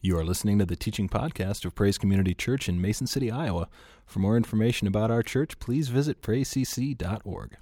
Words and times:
You 0.00 0.16
are 0.16 0.24
listening 0.24 0.60
to 0.60 0.64
the 0.64 0.76
teaching 0.76 1.08
podcast 1.08 1.64
of 1.64 1.74
Praise 1.74 1.98
Community 1.98 2.32
Church 2.32 2.68
in 2.68 2.80
Mason 2.80 3.08
City, 3.08 3.32
Iowa. 3.32 3.68
For 4.06 4.20
more 4.20 4.36
information 4.36 4.86
about 4.86 5.10
our 5.10 5.24
church, 5.24 5.58
please 5.58 5.88
visit 5.88 6.22
praisecc.org. 6.22 7.56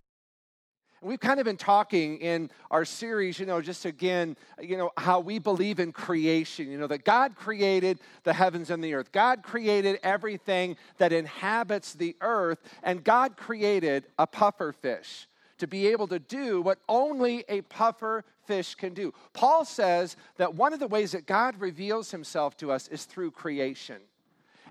We've 1.01 1.19
kind 1.19 1.41
of 1.41 1.47
been 1.47 1.57
talking 1.57 2.19
in 2.19 2.51
our 2.71 2.85
series, 2.85 3.39
you 3.39 3.47
know, 3.47 3.63
just 3.63 3.87
again, 3.87 4.37
you 4.61 4.77
know, 4.77 4.91
how 4.99 5.21
we 5.21 5.39
believe 5.39 5.81
in 5.81 5.93
creation, 5.93 6.71
you 6.71 6.77
know, 6.77 6.87
that 6.89 7.07
God 7.07 7.37
created 7.37 8.01
the 8.25 8.35
heavens 8.35 8.69
and 8.69 8.85
the 8.85 8.93
earth. 8.93 9.13
God 9.13 9.43
created 9.43 9.99
everything 10.03 10.77
that 10.99 11.15
inhabits 11.15 11.95
the 11.95 12.17
earth, 12.21 12.59
and 12.83 13.03
God 13.03 13.39
created 13.39 14.09
a 14.19 14.27
puffer 14.27 14.73
fish 14.73 15.27
to 15.59 15.67
be 15.67 15.89
able 15.89 16.09
to 16.09 16.19
do 16.19 16.61
what 16.61 16.79
only 16.89 17.45
a 17.49 17.63
puffer 17.63 18.25
fish 18.47 18.75
can 18.75 18.95
do. 18.95 19.13
Paul 19.33 19.65
says 19.65 20.17
that 20.37 20.55
one 20.55 20.73
of 20.73 20.81
the 20.81 20.87
ways 20.87 21.13
that 21.13 21.27
God 21.27 21.61
reveals 21.61 22.11
himself 22.11 22.57
to 22.59 22.71
us 22.71 22.89
is 22.89 23.05
through 23.05 23.33
creation. 23.33 24.01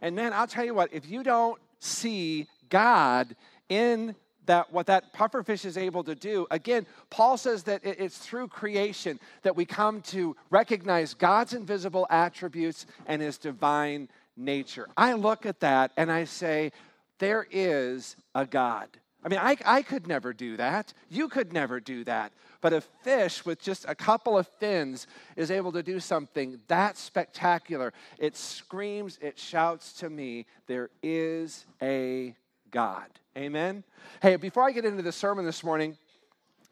And 0.02 0.16
man, 0.16 0.34
I'll 0.34 0.48
tell 0.48 0.66
you 0.66 0.74
what, 0.74 0.94
if 0.94 1.10
you 1.10 1.24
don't 1.24 1.60
see 1.80 2.48
God 2.70 3.36
in 3.70 4.16
that 4.46 4.72
what 4.72 4.86
that 4.86 5.14
pufferfish 5.14 5.66
is 5.66 5.78
able 5.78 6.04
to 6.04 6.14
do 6.14 6.46
again 6.52 6.86
paul 7.10 7.36
says 7.38 7.64
that 7.64 7.82
it's 7.84 8.18
through 8.18 8.48
creation 8.48 9.20
that 9.42 9.56
we 9.56 9.66
come 9.66 10.02
to 10.02 10.36
recognize 10.52 11.14
god's 11.16 11.54
invisible 11.54 12.06
attributes 12.12 12.86
and 13.08 13.24
his 13.24 13.38
divine 13.38 14.08
nature 14.38 14.88
i 14.98 15.14
look 15.14 15.46
at 15.48 15.60
that 15.62 15.92
and 15.98 16.12
i 16.12 16.24
say 16.24 16.72
there 17.18 17.48
is 17.50 18.16
a 18.36 18.46
god 18.46 18.88
I 19.26 19.28
mean, 19.28 19.40
I, 19.40 19.58
I 19.66 19.82
could 19.82 20.06
never 20.06 20.34
do 20.34 20.56
that. 20.58 20.94
You 21.10 21.28
could 21.30 21.52
never 21.52 21.80
do 21.80 22.04
that. 22.04 22.32
But 22.62 22.74
a 22.74 22.82
fish 22.82 23.44
with 23.44 23.60
just 23.60 23.84
a 23.88 23.96
couple 23.96 24.38
of 24.38 24.48
fins 24.60 25.08
is 25.36 25.50
able 25.50 25.72
to 25.72 25.82
do 25.82 26.00
something 26.00 26.60
that 26.68 26.96
spectacular. 26.96 27.92
It 28.20 28.38
screams, 28.38 29.18
it 29.20 29.40
shouts 29.40 29.94
to 29.94 30.12
me, 30.12 30.46
there 30.68 30.92
is 31.02 31.66
a 31.82 32.36
God. 32.70 33.08
Amen? 33.36 33.84
Hey, 34.22 34.36
before 34.36 34.64
I 34.64 34.72
get 34.72 34.86
into 34.86 35.02
the 35.02 35.12
sermon 35.12 35.44
this 35.44 35.64
morning, 35.64 35.98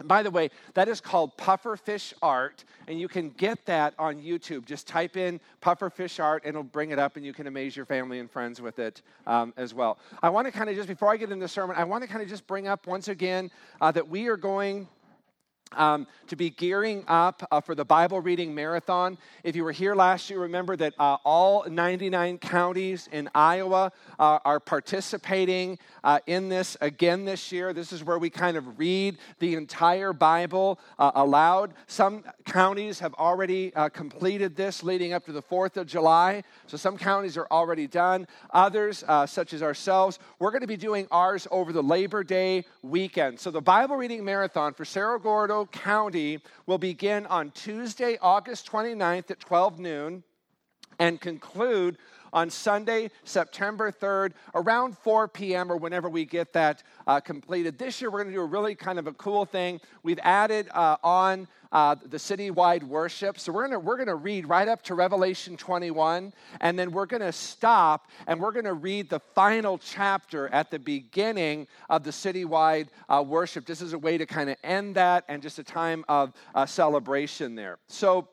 by 0.07 0.23
the 0.23 0.31
way, 0.31 0.49
that 0.73 0.87
is 0.87 1.01
called 1.01 1.35
pufferfish 1.37 2.13
art, 2.21 2.63
and 2.87 2.99
you 2.99 3.07
can 3.07 3.29
get 3.31 3.65
that 3.65 3.93
on 3.97 4.21
YouTube. 4.21 4.65
Just 4.65 4.87
type 4.87 5.17
in 5.17 5.39
pufferfish 5.61 6.23
art, 6.23 6.43
and 6.43 6.49
it'll 6.49 6.63
bring 6.63 6.91
it 6.91 6.99
up, 6.99 7.15
and 7.15 7.25
you 7.25 7.33
can 7.33 7.47
amaze 7.47 7.75
your 7.75 7.85
family 7.85 8.19
and 8.19 8.29
friends 8.29 8.61
with 8.61 8.79
it 8.79 9.01
um, 9.27 9.53
as 9.57 9.73
well. 9.73 9.97
I 10.21 10.29
want 10.29 10.47
to 10.47 10.51
kind 10.51 10.69
of 10.69 10.75
just, 10.75 10.87
before 10.87 11.11
I 11.11 11.17
get 11.17 11.31
into 11.31 11.43
the 11.43 11.47
sermon, 11.47 11.75
I 11.77 11.83
want 11.83 12.03
to 12.03 12.09
kind 12.09 12.21
of 12.21 12.29
just 12.29 12.45
bring 12.47 12.67
up 12.67 12.87
once 12.87 13.07
again 13.07 13.51
uh, 13.81 13.91
that 13.91 14.07
we 14.07 14.27
are 14.27 14.37
going 14.37 14.87
um, 15.75 16.07
to 16.27 16.35
be 16.35 16.49
gearing 16.49 17.03
up 17.07 17.47
uh, 17.51 17.61
for 17.61 17.75
the 17.75 17.85
Bible 17.85 18.21
reading 18.21 18.53
marathon. 18.53 19.17
If 19.43 19.55
you 19.55 19.63
were 19.63 19.71
here 19.71 19.95
last 19.95 20.29
year, 20.29 20.39
remember 20.39 20.75
that 20.77 20.93
uh, 20.99 21.17
all 21.23 21.65
99 21.69 22.37
counties 22.39 23.09
in 23.11 23.29
Iowa 23.35 23.91
uh, 24.19 24.39
are 24.45 24.59
participating 24.59 25.79
uh, 26.03 26.19
in 26.27 26.49
this 26.49 26.77
again 26.81 27.25
this 27.25 27.51
year. 27.51 27.73
This 27.73 27.91
is 27.91 28.03
where 28.03 28.19
we 28.19 28.29
kind 28.29 28.57
of 28.57 28.79
read 28.79 29.17
the 29.39 29.55
entire 29.55 30.13
Bible 30.13 30.79
uh, 30.99 31.11
aloud. 31.15 31.73
Some 31.87 32.23
counties 32.45 32.99
have 32.99 33.13
already 33.15 33.73
uh, 33.75 33.89
completed 33.89 34.55
this 34.55 34.83
leading 34.83 35.13
up 35.13 35.25
to 35.25 35.31
the 35.31 35.41
4th 35.41 35.77
of 35.77 35.87
July, 35.87 36.43
so 36.67 36.77
some 36.77 36.97
counties 36.97 37.37
are 37.37 37.47
already 37.51 37.87
done. 37.87 38.27
Others, 38.51 39.03
such 39.27 39.53
as 39.53 39.63
ourselves, 39.63 40.19
we're 40.39 40.51
going 40.51 40.61
to 40.61 40.67
be 40.67 40.77
doing 40.77 41.07
ours 41.11 41.47
over 41.51 41.71
the 41.71 41.83
Labor 41.83 42.23
Day 42.23 42.65
weekend. 42.81 43.39
So 43.39 43.51
the 43.51 43.61
Bible 43.61 43.95
reading 43.95 44.23
marathon 44.23 44.73
for 44.73 44.85
Cerro 44.85 45.19
Gordo 45.19 45.62
County 45.67 46.39
will 46.65 46.77
begin 46.77 47.25
on 47.27 47.51
Tuesday, 47.51 48.17
August 48.21 48.69
29th 48.71 49.31
at 49.31 49.39
12 49.39 49.79
noon 49.79 50.23
and 50.99 51.19
conclude 51.19 51.97
on 52.33 52.49
Sunday, 52.49 53.11
September 53.23 53.91
3rd, 53.91 54.33
around 54.55 54.97
4 54.97 55.27
p.m. 55.27 55.71
or 55.71 55.77
whenever 55.77 56.09
we 56.09 56.25
get 56.25 56.51
that 56.53 56.83
uh, 57.05 57.19
completed. 57.19 57.77
This 57.77 58.01
year, 58.01 58.09
we're 58.09 58.23
going 58.23 58.33
to 58.33 58.37
do 58.37 58.41
a 58.41 58.45
really 58.45 58.75
kind 58.75 58.97
of 58.97 59.07
a 59.07 59.13
cool 59.13 59.45
thing. 59.45 59.79
We've 60.01 60.19
added 60.23 60.67
uh, 60.73 60.97
on 61.03 61.47
uh, 61.73 61.95
the 62.05 62.17
citywide 62.17 62.83
worship. 62.83 63.37
So 63.37 63.51
we're 63.51 63.67
going 63.67 63.83
we're 63.83 63.97
gonna 63.97 64.15
read 64.15 64.47
right 64.47 64.69
up 64.69 64.81
to 64.83 64.95
Revelation 64.95 65.57
21, 65.57 66.31
and 66.61 66.79
then 66.79 66.91
we're 66.91 67.05
going 67.05 67.21
to 67.21 67.31
stop 67.31 68.09
and 68.27 68.39
we're 68.39 68.51
going 68.51 68.65
to 68.65 68.73
read 68.73 69.09
the 69.09 69.19
final 69.19 69.77
chapter 69.77 70.47
at 70.49 70.71
the 70.71 70.79
beginning 70.79 71.67
of 71.89 72.03
the 72.03 72.11
citywide 72.11 72.87
uh, 73.09 73.23
worship. 73.25 73.65
This 73.65 73.81
is 73.81 73.93
a 73.93 73.97
way 73.97 74.17
to 74.17 74.25
kind 74.25 74.49
of 74.49 74.57
end 74.63 74.95
that 74.95 75.25
and 75.27 75.41
just 75.41 75.59
a 75.59 75.63
time 75.63 76.05
of 76.07 76.33
uh, 76.55 76.65
celebration 76.65 77.55
there. 77.55 77.77
So 77.87 78.27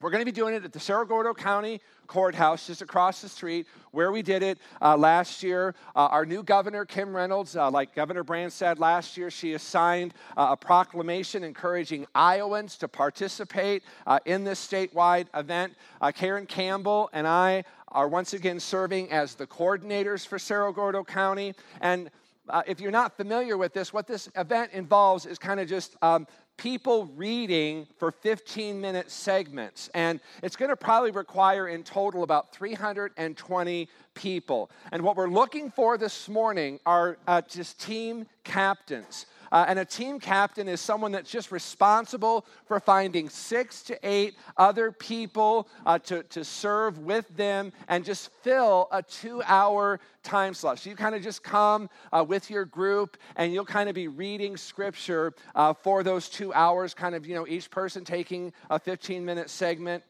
we're 0.00 0.10
going 0.10 0.22
to 0.22 0.26
be 0.26 0.32
doing 0.32 0.54
it 0.54 0.64
at 0.64 0.72
the 0.72 0.80
Cerro 0.80 1.04
Gordo 1.04 1.34
County 1.34 1.78
Courthouse 2.06 2.66
just 2.66 2.80
across 2.80 3.20
the 3.20 3.28
street 3.28 3.66
where 3.90 4.10
we 4.10 4.22
did 4.22 4.42
it 4.42 4.58
uh, 4.80 4.96
last 4.96 5.42
year. 5.42 5.74
Uh, 5.94 6.06
our 6.06 6.24
new 6.24 6.42
governor, 6.42 6.86
Kim 6.86 7.14
Reynolds, 7.14 7.54
uh, 7.54 7.70
like 7.70 7.94
Governor 7.94 8.24
Branstad 8.24 8.78
last 8.78 9.18
year, 9.18 9.30
she 9.30 9.52
has 9.52 9.62
signed 9.62 10.14
uh, 10.38 10.48
a 10.52 10.56
proclamation 10.56 11.44
encouraging 11.44 12.06
Iowans 12.14 12.78
to 12.78 12.88
participate 12.88 13.82
uh, 14.06 14.18
in 14.24 14.42
this 14.42 14.66
statewide 14.66 15.26
event. 15.34 15.74
Uh, 16.00 16.10
Karen 16.12 16.46
Campbell 16.46 17.10
and 17.12 17.26
I 17.26 17.64
are 17.88 18.08
once 18.08 18.32
again 18.32 18.58
serving 18.58 19.10
as 19.12 19.34
the 19.34 19.46
coordinators 19.46 20.26
for 20.26 20.38
Cerro 20.38 20.72
Gordo 20.72 21.04
County. 21.04 21.54
And 21.82 22.10
uh, 22.48 22.62
if 22.66 22.80
you're 22.80 22.90
not 22.90 23.16
familiar 23.16 23.58
with 23.58 23.74
this, 23.74 23.92
what 23.92 24.06
this 24.06 24.30
event 24.34 24.72
involves 24.72 25.26
is 25.26 25.38
kind 25.38 25.60
of 25.60 25.68
just 25.68 25.96
um, 26.02 26.26
people 26.60 27.06
reading 27.16 27.86
for 27.96 28.10
15 28.10 28.78
minute 28.78 29.10
segments. 29.10 29.88
And 29.94 30.20
it's 30.42 30.56
going 30.56 30.68
to 30.68 30.76
probably 30.76 31.10
require 31.10 31.68
in 31.68 31.82
total 31.82 32.22
about 32.22 32.52
320 32.52 33.88
people. 34.12 34.70
And 34.92 35.00
what 35.02 35.16
we're 35.16 35.30
looking 35.30 35.70
for 35.70 35.96
this 35.96 36.28
morning 36.28 36.78
are 36.84 37.16
uh, 37.26 37.40
just 37.40 37.80
team 37.80 38.26
captains. 38.44 39.24
Uh, 39.52 39.64
and 39.68 39.78
a 39.78 39.84
team 39.84 40.20
captain 40.20 40.68
is 40.68 40.80
someone 40.80 41.12
that's 41.12 41.30
just 41.30 41.50
responsible 41.50 42.46
for 42.66 42.78
finding 42.78 43.28
six 43.28 43.82
to 43.82 43.98
eight 44.02 44.36
other 44.56 44.92
people 44.92 45.68
uh, 45.86 45.98
to, 45.98 46.22
to 46.24 46.44
serve 46.44 46.98
with 46.98 47.28
them 47.36 47.72
and 47.88 48.04
just 48.04 48.30
fill 48.42 48.88
a 48.92 49.02
two 49.02 49.42
hour 49.44 49.98
time 50.22 50.54
slot. 50.54 50.78
So 50.78 50.90
you 50.90 50.96
kind 50.96 51.14
of 51.14 51.22
just 51.22 51.42
come 51.42 51.90
uh, 52.12 52.24
with 52.26 52.50
your 52.50 52.64
group 52.64 53.16
and 53.36 53.52
you'll 53.52 53.64
kind 53.64 53.88
of 53.88 53.94
be 53.94 54.08
reading 54.08 54.56
scripture 54.56 55.32
uh, 55.54 55.72
for 55.72 56.02
those 56.02 56.28
two 56.28 56.52
hours, 56.54 56.94
kind 56.94 57.14
of, 57.14 57.26
you 57.26 57.34
know, 57.34 57.46
each 57.48 57.70
person 57.70 58.04
taking 58.04 58.52
a 58.68 58.78
15 58.78 59.24
minute 59.24 59.50
segment 59.50 60.04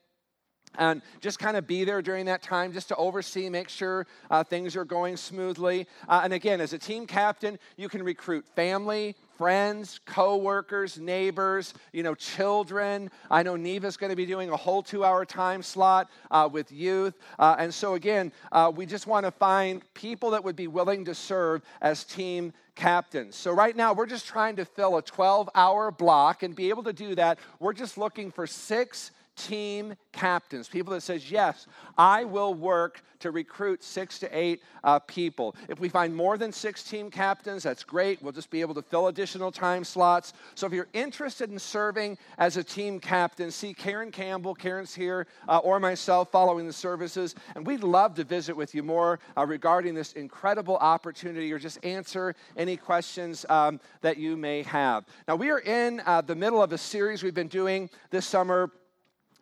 and 0.78 1.02
just 1.20 1.38
kind 1.38 1.56
of 1.56 1.66
be 1.66 1.84
there 1.84 2.00
during 2.00 2.26
that 2.26 2.42
time 2.42 2.72
just 2.72 2.88
to 2.88 2.96
oversee 2.96 3.48
make 3.48 3.68
sure 3.68 4.06
uh, 4.30 4.44
things 4.44 4.76
are 4.76 4.84
going 4.84 5.16
smoothly 5.16 5.86
uh, 6.08 6.20
and 6.22 6.32
again 6.32 6.60
as 6.60 6.72
a 6.72 6.78
team 6.78 7.06
captain 7.06 7.58
you 7.76 7.88
can 7.88 8.02
recruit 8.04 8.46
family 8.54 9.16
friends 9.40 10.00
co-workers 10.04 10.98
neighbors 10.98 11.72
you 11.94 12.02
know 12.02 12.14
children 12.14 13.10
i 13.30 13.42
know 13.42 13.56
neva's 13.56 13.96
going 13.96 14.10
to 14.10 14.16
be 14.16 14.26
doing 14.26 14.50
a 14.50 14.56
whole 14.56 14.82
two 14.82 15.02
hour 15.02 15.24
time 15.24 15.62
slot 15.62 16.10
uh, 16.30 16.46
with 16.52 16.70
youth 16.70 17.14
uh, 17.38 17.56
and 17.58 17.72
so 17.72 17.94
again 17.94 18.30
uh, 18.52 18.70
we 18.76 18.84
just 18.84 19.06
want 19.06 19.24
to 19.24 19.30
find 19.30 19.80
people 19.94 20.28
that 20.28 20.44
would 20.44 20.56
be 20.56 20.66
willing 20.66 21.06
to 21.06 21.14
serve 21.14 21.62
as 21.80 22.04
team 22.04 22.52
captains. 22.74 23.36
So, 23.36 23.52
right 23.52 23.76
now, 23.76 23.92
we're 23.92 24.06
just 24.06 24.26
trying 24.26 24.56
to 24.56 24.64
fill 24.64 24.96
a 24.96 25.02
12 25.02 25.50
hour 25.54 25.90
block 25.90 26.42
and 26.42 26.56
be 26.56 26.70
able 26.70 26.82
to 26.84 26.92
do 26.94 27.14
that. 27.14 27.38
We're 27.58 27.74
just 27.74 27.98
looking 27.98 28.30
for 28.30 28.46
six 28.46 29.10
team 29.48 29.94
captains, 30.12 30.68
people 30.68 30.92
that 30.92 31.02
says, 31.02 31.30
yes, 31.30 31.66
I 31.96 32.24
will 32.24 32.54
work 32.54 33.02
to 33.20 33.30
recruit 33.30 33.84
six 33.84 34.18
to 34.18 34.36
eight 34.36 34.62
uh, 34.82 34.98
people. 35.00 35.54
If 35.68 35.78
we 35.78 35.88
find 35.88 36.14
more 36.14 36.38
than 36.38 36.52
six 36.52 36.82
team 36.82 37.10
captains, 37.10 37.62
that's 37.62 37.84
great. 37.84 38.22
We'll 38.22 38.32
just 38.32 38.50
be 38.50 38.60
able 38.60 38.74
to 38.74 38.82
fill 38.82 39.08
additional 39.08 39.52
time 39.52 39.84
slots. 39.84 40.32
So 40.54 40.66
if 40.66 40.72
you're 40.72 40.88
interested 40.94 41.50
in 41.50 41.58
serving 41.58 42.18
as 42.38 42.56
a 42.56 42.64
team 42.64 42.98
captain, 42.98 43.50
see 43.50 43.74
Karen 43.74 44.10
Campbell, 44.10 44.54
Karen's 44.54 44.94
here, 44.94 45.26
uh, 45.48 45.58
or 45.58 45.78
myself 45.78 46.30
following 46.32 46.66
the 46.66 46.72
services, 46.72 47.34
and 47.54 47.66
we'd 47.66 47.84
love 47.84 48.14
to 48.14 48.24
visit 48.24 48.56
with 48.56 48.74
you 48.74 48.82
more 48.82 49.20
uh, 49.36 49.44
regarding 49.46 49.94
this 49.94 50.14
incredible 50.14 50.76
opportunity 50.78 51.52
or 51.52 51.58
just 51.58 51.84
answer 51.84 52.34
any 52.56 52.76
questions 52.76 53.44
um, 53.50 53.80
that 54.00 54.16
you 54.16 54.36
may 54.36 54.62
have. 54.62 55.04
Now, 55.28 55.36
we 55.36 55.50
are 55.50 55.60
in 55.60 56.00
uh, 56.06 56.22
the 56.22 56.34
middle 56.34 56.62
of 56.62 56.72
a 56.72 56.78
series 56.78 57.22
we've 57.22 57.34
been 57.34 57.48
doing 57.48 57.90
this 58.10 58.26
summer 58.26 58.70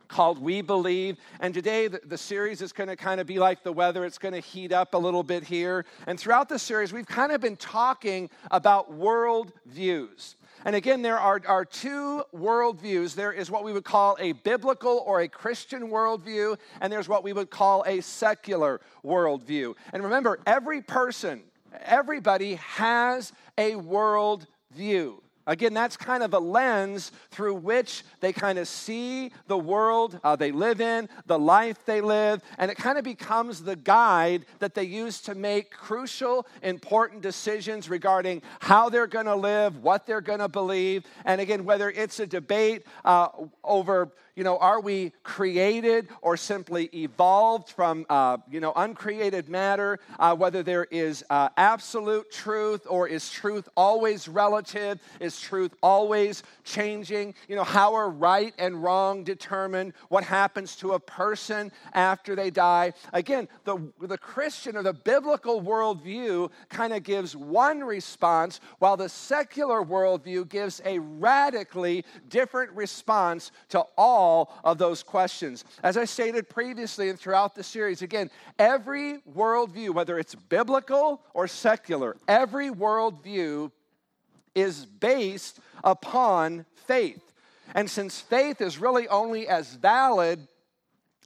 called 0.08 0.38
We 0.38 0.62
Believe. 0.62 1.19
And 1.40 1.55
today, 1.55 1.88
the, 1.88 2.00
the 2.05 2.19
series 2.19 2.62
is 2.62 2.72
going 2.72 2.88
to 2.88 2.96
kind 2.96 3.20
of 3.20 3.26
be 3.26 3.38
like 3.38 3.62
the 3.62 3.72
weather. 3.72 4.05
It's 4.05 4.19
going 4.19 4.34
to 4.34 4.40
heat 4.40 4.72
up 4.72 4.94
a 4.94 4.99
little 4.99 5.22
bit 5.22 5.44
here. 5.44 5.84
And 6.06 6.19
throughout 6.19 6.49
the 6.49 6.58
series, 6.58 6.93
we've 6.93 7.06
kind 7.06 7.32
of 7.32 7.40
been 7.40 7.56
talking 7.56 8.31
about 8.50 8.93
world 8.93 9.52
views. 9.66 10.37
And 10.64 10.75
again, 10.75 11.02
there 11.02 11.19
are, 11.19 11.40
are 11.46 11.64
two 11.64 12.22
worldviews. 12.34 13.14
There 13.14 13.32
is 13.32 13.50
what 13.50 13.62
we 13.64 13.72
would 13.72 13.84
call 13.84 14.16
a 14.19 14.32
biblical 14.32 15.05
or 15.06 15.20
a 15.20 15.28
Christian 15.28 15.88
worldview, 15.88 16.58
and 16.81 16.93
there's 16.93 17.08
what 17.08 17.22
we 17.22 17.32
would 17.32 17.50
call 17.50 17.84
a 17.87 18.00
secular 18.00 18.81
worldview. 19.04 19.75
And 19.93 20.02
remember, 20.02 20.40
every 20.46 20.82
person, 20.82 21.43
everybody 21.84 22.56
has 22.56 23.32
a 23.56 23.75
worldview. 23.75 25.20
Again, 25.49 25.73
that's 25.73 25.97
kind 25.97 26.23
of 26.23 26.35
a 26.35 26.39
lens 26.39 27.11
through 27.31 27.55
which 27.55 28.05
they 28.21 28.35
kind 28.35 28.59
of 28.59 28.69
see 28.69 29.33
the 29.47 29.56
world 29.56 30.21
uh, 30.23 30.37
they 30.37 30.53
live 30.53 30.83
in, 30.83 31.09
the 31.25 31.39
life 31.39 31.87
they 31.87 32.03
live, 32.03 32.43
and 32.59 32.71
it 32.71 32.77
kind 32.77 32.99
of 32.99 33.05
becomes 33.05 33.62
the 33.62 33.75
guide 33.75 34.45
that 34.59 34.75
they 34.75 34.85
use 34.85 35.23
to 35.23 35.35
make 35.35 35.71
crucial, 35.71 36.47
important 36.62 37.23
decisions 37.23 37.89
regarding 37.89 38.43
how 38.61 38.91
they're 38.91 39.06
going 39.06 39.25
to 39.25 39.35
live, 39.35 39.83
what 39.83 40.06
they're 40.06 40.21
going 40.21 40.39
to 40.41 40.49
believe. 40.49 41.05
And 41.25 41.41
again, 41.41 41.65
whether 41.65 41.89
it's 41.89 42.21
a 42.21 42.27
debate 42.27 42.85
uh, 43.06 43.29
over 43.65 44.12
you 44.38 44.44
know, 44.44 44.56
are 44.58 44.81
we 44.81 45.12
created 45.25 46.06
or 46.23 46.37
simply 46.37 46.88
evolved 46.94 47.70
from, 47.70 48.06
uh, 48.08 48.37
you 48.49 48.61
know, 48.61 48.73
uncreated 48.76 49.49
matter? 49.49 49.99
Uh, 50.17 50.32
whether 50.37 50.62
there 50.62 50.87
is 50.93 51.25
uh, 51.29 51.49
absolute 51.56 52.31
truth 52.31 52.87
or 52.88 53.08
is 53.08 53.29
truth 53.31 53.69
always 53.76 54.29
relative? 54.29 55.00
Is 55.19 55.40
truth 55.40 55.75
always 55.82 56.44
changing? 56.62 57.35
You 57.49 57.56
know, 57.56 57.64
how 57.64 57.94
are 57.94 58.11
right 58.11 58.55
and 58.61 58.81
wrong 58.81 59.25
determined? 59.25 59.93
What 60.08 60.23
happens 60.23 60.76
to 60.76 60.93
a 60.93 61.00
person 61.00 61.73
after 61.93 62.37
they 62.37 62.50
die? 62.50 62.93
Again, 63.12 63.49
the, 63.64 63.93
the 64.00 64.19
Christian 64.19 64.76
or 64.76 64.85
the 64.85 64.93
biblical 64.93 65.61
worldview 65.61 66.49
kind 66.69 66.93
of 66.93 67.02
gives 67.02 67.35
one 67.35 67.81
response, 67.81 68.61
while 68.79 68.96
the 68.96 69.08
secular 69.08 69.82
worldview 69.82 70.49
gives 70.49 70.81
a 70.85 71.00
radically 71.00 72.05
different 72.29 72.70
response 72.70 73.50
to 73.70 73.82
all 73.96 74.27
all 74.28 74.52
of 74.62 74.78
those 74.78 75.02
questions. 75.02 75.64
As 75.82 75.96
I 75.96 76.04
stated 76.04 76.48
previously 76.48 77.08
and 77.08 77.19
throughout 77.19 77.54
the 77.54 77.62
series, 77.62 78.02
again, 78.02 78.30
every 78.58 79.19
worldview, 79.34 79.90
whether 79.90 80.19
it's 80.19 80.34
biblical 80.34 81.22
or 81.34 81.48
secular, 81.48 82.16
every 82.26 82.70
worldview 82.70 83.70
is 84.54 84.84
based 84.84 85.60
upon 85.82 86.66
faith. 86.86 87.22
And 87.75 87.90
since 87.90 88.20
faith 88.20 88.60
is 88.60 88.78
really 88.78 89.08
only 89.08 89.48
as 89.48 89.75
valid 89.75 90.46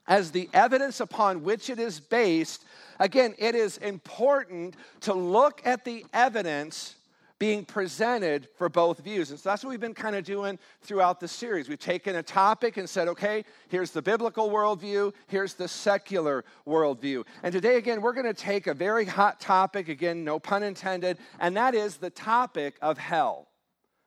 as 0.06 0.32
the 0.32 0.48
evidence 0.52 1.00
upon 1.00 1.44
which 1.44 1.70
it 1.70 1.78
is 1.78 2.00
based, 2.00 2.64
again, 2.98 3.34
it 3.38 3.54
is 3.54 3.78
important 3.78 4.74
to 5.00 5.14
look 5.14 5.62
at 5.64 5.84
the 5.84 6.04
evidence 6.12 6.96
being 7.42 7.64
presented 7.64 8.46
for 8.54 8.68
both 8.68 9.00
views. 9.00 9.30
And 9.30 9.40
so 9.40 9.48
that's 9.48 9.64
what 9.64 9.70
we've 9.70 9.80
been 9.80 9.94
kind 9.94 10.14
of 10.14 10.22
doing 10.22 10.60
throughout 10.80 11.18
the 11.18 11.26
series. 11.26 11.68
We've 11.68 11.76
taken 11.76 12.14
a 12.14 12.22
topic 12.22 12.76
and 12.76 12.88
said, 12.88 13.08
okay, 13.08 13.44
here's 13.66 13.90
the 13.90 14.00
biblical 14.00 14.48
worldview, 14.48 15.12
here's 15.26 15.54
the 15.54 15.66
secular 15.66 16.44
worldview. 16.64 17.24
And 17.42 17.52
today, 17.52 17.78
again, 17.78 18.00
we're 18.00 18.12
going 18.12 18.32
to 18.32 18.32
take 18.32 18.68
a 18.68 18.74
very 18.74 19.04
hot 19.04 19.40
topic, 19.40 19.88
again, 19.88 20.22
no 20.22 20.38
pun 20.38 20.62
intended, 20.62 21.18
and 21.40 21.56
that 21.56 21.74
is 21.74 21.96
the 21.96 22.10
topic 22.10 22.76
of 22.80 22.96
hell. 22.96 23.48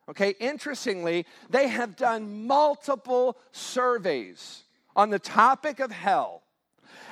Okay, 0.08 0.36
interestingly, 0.40 1.26
they 1.50 1.68
have 1.68 1.98
done 1.98 2.48
multiple 2.48 3.38
surveys 3.52 4.64
on 4.96 5.10
the 5.10 5.20
topic 5.20 5.82
of 5.82 5.92
hell 5.92 6.45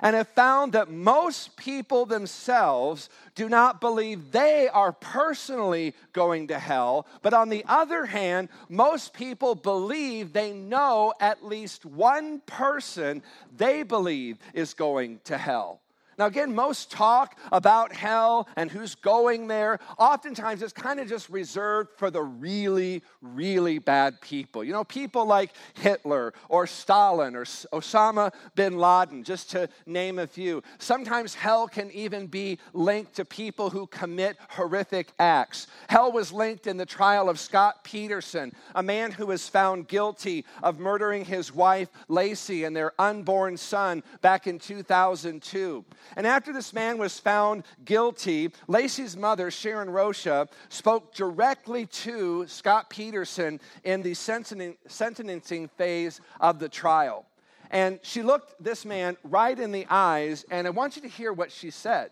and 0.03 0.17
have 0.17 0.27
found 0.27 0.73
that 0.73 0.91
most 0.91 1.55
people 1.55 2.05
themselves 2.05 3.09
do 3.35 3.47
not 3.47 3.79
believe 3.79 4.31
they 4.33 4.67
are 4.67 4.91
personally 4.91 5.95
going 6.11 6.47
to 6.47 6.59
hell. 6.59 7.07
But 7.21 7.33
on 7.33 7.47
the 7.47 7.63
other 7.69 8.05
hand, 8.05 8.49
most 8.67 9.13
people 9.13 9.55
believe 9.55 10.33
they 10.33 10.51
know 10.51 11.13
at 11.21 11.45
least 11.45 11.85
one 11.85 12.41
person 12.41 13.23
they 13.55 13.83
believe 13.83 14.37
is 14.53 14.73
going 14.73 15.21
to 15.23 15.37
hell. 15.37 15.79
Now, 16.17 16.27
again, 16.27 16.53
most 16.53 16.91
talk 16.91 17.37
about 17.51 17.93
hell 17.93 18.47
and 18.55 18.69
who's 18.69 18.95
going 18.95 19.47
there, 19.47 19.79
oftentimes 19.97 20.61
it's 20.61 20.73
kind 20.73 20.99
of 20.99 21.07
just 21.07 21.29
reserved 21.29 21.91
for 21.97 22.11
the 22.11 22.21
really, 22.21 23.01
really 23.21 23.79
bad 23.79 24.21
people. 24.21 24.63
You 24.63 24.73
know, 24.73 24.83
people 24.83 25.25
like 25.25 25.51
Hitler 25.75 26.33
or 26.49 26.67
Stalin 26.67 27.35
or 27.35 27.45
Osama 27.45 28.33
bin 28.55 28.77
Laden, 28.77 29.23
just 29.23 29.51
to 29.51 29.69
name 29.85 30.19
a 30.19 30.27
few. 30.27 30.61
Sometimes 30.77 31.33
hell 31.33 31.67
can 31.67 31.89
even 31.91 32.27
be 32.27 32.59
linked 32.73 33.15
to 33.15 33.25
people 33.25 33.69
who 33.69 33.87
commit 33.87 34.37
horrific 34.49 35.11
acts. 35.19 35.67
Hell 35.87 36.11
was 36.11 36.31
linked 36.31 36.67
in 36.67 36.77
the 36.77 36.85
trial 36.85 37.29
of 37.29 37.39
Scott 37.39 37.83
Peterson, 37.83 38.53
a 38.75 38.83
man 38.83 39.11
who 39.11 39.27
was 39.27 39.47
found 39.47 39.87
guilty 39.87 40.45
of 40.61 40.79
murdering 40.79 41.25
his 41.25 41.53
wife, 41.53 41.89
Laci, 42.09 42.65
and 42.65 42.75
their 42.75 42.93
unborn 42.99 43.57
son 43.57 44.03
back 44.21 44.47
in 44.47 44.59
2002. 44.59 45.85
And 46.15 46.27
after 46.27 46.53
this 46.53 46.73
man 46.73 46.97
was 46.97 47.19
found 47.19 47.63
guilty, 47.85 48.49
Laci's 48.67 49.17
mother, 49.17 49.51
Sharon 49.51 49.89
Rocha, 49.89 50.47
spoke 50.69 51.13
directly 51.13 51.85
to 51.87 52.47
Scott 52.47 52.89
Peterson 52.89 53.59
in 53.83 54.01
the 54.01 54.13
sentencing 54.13 55.67
phase 55.69 56.21
of 56.39 56.59
the 56.59 56.69
trial. 56.69 57.25
And 57.71 57.99
she 58.03 58.21
looked 58.21 58.63
this 58.63 58.85
man 58.85 59.17
right 59.23 59.57
in 59.57 59.71
the 59.71 59.87
eyes, 59.89 60.45
and 60.51 60.67
I 60.67 60.69
want 60.69 60.95
you 60.95 61.01
to 61.01 61.07
hear 61.07 61.33
what 61.33 61.51
she 61.51 61.71
said. 61.71 62.11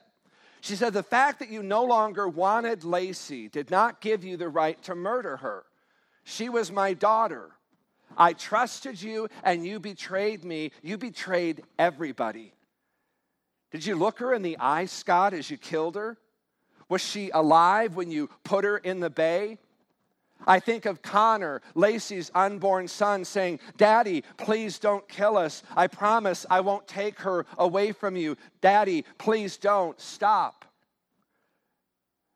She 0.62 0.76
said, 0.76 0.94
The 0.94 1.04
fact 1.04 1.40
that 1.40 1.50
you 1.50 1.62
no 1.62 1.84
longer 1.84 2.28
wanted 2.28 2.82
Laci 2.82 3.52
did 3.52 3.70
not 3.70 4.02
give 4.02 4.24
you 4.24 4.38
the 4.38 4.50
right 4.50 4.82
to 4.84 4.96
murder 4.96 5.38
her. 5.38 5.64
She 6.24 6.50
was 6.50 6.72
my 6.72 6.94
daughter. 6.94 7.50
I 8.18 8.34
trusted 8.34 9.02
you, 9.02 9.28
and 9.44 9.66
you 9.66 9.80
betrayed 9.80 10.44
me. 10.44 10.72
You 10.82 10.98
betrayed 10.98 11.64
everybody. 11.80 12.54
Did 13.71 13.85
you 13.85 13.95
look 13.95 14.19
her 14.19 14.33
in 14.33 14.41
the 14.41 14.57
eye, 14.59 14.85
Scott, 14.85 15.33
as 15.33 15.50
you 15.50 15.57
killed 15.57 15.95
her? 15.95 16.18
Was 16.89 17.01
she 17.01 17.29
alive 17.33 17.95
when 17.95 18.12
you 18.12 18.29
put 18.44 18.65
her 18.65 18.77
in 18.77 19.00
the 19.00 19.09
bay? 19.09 19.57
I 20.45 20.59
think 20.59 20.85
of 20.85 21.01
Connor, 21.01 21.62
Laci's 21.75 22.31
unborn 22.33 22.88
son, 22.88 23.23
saying, 23.23 23.59
Daddy, 23.77 24.23
please 24.38 24.79
don't 24.79 25.07
kill 25.07 25.38
us. 25.38 25.63
I 25.75 25.88
promise 25.88 26.45
I 26.50 26.62
won't 26.62 26.88
take 26.88 27.19
her 27.19 27.45
away 27.57 27.91
from 27.91 28.15
you. 28.15 28.35
Daddy, 28.59 29.06
please 29.18 29.57
don't. 29.57 30.00
Stop. 30.01 30.65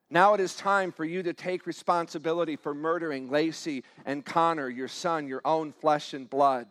Now 0.09 0.35
it 0.35 0.39
is 0.39 0.55
time 0.55 0.91
for 0.91 1.03
you 1.03 1.23
to 1.23 1.33
take 1.33 1.65
responsibility 1.65 2.55
for 2.55 2.73
murdering 2.73 3.29
Lacey 3.29 3.83
and 4.05 4.23
Connor, 4.23 4.69
your 4.69 4.87
son, 4.87 5.27
your 5.27 5.41
own 5.43 5.73
flesh 5.73 6.13
and 6.13 6.29
blood. 6.29 6.67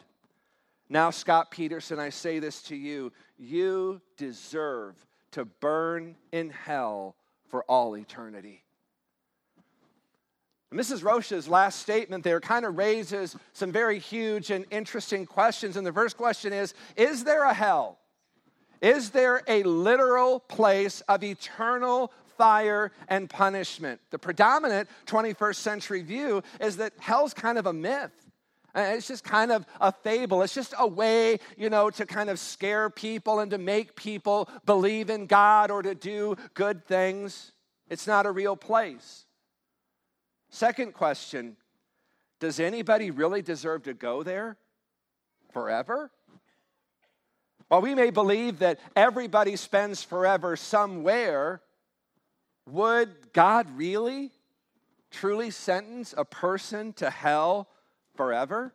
Now, 0.89 1.11
Scott 1.11 1.51
Peterson, 1.51 1.99
I 1.99 2.11
say 2.11 2.39
this 2.39 2.63
to 2.63 2.77
you 2.77 3.13
you 3.39 4.01
deserve 4.17 4.95
to 5.33 5.45
burn 5.45 6.15
in 6.33 6.51
hell 6.51 7.17
for 7.49 7.65
all 7.65 7.97
eternity. 7.97 8.63
Mrs. 10.73 11.05
Rocha's 11.05 11.47
last 11.47 11.81
statement 11.81 12.25
there 12.25 12.41
kind 12.41 12.65
of 12.65 12.77
raises 12.77 13.37
some 13.53 13.71
very 13.71 13.99
huge 13.99 14.51
and 14.51 14.65
interesting 14.71 15.25
questions. 15.25 15.77
And 15.77 15.87
the 15.87 15.93
first 15.93 16.17
question 16.17 16.53
is 16.53 16.75
Is 16.97 17.25
there 17.25 17.45
a 17.45 17.55
hell? 17.55 17.99
Is 18.81 19.11
there 19.11 19.43
a 19.47 19.63
literal 19.63 20.41
place 20.41 21.01
of 21.03 21.23
eternal 21.23 22.13
fire 22.37 22.91
and 23.09 23.31
punishment? 23.31 24.01
The 24.11 24.19
predominant 24.19 24.89
21st 25.07 25.57
century 25.57 26.03
view 26.03 26.43
is 26.61 26.77
that 26.79 26.93
hell's 26.99 27.35
kind 27.35 27.57
of 27.57 27.67
a 27.67 27.73
myth. 27.73 28.24
It's 28.75 29.07
just 29.07 29.23
kind 29.23 29.53
of 29.53 29.65
a 29.81 29.93
fable. 29.93 30.43
It's 30.43 30.55
just 30.55 30.75
a 30.79 30.87
way, 30.87 31.39
you 31.57 31.71
know, 31.71 31.91
to 31.91 32.07
kind 32.07 32.29
of 32.29 32.41
scare 32.41 32.91
people 32.91 33.39
and 33.39 33.51
to 33.53 33.59
make 33.59 33.95
people 33.95 34.49
believe 34.67 35.11
in 35.11 35.27
God 35.27 35.71
or 35.71 35.83
to 35.83 35.95
do 35.95 36.37
good 36.55 36.85
things. 36.85 37.53
It's 37.89 38.07
not 38.07 38.27
a 38.27 38.33
real 38.33 38.57
place. 38.57 39.27
Second 40.51 40.95
question 40.95 41.57
Does 42.41 42.59
anybody 42.59 43.11
really 43.11 43.43
deserve 43.43 43.85
to 43.85 43.95
go 43.95 44.23
there 44.23 44.57
forever? 45.53 46.11
While 47.69 47.81
we 47.81 47.95
may 47.95 48.11
believe 48.11 48.59
that 48.59 48.79
everybody 48.95 49.57
spends 49.57 50.03
forever 50.03 50.57
somewhere, 50.57 51.63
would 52.69 53.33
God 53.33 53.69
really, 53.77 54.33
truly 55.11 55.51
sentence 55.51 56.15
a 56.17 56.25
person 56.25 56.93
to 56.95 57.09
hell 57.09 57.69
forever? 58.15 58.73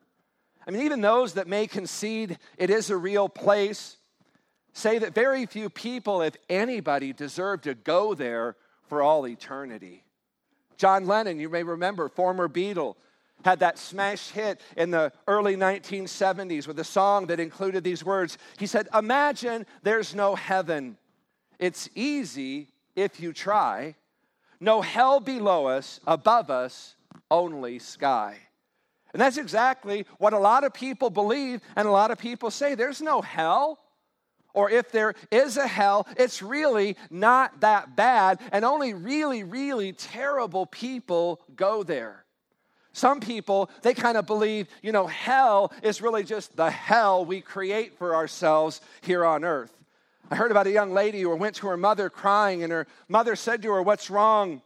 I 0.68 0.72
mean, 0.72 0.84
even 0.84 1.02
those 1.02 1.34
that 1.34 1.48
may 1.48 1.68
concede 1.68 2.38
it 2.58 2.70
is 2.70 2.90
a 2.90 2.98
real 2.98 3.30
place 3.30 3.98
say 4.74 5.00
that 5.00 5.14
very 5.14 5.46
few 5.46 5.70
people, 5.70 6.22
if 6.22 6.36
anybody, 6.50 7.14
deserve 7.14 7.62
to 7.62 7.74
go 7.74 8.14
there 8.14 8.56
for 8.88 9.02
all 9.02 9.28
eternity. 9.28 10.04
John 10.78 11.06
Lennon, 11.06 11.40
you 11.40 11.50
may 11.50 11.64
remember, 11.64 12.08
former 12.08 12.48
Beatle, 12.48 12.96
had 13.44 13.60
that 13.60 13.78
smash 13.78 14.30
hit 14.30 14.62
in 14.76 14.92
the 14.92 15.12
early 15.28 15.56
1970s 15.56 16.68
with 16.68 16.80
a 16.80 16.84
song 16.84 17.28
that 17.28 17.40
included 17.40 17.84
these 17.84 18.04
words. 18.04 18.38
He 18.58 18.68
said, 18.68 18.88
Imagine 18.94 19.66
there's 19.84 20.14
no 20.14 20.36
heaven. 20.36 20.98
It's 21.58 21.90
easy 21.96 22.70
if 22.96 23.20
you 23.20 23.34
try. 23.34 23.96
No 24.60 24.82
hell 24.82 25.20
below 25.20 25.68
us, 25.68 26.00
above 26.06 26.50
us, 26.50 26.96
only 27.32 27.80
sky. 27.80 28.38
And 29.14 29.22
that's 29.22 29.38
exactly 29.38 30.06
what 30.18 30.34
a 30.34 30.40
lot 30.40 30.64
of 30.64 30.74
people 30.74 31.10
believe 31.10 31.62
and 31.76 31.88
a 31.88 31.92
lot 31.92 32.12
of 32.12 32.18
people 32.18 32.52
say. 32.52 32.76
There's 32.76 33.02
no 33.02 33.22
hell. 33.22 33.80
Or 34.54 34.70
if 34.70 34.92
there 34.92 35.14
is 35.32 35.58
a 35.58 35.68
hell, 35.68 36.08
it's 36.18 36.42
really 36.42 36.98
not 37.12 37.62
that 37.62 37.96
bad, 37.96 38.40
and 38.52 38.66
only 38.66 38.94
really, 38.94 39.44
really 39.44 39.94
terrible 39.94 40.66
people 40.66 41.40
go 41.56 41.84
there. 41.84 42.26
Some 42.92 43.20
people, 43.20 43.70
they 43.84 43.94
kind 43.94 44.18
of 44.18 44.26
believe, 44.26 44.68
you 44.82 44.92
know, 44.92 45.06
hell 45.06 45.72
is 45.84 46.02
really 46.02 46.24
just 46.24 46.56
the 46.56 46.72
hell 46.72 47.24
we 47.24 47.42
create 47.42 47.98
for 47.98 48.16
ourselves 48.16 48.82
here 49.02 49.24
on 49.24 49.46
earth. 49.46 49.72
I 50.32 50.36
heard 50.36 50.52
about 50.52 50.68
a 50.68 50.72
young 50.72 50.94
lady 50.94 51.22
who 51.22 51.36
went 51.36 51.56
to 51.58 51.68
her 51.68 51.78
mother 51.78 52.10
crying, 52.10 52.64
and 52.64 52.72
her 52.72 52.88
mother 53.08 53.36
said 53.36 53.62
to 53.62 53.72
her, 53.72 53.82
What's 53.82 54.10
wrong? 54.10 54.62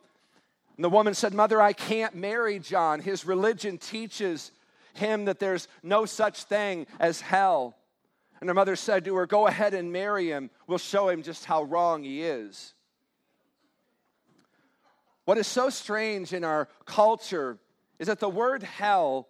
And 0.76 0.84
the 0.84 0.90
woman 0.90 1.14
said, 1.14 1.34
Mother, 1.34 1.62
I 1.62 1.74
can't 1.74 2.16
marry 2.16 2.60
John. 2.60 3.00
His 3.00 3.26
religion 3.26 3.78
teaches 3.78 4.52
him 4.94 5.26
that 5.26 5.40
there's 5.40 5.68
no 5.82 6.06
such 6.06 6.44
thing 6.44 6.88
as 7.00 7.22
hell. 7.22 7.76
And 8.40 8.50
her 8.50 8.54
mother 8.54 8.76
said 8.76 9.06
to 9.06 9.16
her, 9.16 9.26
Go 9.26 9.48
ahead 9.48 9.74
and 9.74 9.94
marry 9.94 10.30
him. 10.30 10.50
We'll 10.68 10.78
show 10.78 11.10
him 11.10 11.24
just 11.24 11.46
how 11.46 11.64
wrong 11.64 12.04
he 12.04 12.24
is. 12.24 12.74
What 15.26 15.38
is 15.38 15.48
so 15.48 15.70
strange 15.70 16.34
in 16.34 16.44
our 16.44 16.68
culture 16.86 17.58
is 18.00 18.08
that 18.08 18.20
the 18.20 18.30
word 18.30 18.64
hell 18.64 19.30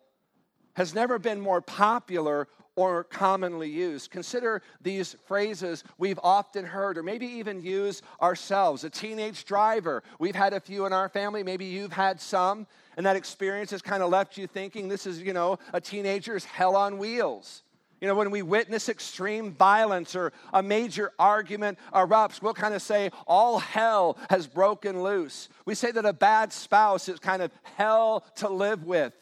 has 0.73 0.95
never 0.95 1.19
been 1.19 1.39
more 1.39 1.61
popular 1.61 2.47
or 2.75 3.03
commonly 3.03 3.69
used. 3.69 4.11
Consider 4.11 4.61
these 4.81 5.15
phrases 5.25 5.83
we've 5.97 6.19
often 6.23 6.65
heard 6.65 6.97
or 6.97 7.03
maybe 7.03 7.25
even 7.25 7.61
used 7.61 8.03
ourselves. 8.21 8.83
A 8.83 8.89
teenage 8.89 9.45
driver, 9.45 10.03
we've 10.19 10.35
had 10.35 10.53
a 10.53 10.59
few 10.59 10.85
in 10.85 10.93
our 10.93 11.09
family, 11.09 11.43
maybe 11.43 11.65
you've 11.65 11.93
had 11.93 12.19
some, 12.19 12.65
and 12.97 13.05
that 13.05 13.15
experience 13.15 13.71
has 13.71 13.81
kind 13.81 14.03
of 14.03 14.09
left 14.09 14.37
you 14.37 14.47
thinking 14.47 14.87
this 14.87 15.05
is, 15.05 15.21
you 15.21 15.33
know, 15.33 15.59
a 15.73 15.81
teenager's 15.81 16.45
hell 16.45 16.75
on 16.75 16.97
wheels. 16.97 17.63
You 18.01 18.09
know, 18.09 18.15
when 18.15 18.31
we 18.31 18.41
witness 18.41 18.89
extreme 18.89 19.53
violence 19.53 20.13
or 20.13 20.33
a 20.51 20.61
major 20.61 21.13
argument 21.17 21.79
erupts, 21.93 22.41
we'll 22.41 22.53
kind 22.53 22.73
of 22.73 22.81
say, 22.81 23.11
all 23.25 23.59
hell 23.59 24.17
has 24.29 24.45
broken 24.45 25.03
loose. 25.03 25.47
We 25.65 25.73
say 25.73 25.89
that 25.91 26.05
a 26.05 26.11
bad 26.11 26.51
spouse 26.51 27.07
is 27.07 27.17
kind 27.19 27.41
of 27.41 27.49
hell 27.77 28.25
to 28.35 28.49
live 28.49 28.83
with. 28.83 29.13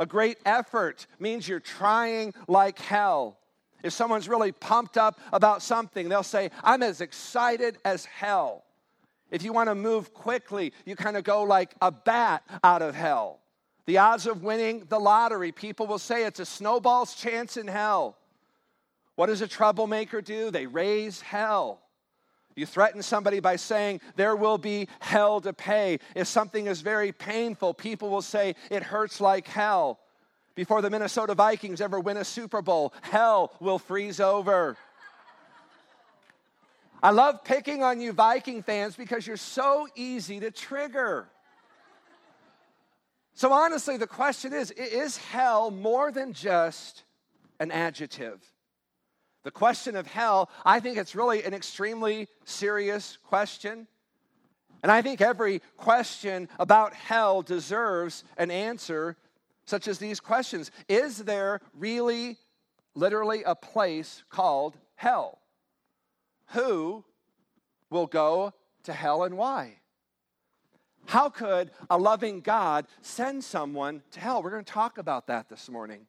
A 0.00 0.06
great 0.06 0.38
effort 0.46 1.06
means 1.18 1.46
you're 1.46 1.60
trying 1.60 2.32
like 2.48 2.78
hell. 2.78 3.36
If 3.84 3.92
someone's 3.92 4.30
really 4.30 4.50
pumped 4.50 4.96
up 4.96 5.20
about 5.30 5.62
something, 5.62 6.08
they'll 6.08 6.22
say, 6.22 6.50
I'm 6.64 6.82
as 6.82 7.02
excited 7.02 7.76
as 7.84 8.06
hell. 8.06 8.64
If 9.30 9.42
you 9.42 9.52
want 9.52 9.68
to 9.68 9.74
move 9.74 10.14
quickly, 10.14 10.72
you 10.86 10.96
kind 10.96 11.18
of 11.18 11.24
go 11.24 11.42
like 11.42 11.74
a 11.82 11.92
bat 11.92 12.42
out 12.64 12.80
of 12.80 12.94
hell. 12.94 13.40
The 13.84 13.98
odds 13.98 14.26
of 14.26 14.42
winning 14.42 14.86
the 14.88 14.98
lottery, 14.98 15.52
people 15.52 15.86
will 15.86 15.98
say 15.98 16.24
it's 16.24 16.40
a 16.40 16.46
snowball's 16.46 17.14
chance 17.14 17.58
in 17.58 17.68
hell. 17.68 18.16
What 19.16 19.26
does 19.26 19.42
a 19.42 19.48
troublemaker 19.48 20.22
do? 20.22 20.50
They 20.50 20.66
raise 20.66 21.20
hell. 21.20 21.82
You 22.60 22.66
threaten 22.66 23.02
somebody 23.02 23.40
by 23.40 23.56
saying 23.56 24.02
there 24.16 24.36
will 24.36 24.58
be 24.58 24.86
hell 24.98 25.40
to 25.40 25.54
pay. 25.54 25.98
If 26.14 26.26
something 26.26 26.66
is 26.66 26.82
very 26.82 27.10
painful, 27.10 27.72
people 27.72 28.10
will 28.10 28.20
say 28.20 28.54
it 28.70 28.82
hurts 28.82 29.18
like 29.18 29.48
hell. 29.48 29.98
Before 30.54 30.82
the 30.82 30.90
Minnesota 30.90 31.34
Vikings 31.34 31.80
ever 31.80 31.98
win 31.98 32.18
a 32.18 32.24
Super 32.24 32.60
Bowl, 32.60 32.92
hell 33.00 33.54
will 33.60 33.78
freeze 33.78 34.20
over. 34.20 34.76
I 37.02 37.12
love 37.12 37.44
picking 37.44 37.82
on 37.82 37.98
you, 37.98 38.12
Viking 38.12 38.62
fans, 38.62 38.94
because 38.94 39.26
you're 39.26 39.38
so 39.38 39.88
easy 39.94 40.38
to 40.40 40.50
trigger. 40.50 41.28
So, 43.32 43.54
honestly, 43.54 43.96
the 43.96 44.06
question 44.06 44.52
is 44.52 44.70
is 44.70 45.16
hell 45.16 45.70
more 45.70 46.12
than 46.12 46.34
just 46.34 47.04
an 47.58 47.70
adjective? 47.70 48.44
The 49.42 49.50
question 49.50 49.96
of 49.96 50.06
hell, 50.06 50.50
I 50.64 50.80
think 50.80 50.98
it's 50.98 51.14
really 51.14 51.42
an 51.44 51.54
extremely 51.54 52.28
serious 52.44 53.18
question. 53.24 53.86
And 54.82 54.92
I 54.92 55.02
think 55.02 55.20
every 55.20 55.60
question 55.76 56.48
about 56.58 56.94
hell 56.94 57.42
deserves 57.42 58.24
an 58.36 58.50
answer, 58.50 59.16
such 59.64 59.88
as 59.88 59.98
these 59.98 60.20
questions 60.20 60.70
Is 60.88 61.18
there 61.18 61.60
really, 61.74 62.38
literally, 62.94 63.42
a 63.44 63.54
place 63.54 64.24
called 64.28 64.76
hell? 64.96 65.38
Who 66.48 67.04
will 67.90 68.06
go 68.06 68.52
to 68.84 68.92
hell 68.92 69.24
and 69.24 69.36
why? 69.36 69.76
How 71.06 71.28
could 71.28 71.70
a 71.88 71.98
loving 71.98 72.40
God 72.40 72.86
send 73.00 73.42
someone 73.42 74.02
to 74.12 74.20
hell? 74.20 74.42
We're 74.42 74.50
going 74.50 74.64
to 74.64 74.72
talk 74.72 74.98
about 74.98 75.26
that 75.28 75.48
this 75.48 75.68
morning. 75.68 76.06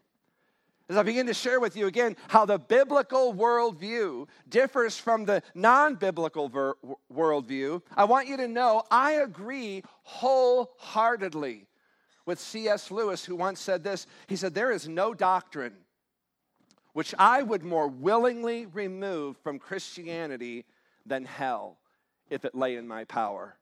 As 0.92 0.98
I 0.98 1.04
begin 1.04 1.28
to 1.28 1.34
share 1.34 1.62
with 1.62 1.78
you 1.78 1.88
again 1.88 2.18
how 2.28 2.44
the 2.44 2.60
biblical 2.60 3.34
worldview 3.34 4.28
differs 4.50 4.98
from 4.98 5.24
the 5.24 5.42
non 5.56 5.96
biblical 5.96 6.50
ver- 6.50 6.76
worldview, 7.10 7.82
I 7.96 8.04
want 8.04 8.28
you 8.28 8.36
to 8.36 8.50
know 8.50 8.84
I 8.92 9.14
agree 9.14 9.84
wholeheartedly 10.04 11.66
with 12.26 12.42
C.S. 12.42 12.92
Lewis, 12.92 13.24
who 13.24 13.38
once 13.38 13.62
said 13.62 13.86
this. 13.86 14.06
He 14.28 14.36
said, 14.36 14.54
There 14.54 14.70
is 14.70 14.90
no 14.90 15.14
doctrine 15.14 15.76
which 16.92 17.16
I 17.18 17.42
would 17.42 17.64
more 17.64 17.88
willingly 17.88 18.66
remove 18.66 19.38
from 19.38 19.60
Christianity 19.60 20.66
than 21.06 21.24
hell 21.24 21.78
if 22.30 22.44
it 22.44 22.54
lay 22.54 22.76
in 22.76 22.86
my 22.86 23.06
power. 23.06 23.56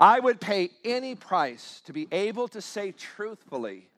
I 0.00 0.18
would 0.18 0.40
pay 0.40 0.70
any 0.82 1.14
price 1.14 1.82
to 1.84 1.92
be 1.92 2.08
able 2.10 2.48
to 2.48 2.62
say 2.62 2.92
truthfully, 2.92 3.90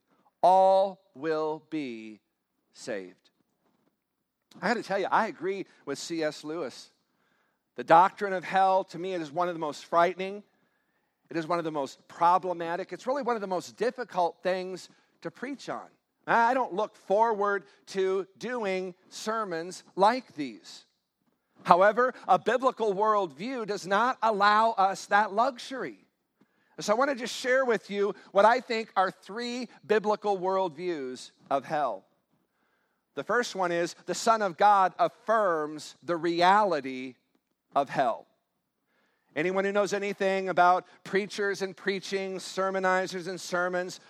all 0.43 1.01
will 1.15 1.63
be 1.71 2.21
saved. 2.75 3.31
I 4.61 4.69
got 4.69 4.75
to 4.75 4.83
tell 4.83 4.99
you, 4.99 5.09
I 5.11 5.27
agree 5.27 5.67
with 5.87 5.99
C.S. 5.99 6.45
Lewis. 6.45 6.91
The 7.77 7.85
doctrine 7.85 8.33
of 8.33 8.45
hell, 8.45 8.85
to 8.85 8.99
me, 8.99 9.15
it 9.15 9.21
is 9.21 9.33
one 9.33 9.49
of 9.49 9.55
the 9.55 9.61
most 9.61 9.87
frightening. 9.87 10.43
It 11.31 11.37
is 11.37 11.47
one 11.47 11.59
of 11.59 11.65
the 11.65 11.73
most 11.73 12.07
problematic. 12.07 12.93
It's 12.93 13.07
really 13.07 13.23
one 13.23 13.35
of 13.35 13.41
the 13.41 13.49
most 13.49 13.77
difficult 13.77 14.37
things 14.43 14.89
to 15.23 15.31
preach 15.31 15.69
on. 15.69 15.87
I 16.27 16.55
don't 16.55 16.73
look 16.73 16.97
forward 16.97 17.65
to 17.89 18.27
doing 18.39 18.95
sermons 19.09 19.83
like 19.97 20.35
these. 20.35 20.85
However, 21.65 22.15
a 22.29 22.39
biblical 22.39 22.95
worldview 22.95 23.67
does 23.67 23.87
not 23.87 24.19
allow 24.23 24.73
us 24.73 25.07
that 25.07 25.33
luxury. 25.33 25.99
So 26.81 26.93
I 26.93 26.97
want 26.97 27.11
to 27.11 27.17
just 27.17 27.35
share 27.35 27.65
with 27.65 27.91
you 27.91 28.15
what 28.33 28.45
I 28.45 28.61
think 28.61 28.91
are 28.97 29.11
three 29.11 29.69
biblical 29.87 30.39
worldviews 30.39 31.31
of 31.51 31.65
hell. 31.65 32.05
The 33.15 33.25
first 33.25 33.55
one 33.55 33.73
is 33.73 33.95
the 34.07 34.15
Son 34.15 34.43
of 34.43 34.57
God 34.57 34.93
affirms 34.99 35.97
the 36.03 36.17
reality 36.17 37.15
of 37.75 37.89
hell. 37.89 38.27
Anyone 39.37 39.65
who 39.65 39.73
knows 39.73 39.93
anything 39.93 40.49
about 40.49 40.87
preachers 41.03 41.63
and 41.63 41.77
preaching, 41.77 42.37
sermonizers 42.37 43.29
and 43.29 43.41
sermons, 43.41 44.01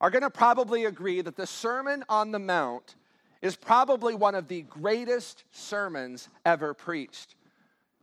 are 0.00 0.10
going 0.10 0.22
to 0.22 0.30
probably 0.30 0.84
agree 0.84 1.20
that 1.22 1.36
the 1.36 1.46
Sermon 1.46 2.04
on 2.08 2.32
the 2.32 2.38
Mount 2.38 2.96
is 3.42 3.56
probably 3.56 4.14
one 4.14 4.34
of 4.34 4.48
the 4.48 4.62
greatest 4.62 5.44
sermons 5.50 6.28
ever 6.44 6.74
preached. 6.74 7.36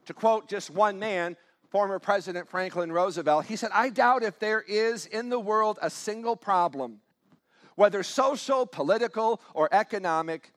To 0.05 0.13
quote 0.13 0.47
just 0.47 0.69
one 0.69 0.99
man, 0.99 1.35
former 1.69 1.99
President 1.99 2.47
Franklin 2.47 2.91
Roosevelt, 2.91 3.45
he 3.45 3.55
said, 3.55 3.71
I 3.73 3.89
doubt 3.89 4.23
if 4.23 4.39
there 4.39 4.61
is 4.61 5.05
in 5.05 5.29
the 5.29 5.39
world 5.39 5.79
a 5.81 5.89
single 5.89 6.35
problem 6.35 7.01
whether 7.75 8.03
social, 8.03 8.65
political, 8.65 9.41
or 9.53 9.69
economic, 9.71 10.53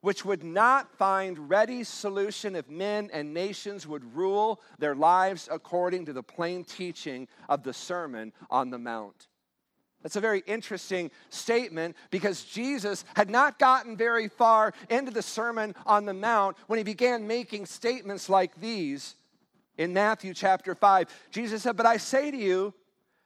which 0.00 0.24
would 0.24 0.44
not 0.44 0.90
find 0.96 1.50
ready 1.50 1.82
solution 1.82 2.54
if 2.54 2.68
men 2.68 3.10
and 3.12 3.34
nations 3.34 3.86
would 3.86 4.14
rule 4.14 4.60
their 4.78 4.94
lives 4.94 5.48
according 5.50 6.06
to 6.06 6.12
the 6.12 6.22
plain 6.22 6.64
teaching 6.64 7.26
of 7.48 7.62
the 7.62 7.72
Sermon 7.72 8.32
on 8.50 8.70
the 8.70 8.78
Mount. 8.78 9.28
That's 10.02 10.14
a 10.14 10.20
very 10.20 10.44
interesting 10.46 11.10
statement 11.30 11.96
because 12.10 12.44
Jesus 12.44 13.04
had 13.16 13.28
not 13.28 13.58
gotten 13.58 13.96
very 13.96 14.28
far 14.28 14.72
into 14.88 15.10
the 15.10 15.22
Sermon 15.22 15.74
on 15.84 16.04
the 16.04 16.14
Mount 16.14 16.56
when 16.68 16.76
he 16.76 16.84
began 16.84 17.26
making 17.26 17.66
statements 17.66 18.28
like 18.28 18.60
these 18.60 19.16
in 19.76 19.92
Matthew 19.92 20.32
chapter 20.32 20.76
5. 20.76 21.08
Jesus 21.32 21.64
said, 21.64 21.76
But 21.76 21.86
I 21.86 21.96
say 21.96 22.30
to 22.30 22.36
you 22.36 22.72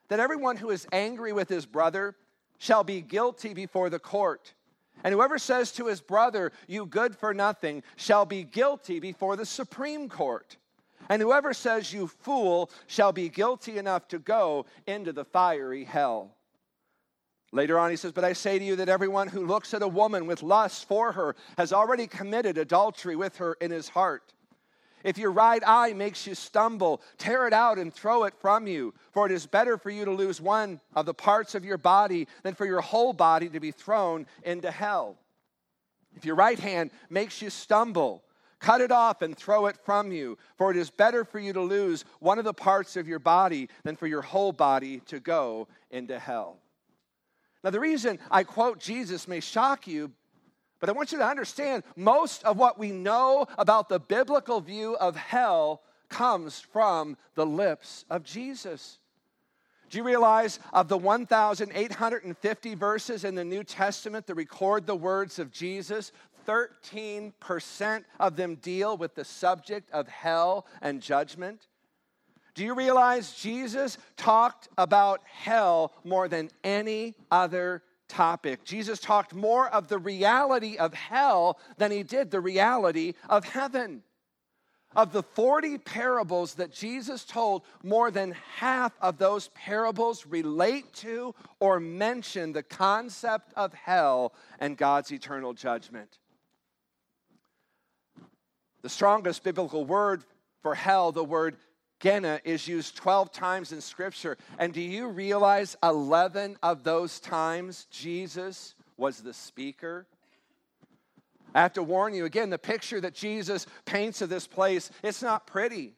that 0.08 0.20
everyone 0.20 0.56
who 0.56 0.70
is 0.70 0.86
angry 0.92 1.34
with 1.34 1.50
his 1.50 1.66
brother 1.66 2.16
shall 2.60 2.84
be 2.84 3.00
guilty 3.00 3.54
before 3.54 3.90
the 3.90 3.98
court. 3.98 4.54
And 5.02 5.12
whoever 5.14 5.38
says 5.38 5.72
to 5.72 5.86
his 5.86 6.00
brother, 6.00 6.52
You 6.68 6.86
good 6.86 7.16
for 7.16 7.34
nothing, 7.34 7.82
shall 7.96 8.26
be 8.26 8.44
guilty 8.44 9.00
before 9.00 9.34
the 9.34 9.46
Supreme 9.46 10.08
Court. 10.08 10.56
And 11.08 11.20
whoever 11.20 11.54
says, 11.54 11.92
You 11.92 12.06
fool, 12.06 12.70
shall 12.86 13.12
be 13.12 13.30
guilty 13.30 13.78
enough 13.78 14.06
to 14.08 14.18
go 14.18 14.66
into 14.86 15.12
the 15.12 15.24
fiery 15.24 15.84
hell. 15.84 16.36
Later 17.50 17.78
on, 17.78 17.90
he 17.90 17.96
says, 17.96 18.12
But 18.12 18.24
I 18.24 18.34
say 18.34 18.58
to 18.58 18.64
you 18.64 18.76
that 18.76 18.90
everyone 18.90 19.28
who 19.28 19.46
looks 19.46 19.72
at 19.72 19.82
a 19.82 19.88
woman 19.88 20.26
with 20.26 20.42
lust 20.42 20.86
for 20.86 21.12
her 21.12 21.34
has 21.56 21.72
already 21.72 22.06
committed 22.06 22.58
adultery 22.58 23.16
with 23.16 23.38
her 23.38 23.54
in 23.54 23.70
his 23.70 23.88
heart. 23.88 24.34
If 25.04 25.18
your 25.18 25.32
right 25.32 25.62
eye 25.66 25.92
makes 25.92 26.26
you 26.26 26.34
stumble, 26.34 27.00
tear 27.18 27.46
it 27.46 27.52
out 27.52 27.78
and 27.78 27.92
throw 27.92 28.24
it 28.24 28.34
from 28.40 28.66
you. 28.66 28.94
For 29.12 29.26
it 29.26 29.32
is 29.32 29.46
better 29.46 29.78
for 29.78 29.90
you 29.90 30.04
to 30.04 30.12
lose 30.12 30.40
one 30.40 30.80
of 30.94 31.06
the 31.06 31.14
parts 31.14 31.54
of 31.54 31.64
your 31.64 31.78
body 31.78 32.28
than 32.42 32.54
for 32.54 32.66
your 32.66 32.80
whole 32.80 33.12
body 33.12 33.48
to 33.48 33.60
be 33.60 33.70
thrown 33.70 34.26
into 34.42 34.70
hell. 34.70 35.16
If 36.16 36.24
your 36.24 36.34
right 36.34 36.58
hand 36.58 36.90
makes 37.08 37.40
you 37.40 37.50
stumble, 37.50 38.22
cut 38.58 38.80
it 38.80 38.92
off 38.92 39.22
and 39.22 39.36
throw 39.36 39.66
it 39.66 39.76
from 39.84 40.12
you. 40.12 40.36
For 40.56 40.70
it 40.70 40.76
is 40.76 40.90
better 40.90 41.24
for 41.24 41.38
you 41.38 41.52
to 41.52 41.62
lose 41.62 42.04
one 42.18 42.38
of 42.38 42.44
the 42.44 42.52
parts 42.52 42.96
of 42.96 43.08
your 43.08 43.18
body 43.18 43.68
than 43.84 43.96
for 43.96 44.06
your 44.06 44.22
whole 44.22 44.52
body 44.52 45.00
to 45.06 45.20
go 45.20 45.68
into 45.90 46.18
hell. 46.18 46.58
Now, 47.62 47.70
the 47.70 47.80
reason 47.80 48.18
I 48.30 48.44
quote 48.44 48.80
Jesus 48.80 49.28
may 49.28 49.40
shock 49.40 49.86
you, 49.86 50.12
but 50.80 50.88
I 50.88 50.92
want 50.92 51.12
you 51.12 51.18
to 51.18 51.26
understand 51.26 51.84
most 51.94 52.42
of 52.44 52.56
what 52.56 52.78
we 52.78 52.90
know 52.90 53.46
about 53.58 53.88
the 53.88 54.00
biblical 54.00 54.60
view 54.60 54.96
of 54.96 55.14
hell 55.14 55.82
comes 56.08 56.58
from 56.58 57.16
the 57.34 57.46
lips 57.46 58.04
of 58.10 58.24
Jesus. 58.24 58.98
Do 59.90 59.98
you 59.98 60.04
realize 60.04 60.58
of 60.72 60.88
the 60.88 60.96
1,850 60.96 62.74
verses 62.76 63.24
in 63.24 63.34
the 63.34 63.44
New 63.44 63.64
Testament 63.64 64.26
that 64.26 64.34
record 64.34 64.86
the 64.86 64.96
words 64.96 65.38
of 65.38 65.50
Jesus, 65.50 66.12
13% 66.46 68.04
of 68.18 68.36
them 68.36 68.54
deal 68.56 68.96
with 68.96 69.14
the 69.14 69.24
subject 69.24 69.90
of 69.90 70.08
hell 70.08 70.66
and 70.80 71.02
judgment? 71.02 71.66
Do 72.54 72.64
you 72.64 72.74
realize 72.74 73.32
Jesus 73.32 73.98
talked 74.16 74.68
about 74.78 75.20
hell 75.24 75.92
more 76.04 76.28
than 76.28 76.50
any 76.64 77.14
other 77.30 77.82
topic? 78.10 78.64
Jesus 78.64 79.00
talked 79.00 79.34
more 79.34 79.68
of 79.68 79.88
the 79.88 79.98
reality 79.98 80.76
of 80.76 80.92
hell 80.92 81.58
than 81.78 81.90
he 81.90 82.02
did 82.02 82.30
the 82.30 82.40
reality 82.40 83.14
of 83.28 83.44
heaven. 83.44 84.02
Of 84.96 85.12
the 85.12 85.22
40 85.22 85.78
parables 85.78 86.54
that 86.54 86.72
Jesus 86.72 87.24
told, 87.24 87.62
more 87.84 88.10
than 88.10 88.34
half 88.56 88.92
of 89.00 89.18
those 89.18 89.48
parables 89.54 90.26
relate 90.26 90.92
to 90.94 91.34
or 91.60 91.78
mention 91.78 92.52
the 92.52 92.64
concept 92.64 93.52
of 93.54 93.72
hell 93.72 94.34
and 94.58 94.76
God's 94.76 95.12
eternal 95.12 95.54
judgment. 95.54 96.18
The 98.82 98.88
strongest 98.88 99.44
biblical 99.44 99.84
word 99.84 100.24
for 100.62 100.74
hell, 100.74 101.12
the 101.12 101.24
word 101.24 101.56
Gehenna, 102.00 102.40
is 102.44 102.66
used 102.66 102.96
12 102.96 103.30
times 103.30 103.72
in 103.72 103.80
Scripture. 103.80 104.36
And 104.58 104.72
do 104.72 104.80
you 104.80 105.08
realize 105.08 105.76
11 105.82 106.56
of 106.62 106.82
those 106.82 107.20
times 107.20 107.86
Jesus 107.90 108.74
was 108.96 109.20
the 109.20 109.34
speaker? 109.34 110.06
I 111.54 111.60
have 111.62 111.74
to 111.74 111.82
warn 111.82 112.14
you 112.14 112.24
again, 112.24 112.50
the 112.50 112.58
picture 112.58 113.00
that 113.00 113.14
Jesus 113.14 113.66
paints 113.84 114.22
of 114.22 114.28
this 114.28 114.46
place, 114.46 114.90
it's 115.02 115.22
not 115.22 115.46
pretty. 115.46 115.94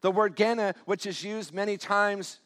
The 0.00 0.10
word 0.10 0.36
Gehenna, 0.36 0.74
which 0.86 1.06
is 1.06 1.22
used 1.22 1.52
many 1.52 1.76
times 1.76 2.38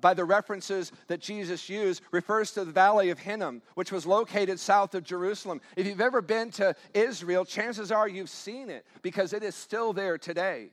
by 0.00 0.14
the 0.14 0.24
references 0.24 0.92
that 1.08 1.20
Jesus 1.20 1.68
used, 1.68 2.02
refers 2.12 2.52
to 2.52 2.64
the 2.64 2.72
valley 2.72 3.10
of 3.10 3.18
Hinnom, 3.18 3.62
which 3.74 3.92
was 3.92 4.06
located 4.06 4.58
south 4.58 4.94
of 4.94 5.04
Jerusalem. 5.04 5.60
If 5.76 5.86
you've 5.86 6.00
ever 6.00 6.22
been 6.22 6.50
to 6.52 6.74
Israel, 6.94 7.44
chances 7.44 7.92
are 7.92 8.08
you've 8.08 8.30
seen 8.30 8.70
it 8.70 8.86
because 9.02 9.32
it 9.32 9.42
is 9.42 9.54
still 9.54 9.92
there 9.92 10.18
today. 10.18 10.70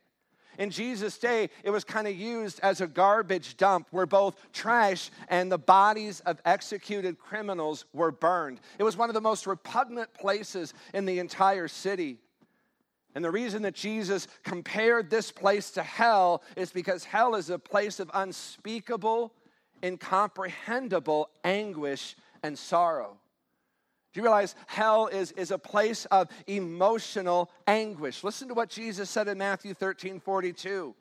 In 0.57 0.69
Jesus' 0.69 1.17
day, 1.17 1.49
it 1.63 1.69
was 1.69 1.83
kind 1.83 2.07
of 2.07 2.15
used 2.15 2.59
as 2.61 2.81
a 2.81 2.87
garbage 2.87 3.57
dump 3.57 3.87
where 3.91 4.05
both 4.05 4.35
trash 4.51 5.09
and 5.29 5.51
the 5.51 5.57
bodies 5.57 6.19
of 6.21 6.39
executed 6.45 7.17
criminals 7.17 7.85
were 7.93 8.11
burned. 8.11 8.59
It 8.77 8.83
was 8.83 8.97
one 8.97 9.09
of 9.09 9.13
the 9.13 9.21
most 9.21 9.47
repugnant 9.47 10.13
places 10.13 10.73
in 10.93 11.05
the 11.05 11.19
entire 11.19 11.67
city. 11.67 12.17
And 13.15 13.23
the 13.23 13.31
reason 13.31 13.61
that 13.63 13.75
Jesus 13.75 14.27
compared 14.43 15.09
this 15.09 15.31
place 15.31 15.71
to 15.71 15.83
hell 15.83 16.43
is 16.55 16.71
because 16.71 17.03
hell 17.03 17.35
is 17.35 17.49
a 17.49 17.59
place 17.59 17.99
of 17.99 18.09
unspeakable, 18.13 19.33
incomprehensible 19.83 21.29
anguish 21.43 22.15
and 22.41 22.57
sorrow. 22.57 23.17
Do 24.13 24.19
you 24.19 24.23
realize 24.23 24.55
hell 24.67 25.07
is, 25.07 25.31
is 25.31 25.49
a 25.49 25.57
place 25.57 26.05
of 26.05 26.29
emotional 26.45 27.49
anguish? 27.65 28.23
Listen 28.23 28.47
to 28.47 28.53
what 28.53 28.69
Jesus 28.69 29.09
said 29.09 29.27
in 29.27 29.39
Matthew 29.39 29.73
13 29.73 30.19
42. 30.19 30.93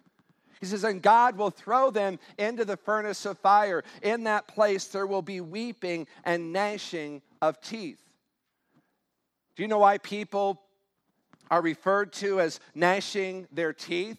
He 0.60 0.66
says, 0.66 0.84
And 0.84 1.02
God 1.02 1.36
will 1.36 1.50
throw 1.50 1.90
them 1.90 2.18
into 2.38 2.64
the 2.64 2.76
furnace 2.76 3.26
of 3.26 3.36
fire. 3.38 3.84
In 4.00 4.24
that 4.24 4.48
place, 4.48 4.86
there 4.86 5.06
will 5.06 5.20
be 5.20 5.40
weeping 5.40 6.06
and 6.24 6.52
gnashing 6.52 7.20
of 7.42 7.60
teeth. 7.60 8.00
Do 9.56 9.62
you 9.62 9.68
know 9.68 9.78
why 9.78 9.98
people 9.98 10.62
are 11.50 11.60
referred 11.60 12.14
to 12.14 12.40
as 12.40 12.60
gnashing 12.74 13.46
their 13.52 13.74
teeth? 13.74 14.18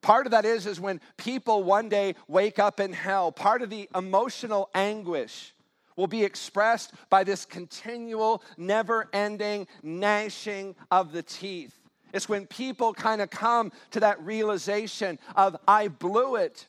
Part 0.00 0.26
of 0.26 0.30
that 0.30 0.46
is, 0.46 0.66
is 0.66 0.80
when 0.80 1.02
people 1.18 1.64
one 1.64 1.90
day 1.90 2.14
wake 2.28 2.58
up 2.58 2.80
in 2.80 2.94
hell, 2.94 3.30
part 3.30 3.60
of 3.60 3.68
the 3.68 3.90
emotional 3.94 4.70
anguish 4.74 5.52
will 6.00 6.06
be 6.06 6.24
expressed 6.24 6.94
by 7.10 7.22
this 7.22 7.44
continual, 7.44 8.42
never 8.56 9.06
ending 9.12 9.66
gnashing 9.82 10.74
of 10.90 11.12
the 11.12 11.22
teeth. 11.22 11.78
It's 12.14 12.26
when 12.26 12.46
people 12.46 12.94
kind 12.94 13.20
of 13.20 13.28
come 13.28 13.70
to 13.90 14.00
that 14.00 14.20
realization 14.24 15.18
of, 15.36 15.58
I 15.68 15.88
blew 15.88 16.36
it. 16.36 16.66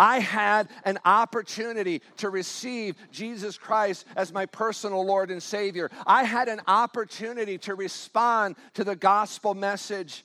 I 0.00 0.18
had 0.18 0.68
an 0.84 0.98
opportunity 1.04 2.02
to 2.16 2.28
receive 2.28 2.96
Jesus 3.12 3.56
Christ 3.56 4.04
as 4.16 4.32
my 4.32 4.46
personal 4.46 5.06
Lord 5.06 5.30
and 5.30 5.40
Savior. 5.40 5.88
I 6.04 6.24
had 6.24 6.48
an 6.48 6.60
opportunity 6.66 7.56
to 7.58 7.76
respond 7.76 8.56
to 8.74 8.82
the 8.82 8.96
gospel 8.96 9.54
message, 9.54 10.24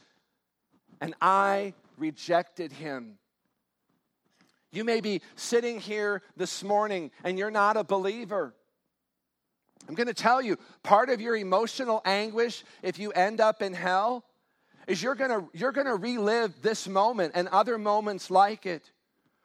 and 1.00 1.14
I 1.22 1.76
rejected 1.96 2.72
Him. 2.72 3.19
You 4.72 4.84
may 4.84 5.02
be 5.02 5.22
sitting 5.36 5.80
here 5.80 6.22
this 6.38 6.64
morning 6.64 7.12
and 7.24 7.38
you're 7.40 7.52
not 7.52 7.78
a 7.78 7.84
believer. 7.84 8.54
I'm 9.88 9.96
going 9.96 10.08
to 10.08 10.14
tell 10.14 10.42
you, 10.42 10.58
part 10.84 11.10
of 11.10 11.20
your 11.20 11.36
emotional 11.36 12.02
anguish 12.06 12.64
if 12.84 13.00
you 13.00 13.12
end 13.12 13.42
up 13.42 13.62
in 13.62 13.74
hell 13.74 14.24
is 14.88 15.02
you're 15.02 15.16
going 15.16 15.32
to 15.32 15.50
you're 15.54 15.72
going 15.72 15.88
to 15.88 15.96
relive 15.96 16.62
this 16.62 16.88
moment 16.88 17.34
and 17.36 17.48
other 17.48 17.78
moments 17.78 18.30
like 18.30 18.66
it 18.66 18.92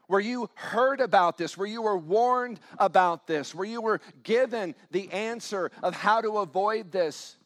where 0.07 0.21
you 0.21 0.51
heard 0.55 1.01
about 1.01 1.39
this, 1.39 1.57
where 1.57 1.67
you 1.67 1.83
were 1.83 1.97
warned 1.97 2.61
about 2.79 3.27
this, 3.27 3.55
where 3.55 3.67
you 3.67 3.81
were 3.81 4.01
given 4.23 4.75
the 4.91 5.11
answer 5.13 5.71
of 5.83 5.95
how 5.95 6.21
to 6.21 6.39
avoid 6.39 6.93
this, 6.93 7.37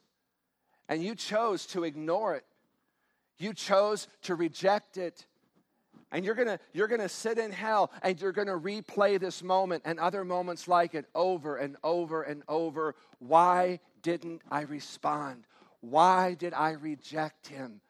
and 0.88 1.02
you 1.02 1.14
chose 1.14 1.66
to 1.66 1.84
ignore 1.84 2.34
it. 2.34 2.44
You 3.38 3.54
chose 3.54 4.08
to 4.22 4.34
reject 4.34 4.96
it. 4.96 5.24
And 6.10 6.24
you're 6.24 6.34
gonna, 6.34 6.58
you're 6.72 6.88
gonna 6.88 7.08
sit 7.08 7.38
in 7.38 7.52
hell 7.52 7.90
and 8.02 8.20
you're 8.20 8.32
gonna 8.32 8.58
replay 8.58 9.20
this 9.20 9.42
moment 9.42 9.82
and 9.84 9.98
other 9.98 10.24
moments 10.24 10.66
like 10.66 10.94
it 10.94 11.06
over 11.14 11.56
and 11.56 11.76
over 11.84 12.22
and 12.22 12.42
over. 12.48 12.94
Why 13.18 13.80
didn't 14.02 14.42
I 14.50 14.62
respond? 14.62 15.44
Why 15.80 16.34
did 16.34 16.54
I 16.54 16.70
reject 16.72 17.48
him? 17.48 17.80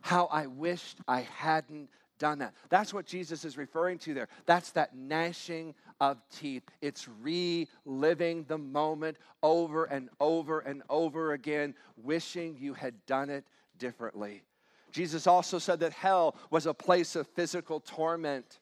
How 0.00 0.26
I 0.26 0.46
wished 0.46 0.98
I 1.06 1.20
hadn't 1.20 1.88
done 2.18 2.38
that. 2.40 2.54
That's 2.68 2.92
what 2.92 3.06
Jesus 3.06 3.44
is 3.44 3.56
referring 3.56 3.98
to 3.98 4.14
there. 4.14 4.28
That's 4.46 4.72
that 4.72 4.96
gnashing 4.96 5.74
of 6.00 6.18
teeth. 6.36 6.62
It's 6.80 7.08
reliving 7.22 8.44
the 8.44 8.58
moment 8.58 9.16
over 9.42 9.84
and 9.84 10.08
over 10.20 10.60
and 10.60 10.82
over 10.90 11.32
again, 11.32 11.74
wishing 11.96 12.56
you 12.58 12.74
had 12.74 12.94
done 13.06 13.30
it 13.30 13.44
differently. 13.78 14.42
Jesus 14.92 15.26
also 15.26 15.58
said 15.58 15.80
that 15.80 15.92
hell 15.92 16.36
was 16.50 16.66
a 16.66 16.74
place 16.74 17.16
of 17.16 17.26
physical 17.26 17.80
torment. 17.80 18.60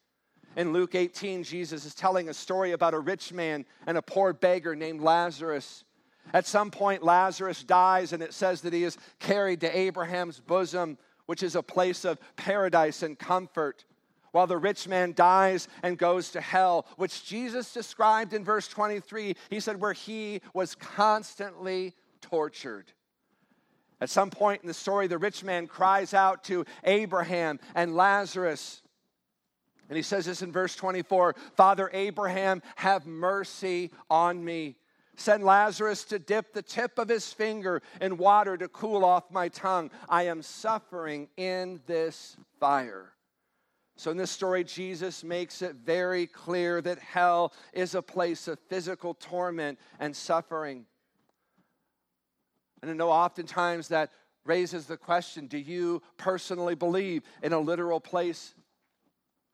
In 0.57 0.73
Luke 0.73 0.95
18, 0.95 1.45
Jesus 1.45 1.85
is 1.85 1.95
telling 1.95 2.29
a 2.29 2.35
story 2.35 2.73
about 2.73 2.95
a 2.95 2.99
rich 2.99 3.33
man 3.33 3.67
and 3.87 3.99
a 3.99 4.03
poor 4.03 4.33
beggar 4.33 4.75
named 4.75 5.03
Lazarus. 5.03 5.85
At 6.33 6.47
some 6.47 6.71
point, 6.71 7.03
Lazarus 7.03 7.63
dies, 7.63 8.13
and 8.13 8.23
it 8.23 8.33
says 8.33 8.63
that 8.63 8.73
he 8.73 8.83
is 8.83 8.99
carried 9.21 9.61
to 9.61 9.79
Abraham's 9.79 10.41
bosom, 10.41 10.99
which 11.27 11.43
is 11.43 11.57
a 11.57 11.63
place 11.63 12.05
of 12.05 12.19
paradise 12.37 13.03
and 13.03 13.19
comfort, 13.19 13.85
while 14.33 14.47
the 14.47 14.57
rich 14.57 14.89
man 14.89 15.13
dies 15.15 15.69
and 15.83 15.99
goes 15.99 16.31
to 16.31 16.41
hell, 16.41 16.87
which 16.97 17.25
Jesus 17.25 17.73
described 17.73 18.33
in 18.33 18.45
verse 18.45 18.67
23. 18.69 19.37
He 19.51 19.61
said, 19.61 19.81
where 19.81 19.93
he 19.93 20.41
was 20.53 20.75
constantly 20.75 21.95
tortured. 22.21 22.93
At 24.01 24.11
some 24.11 24.31
point 24.31 24.63
in 24.63 24.69
the 24.69 24.75
story, 24.75 25.07
the 25.07 25.19
rich 25.19 25.43
man 25.43 25.67
cries 25.67 26.13
out 26.13 26.45
to 26.45 26.65
Abraham 26.85 27.59
and 27.75 27.97
Lazarus. 27.97 28.83
And 29.89 29.97
he 29.97 30.03
says 30.03 30.27
this 30.27 30.43
in 30.43 30.53
verse 30.53 30.77
24 30.77 31.35
Father 31.55 31.91
Abraham, 31.93 32.63
have 32.77 33.07
mercy 33.07 33.91
on 34.11 34.45
me. 34.45 34.77
Send 35.17 35.45
Lazarus 35.45 36.05
to 36.05 36.19
dip 36.19 36.53
the 36.53 36.61
tip 36.61 36.99
of 36.99 37.09
his 37.09 37.33
finger 37.33 37.81
in 38.03 38.19
water 38.19 38.57
to 38.59 38.69
cool 38.69 39.03
off 39.03 39.31
my 39.31 39.49
tongue. 39.49 39.91
I 40.11 40.25
am 40.25 40.43
suffering 40.43 41.29
in 41.39 41.81
this 41.87 42.37
fire. 42.61 43.13
So, 43.99 44.11
in 44.11 44.19
this 44.19 44.31
story, 44.31 44.63
Jesus 44.63 45.25
makes 45.25 45.63
it 45.63 45.77
very 45.77 46.27
clear 46.27 46.83
that 46.83 46.99
hell 46.99 47.55
is 47.73 47.95
a 47.95 48.03
place 48.03 48.47
of 48.47 48.59
physical 48.69 49.15
torment 49.15 49.79
and 49.99 50.15
suffering. 50.15 50.85
And 52.87 52.95
I 52.95 53.05
know 53.05 53.11
oftentimes 53.11 53.89
that 53.89 54.11
raises 54.45 54.87
the 54.87 54.97
question 54.97 55.49
do 55.49 55.59
you 55.59 56.03
personally 56.17 56.77
believe 56.77 57.25
in 57.43 57.53
a 57.53 57.59
literal 57.59 57.99
place 57.99 58.55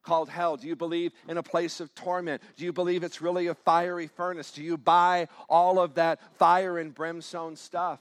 called 0.03 0.29
hell? 0.29 0.59
Do 0.59 0.67
you 0.67 0.77
believe 0.77 1.13
in 1.29 1.39
a 1.39 1.43
place 1.43 1.81
of 1.81 1.95
torment? 1.95 2.43
Do 2.57 2.65
you 2.65 2.73
believe 2.73 3.03
it's 3.03 3.23
really 3.23 3.47
a 3.47 3.55
fiery 3.55 4.07
furnace? 4.07 4.51
Do 4.51 4.63
you 4.63 4.77
buy 4.77 5.29
all 5.49 5.81
of 5.81 5.95
that 5.95 6.21
fire 6.37 6.79
and 6.79 6.95
brimstone 6.95 7.57
stuff? 7.57 8.01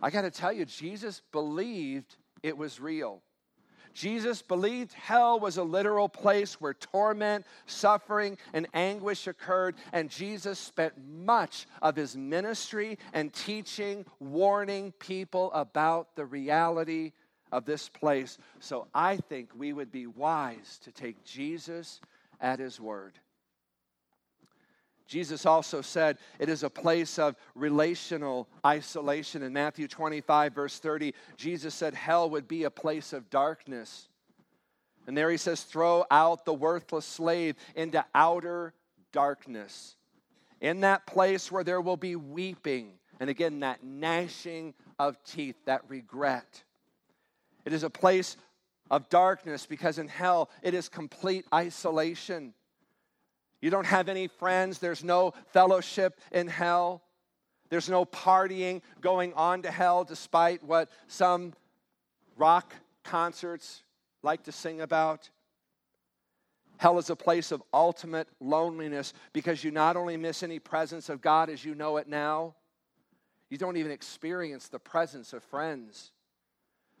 I 0.00 0.10
got 0.10 0.22
to 0.22 0.30
tell 0.30 0.52
you, 0.52 0.66
Jesus 0.66 1.22
believed 1.32 2.14
it 2.44 2.56
was 2.56 2.78
real. 2.78 3.22
Jesus 3.96 4.42
believed 4.42 4.92
hell 4.92 5.40
was 5.40 5.56
a 5.56 5.62
literal 5.62 6.06
place 6.06 6.60
where 6.60 6.74
torment, 6.74 7.46
suffering, 7.64 8.36
and 8.52 8.68
anguish 8.74 9.26
occurred, 9.26 9.74
and 9.90 10.10
Jesus 10.10 10.58
spent 10.58 10.92
much 11.08 11.66
of 11.80 11.96
his 11.96 12.14
ministry 12.14 12.98
and 13.14 13.32
teaching, 13.32 14.04
warning 14.20 14.92
people 14.98 15.50
about 15.52 16.14
the 16.14 16.26
reality 16.26 17.12
of 17.50 17.64
this 17.64 17.88
place. 17.88 18.36
So 18.60 18.86
I 18.94 19.16
think 19.16 19.48
we 19.56 19.72
would 19.72 19.90
be 19.90 20.06
wise 20.06 20.78
to 20.84 20.92
take 20.92 21.24
Jesus 21.24 22.02
at 22.38 22.58
his 22.58 22.78
word. 22.78 23.18
Jesus 25.06 25.46
also 25.46 25.82
said 25.82 26.18
it 26.38 26.48
is 26.48 26.62
a 26.62 26.70
place 26.70 27.18
of 27.18 27.36
relational 27.54 28.48
isolation. 28.64 29.42
In 29.42 29.52
Matthew 29.52 29.86
25, 29.86 30.54
verse 30.54 30.78
30, 30.78 31.14
Jesus 31.36 31.74
said 31.74 31.94
hell 31.94 32.28
would 32.30 32.48
be 32.48 32.64
a 32.64 32.70
place 32.70 33.12
of 33.12 33.30
darkness. 33.30 34.08
And 35.06 35.16
there 35.16 35.30
he 35.30 35.36
says, 35.36 35.62
throw 35.62 36.04
out 36.10 36.44
the 36.44 36.54
worthless 36.54 37.06
slave 37.06 37.54
into 37.76 38.04
outer 38.14 38.74
darkness. 39.12 39.94
In 40.60 40.80
that 40.80 41.06
place 41.06 41.52
where 41.52 41.62
there 41.62 41.80
will 41.80 41.96
be 41.96 42.16
weeping, 42.16 42.92
and 43.20 43.30
again, 43.30 43.60
that 43.60 43.84
gnashing 43.84 44.74
of 44.98 45.22
teeth, 45.24 45.56
that 45.66 45.82
regret. 45.88 46.64
It 47.64 47.72
is 47.72 47.82
a 47.82 47.90
place 47.90 48.36
of 48.90 49.08
darkness 49.08 49.66
because 49.66 49.98
in 49.98 50.08
hell 50.08 50.50
it 50.62 50.74
is 50.74 50.88
complete 50.88 51.44
isolation. 51.52 52.54
You 53.60 53.70
don't 53.70 53.86
have 53.86 54.08
any 54.08 54.28
friends. 54.28 54.78
There's 54.78 55.02
no 55.02 55.32
fellowship 55.52 56.20
in 56.32 56.48
hell. 56.48 57.02
There's 57.68 57.88
no 57.88 58.04
partying 58.04 58.82
going 59.00 59.32
on 59.34 59.62
to 59.62 59.70
hell, 59.70 60.04
despite 60.04 60.62
what 60.62 60.90
some 61.08 61.52
rock 62.36 62.74
concerts 63.02 63.82
like 64.22 64.44
to 64.44 64.52
sing 64.52 64.80
about. 64.80 65.30
Hell 66.78 66.98
is 66.98 67.10
a 67.10 67.16
place 67.16 67.52
of 67.52 67.62
ultimate 67.72 68.28
loneliness 68.40 69.14
because 69.32 69.64
you 69.64 69.70
not 69.70 69.96
only 69.96 70.16
miss 70.16 70.42
any 70.42 70.58
presence 70.58 71.08
of 71.08 71.22
God 71.22 71.48
as 71.48 71.64
you 71.64 71.74
know 71.74 71.96
it 71.96 72.06
now, 72.06 72.54
you 73.48 73.56
don't 73.56 73.76
even 73.76 73.92
experience 73.92 74.68
the 74.68 74.78
presence 74.78 75.32
of 75.32 75.42
friends. 75.42 76.12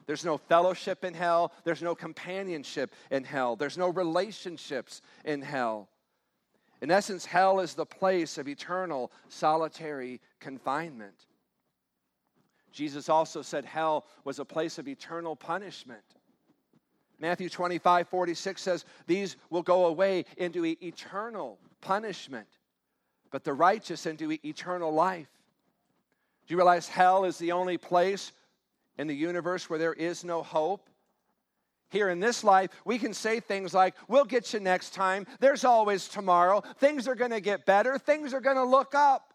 There's 0.06 0.24
no 0.24 0.38
fellowship 0.38 1.04
in 1.04 1.14
hell. 1.14 1.52
There's 1.64 1.82
no 1.82 1.94
companionship 1.94 2.94
in 3.10 3.24
hell. 3.24 3.56
There's 3.56 3.76
no 3.76 3.88
relationships 3.88 5.02
in 5.24 5.42
hell. 5.42 5.88
In 6.80 6.90
essence, 6.90 7.24
hell 7.24 7.60
is 7.60 7.74
the 7.74 7.86
place 7.86 8.38
of 8.38 8.48
eternal 8.48 9.10
solitary 9.28 10.20
confinement. 10.40 11.26
Jesus 12.72 13.08
also 13.08 13.40
said 13.40 13.64
hell 13.64 14.04
was 14.24 14.38
a 14.38 14.44
place 14.44 14.78
of 14.78 14.86
eternal 14.86 15.34
punishment. 15.34 16.02
Matthew 17.18 17.48
25, 17.48 18.08
46 18.08 18.60
says, 18.60 18.84
These 19.06 19.36
will 19.48 19.62
go 19.62 19.86
away 19.86 20.26
into 20.36 20.64
eternal 20.64 21.58
punishment, 21.80 22.48
but 23.30 23.44
the 23.44 23.54
righteous 23.54 24.04
into 24.04 24.36
eternal 24.44 24.92
life. 24.92 25.30
Do 26.46 26.52
you 26.52 26.58
realize 26.58 26.88
hell 26.88 27.24
is 27.24 27.38
the 27.38 27.52
only 27.52 27.78
place 27.78 28.32
in 28.98 29.06
the 29.06 29.16
universe 29.16 29.70
where 29.70 29.78
there 29.78 29.94
is 29.94 30.24
no 30.24 30.42
hope? 30.42 30.90
Here 31.90 32.08
in 32.08 32.18
this 32.18 32.42
life, 32.42 32.70
we 32.84 32.98
can 32.98 33.14
say 33.14 33.40
things 33.40 33.72
like, 33.72 33.94
We'll 34.08 34.24
get 34.24 34.52
you 34.52 34.60
next 34.60 34.94
time. 34.94 35.26
There's 35.40 35.64
always 35.64 36.08
tomorrow. 36.08 36.62
Things 36.78 37.06
are 37.06 37.14
going 37.14 37.30
to 37.30 37.40
get 37.40 37.64
better. 37.64 37.98
Things 37.98 38.34
are 38.34 38.40
going 38.40 38.56
to 38.56 38.64
look 38.64 38.94
up. 38.94 39.32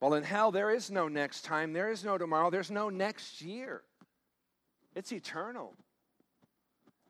Well, 0.00 0.14
in 0.14 0.22
hell, 0.22 0.52
there 0.52 0.70
is 0.70 0.90
no 0.90 1.08
next 1.08 1.42
time. 1.42 1.72
There 1.72 1.90
is 1.90 2.04
no 2.04 2.16
tomorrow. 2.16 2.50
There's 2.50 2.70
no 2.70 2.88
next 2.88 3.42
year. 3.42 3.82
It's 4.94 5.12
eternal. 5.12 5.74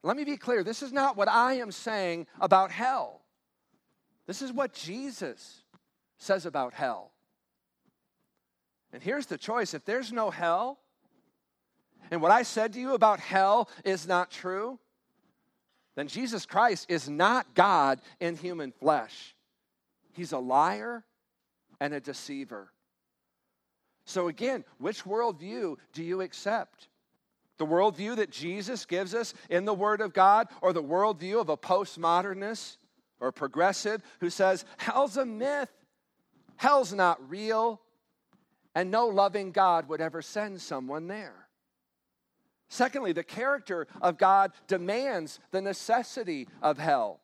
Let 0.02 0.16
me 0.16 0.24
be 0.24 0.36
clear 0.36 0.62
this 0.62 0.82
is 0.82 0.92
not 0.92 1.16
what 1.16 1.28
I 1.28 1.54
am 1.54 1.70
saying 1.70 2.26
about 2.40 2.70
hell. 2.70 3.22
This 4.26 4.42
is 4.42 4.52
what 4.52 4.72
Jesus 4.72 5.62
says 6.18 6.46
about 6.46 6.74
hell. 6.74 7.12
And 8.92 9.02
here's 9.02 9.26
the 9.26 9.38
choice 9.38 9.74
if 9.74 9.84
there's 9.84 10.12
no 10.12 10.30
hell, 10.30 10.78
and 12.10 12.20
what 12.22 12.30
I 12.30 12.42
said 12.42 12.72
to 12.72 12.80
you 12.80 12.94
about 12.94 13.20
hell 13.20 13.68
is 13.84 14.06
not 14.06 14.30
true, 14.30 14.78
then 15.94 16.08
Jesus 16.08 16.46
Christ 16.46 16.86
is 16.88 17.08
not 17.08 17.54
God 17.54 18.00
in 18.20 18.36
human 18.36 18.72
flesh. 18.72 19.34
He's 20.12 20.32
a 20.32 20.38
liar 20.38 21.04
and 21.80 21.92
a 21.92 22.00
deceiver. 22.00 22.72
So, 24.04 24.28
again, 24.28 24.64
which 24.78 25.04
worldview 25.04 25.76
do 25.92 26.02
you 26.02 26.20
accept? 26.20 26.88
The 27.58 27.66
worldview 27.66 28.16
that 28.16 28.30
Jesus 28.30 28.84
gives 28.86 29.14
us 29.14 29.34
in 29.50 29.64
the 29.64 29.74
Word 29.74 30.00
of 30.00 30.14
God, 30.14 30.48
or 30.62 30.72
the 30.72 30.82
worldview 30.82 31.40
of 31.40 31.48
a 31.48 31.56
postmodernist 31.56 32.76
or 33.20 33.32
progressive 33.32 34.00
who 34.20 34.30
says, 34.30 34.64
hell's 34.76 35.16
a 35.16 35.26
myth, 35.26 35.70
hell's 36.56 36.92
not 36.92 37.28
real, 37.28 37.80
and 38.74 38.92
no 38.92 39.08
loving 39.08 39.50
God 39.50 39.88
would 39.88 40.00
ever 40.00 40.22
send 40.22 40.60
someone 40.60 41.08
there. 41.08 41.47
Secondly, 42.68 43.12
the 43.12 43.24
character 43.24 43.86
of 44.02 44.18
God 44.18 44.52
demands 44.66 45.40
the 45.50 45.62
necessity 45.62 46.48
of 46.62 46.78
hell. 46.78 47.20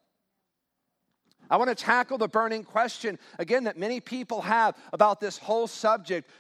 I 1.50 1.58
want 1.58 1.68
to 1.68 1.74
tackle 1.74 2.18
the 2.18 2.28
burning 2.28 2.64
question 2.64 3.18
again 3.38 3.64
that 3.64 3.78
many 3.78 4.00
people 4.00 4.40
have 4.42 4.76
about 4.92 5.20
this 5.20 5.36
whole 5.36 5.66
subject. 5.66 6.30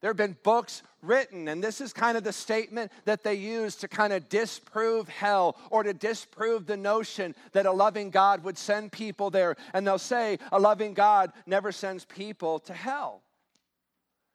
There 0.00 0.10
have 0.10 0.16
been 0.16 0.36
books 0.42 0.82
written, 1.00 1.48
and 1.48 1.62
this 1.62 1.80
is 1.80 1.92
kind 1.92 2.18
of 2.18 2.24
the 2.24 2.32
statement 2.32 2.90
that 3.04 3.22
they 3.22 3.34
use 3.34 3.76
to 3.76 3.88
kind 3.88 4.12
of 4.12 4.28
disprove 4.28 5.08
hell 5.08 5.56
or 5.70 5.82
to 5.82 5.94
disprove 5.94 6.66
the 6.66 6.76
notion 6.76 7.34
that 7.52 7.66
a 7.66 7.72
loving 7.72 8.10
God 8.10 8.42
would 8.44 8.58
send 8.58 8.90
people 8.90 9.30
there. 9.30 9.56
And 9.72 9.86
they'll 9.86 9.98
say, 9.98 10.38
a 10.50 10.58
loving 10.58 10.94
God 10.94 11.32
never 11.46 11.70
sends 11.72 12.04
people 12.04 12.58
to 12.60 12.74
hell. 12.74 13.22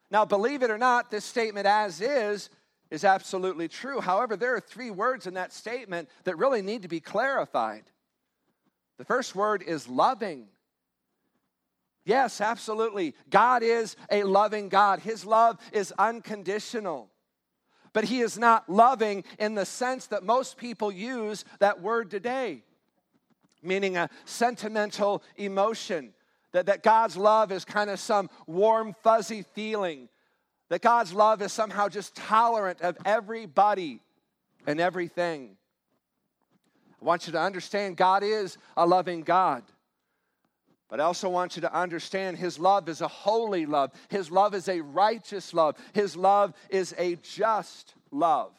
Now, 0.10 0.26
believe 0.26 0.64
it 0.64 0.72
or 0.72 0.78
not, 0.78 1.12
this 1.12 1.26
statement 1.26 1.68
as 1.68 2.02
is 2.02 2.50
is 2.92 3.04
absolutely 3.04 3.68
true. 3.68 4.02
However, 4.02 4.36
there 4.36 4.56
are 4.56 4.60
three 4.60 4.92
words 4.92 5.28
in 5.28 5.36
that 5.36 5.54
statement 5.54 6.10
that 6.24 6.38
really 6.38 6.62
need 6.62 6.82
to 6.82 6.88
be 6.88 7.00
clarified. 7.00 7.84
The 8.98 9.06
first 9.06 9.36
word 9.36 9.64
is 9.66 9.88
loving. 9.88 10.48
Yes, 12.04 12.42
absolutely. 12.42 13.14
God 13.30 13.62
is 13.62 13.96
a 14.12 14.24
loving 14.24 14.70
God. 14.70 15.00
His 15.00 15.26
love 15.26 15.60
is 15.72 15.94
unconditional. 16.00 17.10
But 17.94 18.06
He 18.06 18.22
is 18.22 18.38
not 18.38 18.70
loving 18.70 19.24
in 19.38 19.56
the 19.56 19.66
sense 19.66 20.08
that 20.08 20.24
most 20.24 20.58
people 20.58 20.92
use 20.92 21.46
that 21.60 21.82
word 21.82 22.10
today, 22.10 22.64
meaning 23.62 23.98
a 23.98 24.10
sentimental 24.26 25.24
emotion. 25.38 26.14
That, 26.52 26.66
that 26.66 26.82
God's 26.82 27.16
love 27.16 27.52
is 27.52 27.64
kind 27.64 27.92
of 27.92 28.00
some 28.00 28.28
warm, 28.48 28.96
fuzzy 29.04 29.44
feeling 29.54 30.10
that 30.70 30.82
God's 30.82 31.14
love 31.14 31.42
is 31.42 31.52
somehow 31.52 31.90
just 31.90 32.16
tolerant 32.16 32.82
of 32.82 32.98
everybody 33.06 34.02
and 34.66 34.80
everything. 34.80 35.58
I 37.02 37.06
want 37.06 37.28
you 37.28 37.34
to 37.34 37.42
understand 37.42 37.98
God 37.98 38.24
is 38.24 38.58
a 38.78 38.86
loving 38.86 39.22
God. 39.22 39.64
But 40.90 41.00
I 41.00 41.04
also 41.04 41.30
want 41.30 41.56
you 41.56 41.62
to 41.62 41.74
understand 41.74 42.38
His 42.38 42.58
love 42.58 42.90
is 42.90 43.02
a 43.02 43.08
holy 43.08 43.66
love. 43.66 43.92
His 44.10 44.32
love 44.32 44.56
is 44.56 44.68
a 44.68 44.82
righteous 44.82 45.54
love. 45.54 45.76
His 45.94 46.16
love 46.16 46.54
is 46.70 46.96
a 46.98 47.16
just 47.18 47.94
love. 48.12 48.52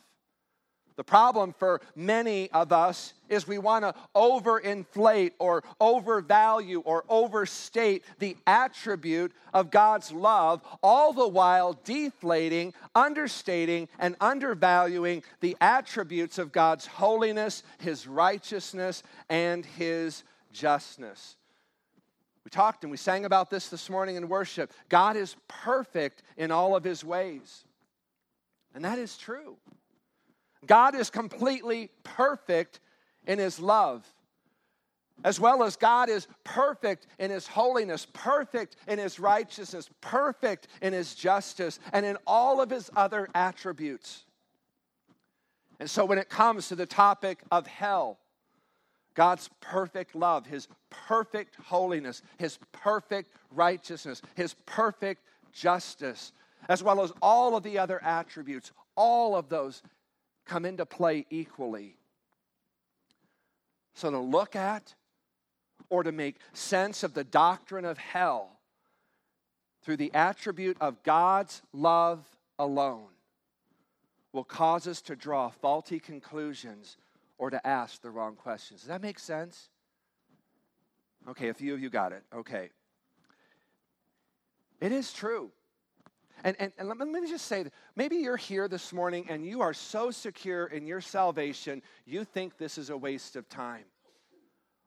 The 1.01 1.05
problem 1.05 1.55
for 1.55 1.81
many 1.97 2.51
of 2.51 2.73
us 2.73 3.15
is 3.31 3.49
we 3.49 3.57
want 3.57 3.87
to 3.87 3.95
overinflate 4.15 5.33
or 5.39 5.65
overvalue 5.81 6.81
or 6.81 7.07
overstate 7.09 8.05
the 8.19 8.37
attribute 8.47 9.33
of 9.55 9.71
God's 9.71 10.13
love, 10.13 10.61
all 10.83 11.15
the 11.15 11.27
while 11.27 11.73
deflating, 11.85 12.75
understating, 12.95 13.89
and 13.99 14.15
undervaluing 14.21 15.23
the 15.41 15.57
attributes 15.63 16.37
of 16.37 16.53
God's 16.53 16.85
holiness, 16.85 17.63
His 17.79 18.07
righteousness, 18.07 19.03
and 19.31 19.65
His 19.65 20.23
justness. 20.53 21.37
We 22.45 22.51
talked 22.51 22.85
and 22.85 22.91
we 22.91 22.99
sang 22.99 23.25
about 23.25 23.49
this 23.49 23.71
this 23.71 23.89
morning 23.89 24.17
in 24.17 24.29
worship. 24.29 24.71
God 24.91 25.17
is 25.17 25.35
perfect 25.49 26.23
in 26.37 26.51
all 26.51 26.77
of 26.77 26.85
His 26.85 27.03
ways. 27.03 27.65
And 28.75 28.85
that 28.85 28.99
is 28.99 29.17
true. 29.17 29.57
God 30.67 30.95
is 30.95 31.11
completely 31.11 31.91
perfect 32.03 32.81
in 33.27 33.39
his 33.39 33.59
love. 33.61 34.07
As 35.23 35.39
well 35.39 35.63
as 35.63 35.77
God 35.77 36.09
is 36.09 36.27
perfect 36.45 37.07
in 37.19 37.31
his 37.31 37.47
holiness, 37.47 38.07
perfect 38.13 38.77
in 38.89 38.99
his 38.99 39.21
righteousness, 39.21 39.91
perfect 40.01 40.69
in 40.81 40.95
his 40.95 41.15
justice, 41.15 41.79
and 41.93 42.07
in 42.07 42.17
all 42.27 42.61
of 42.61 42.71
his 42.71 42.91
other 42.97 43.29
attributes. 43.35 44.25
And 45.79 45.89
so, 45.89 46.05
when 46.05 46.19
it 46.19 46.29
comes 46.29 46.69
to 46.69 46.77
the 46.77 46.87
topic 46.87 47.43
of 47.51 47.67
hell, 47.67 48.19
God's 49.15 49.51
perfect 49.61 50.15
love, 50.15 50.47
His 50.47 50.69
perfect 50.89 51.57
holiness, 51.57 52.23
His 52.39 52.59
perfect 52.73 53.31
righteousness, 53.51 54.23
His 54.35 54.55
perfect 54.67 55.25
justice, 55.53 56.33
as 56.69 56.83
well 56.83 57.03
as 57.03 57.13
all 57.21 57.57
of 57.57 57.63
the 57.63 57.79
other 57.79 58.03
attributes, 58.05 58.73
all 58.97 59.35
of 59.35 59.49
those 59.49 59.83
come 60.51 60.65
into 60.65 60.85
play 60.85 61.25
equally. 61.31 61.95
So, 63.95 64.11
to 64.11 64.19
look 64.19 64.57
at 64.57 64.95
or 65.89 66.03
to 66.03 66.11
make 66.11 66.37
sense 66.53 67.05
of 67.05 67.15
the 67.15 67.23
doctrine 67.23 67.85
of 67.85 67.99
hell 67.99 68.59
through 69.83 69.99
the 69.99 70.13
attribute 70.13 70.77
of 70.81 71.03
God's 71.05 71.63
love 71.73 72.25
alone 72.59 73.07
will 74.33 74.45
cause 74.45 74.89
us 74.89 75.01
to 75.03 75.15
draw 75.15 75.51
faulty 75.51 76.01
conclusions 76.01 76.97
or 77.39 77.51
to 77.51 77.65
ask 77.65 78.03
the 78.03 78.11
wrong 78.11 78.35
questions. 78.35 78.81
Does 78.81 78.89
that 78.89 79.03
make 79.03 79.21
sense? 79.21 79.69
Okay, 81.29 81.49
a 81.49 81.55
few 81.55 81.75
of 81.75 81.81
you 81.81 81.91
got 81.91 82.13
it. 82.13 82.25
Okay. 82.35 82.71
It 84.81 84.91
is 84.91 85.13
true. 85.13 85.53
And, 86.45 86.57
and, 86.59 86.73
and 86.79 86.89
let 86.89 86.99
me 86.99 87.29
just 87.29 87.47
say 87.47 87.65
maybe 87.97 88.17
you're 88.17 88.37
here 88.37 88.69
this 88.69 88.93
morning 88.93 89.27
and 89.29 89.45
you 89.45 89.61
are 89.61 89.75
so 89.75 90.11
secure 90.11 90.67
in 90.67 90.87
your 90.87 91.01
salvation, 91.01 91.83
you 92.07 92.25
think 92.25 92.57
this 92.57 92.79
is 92.79 92.91
a 92.91 92.97
waste 92.97 93.37
of 93.37 93.49
time. 93.49 93.85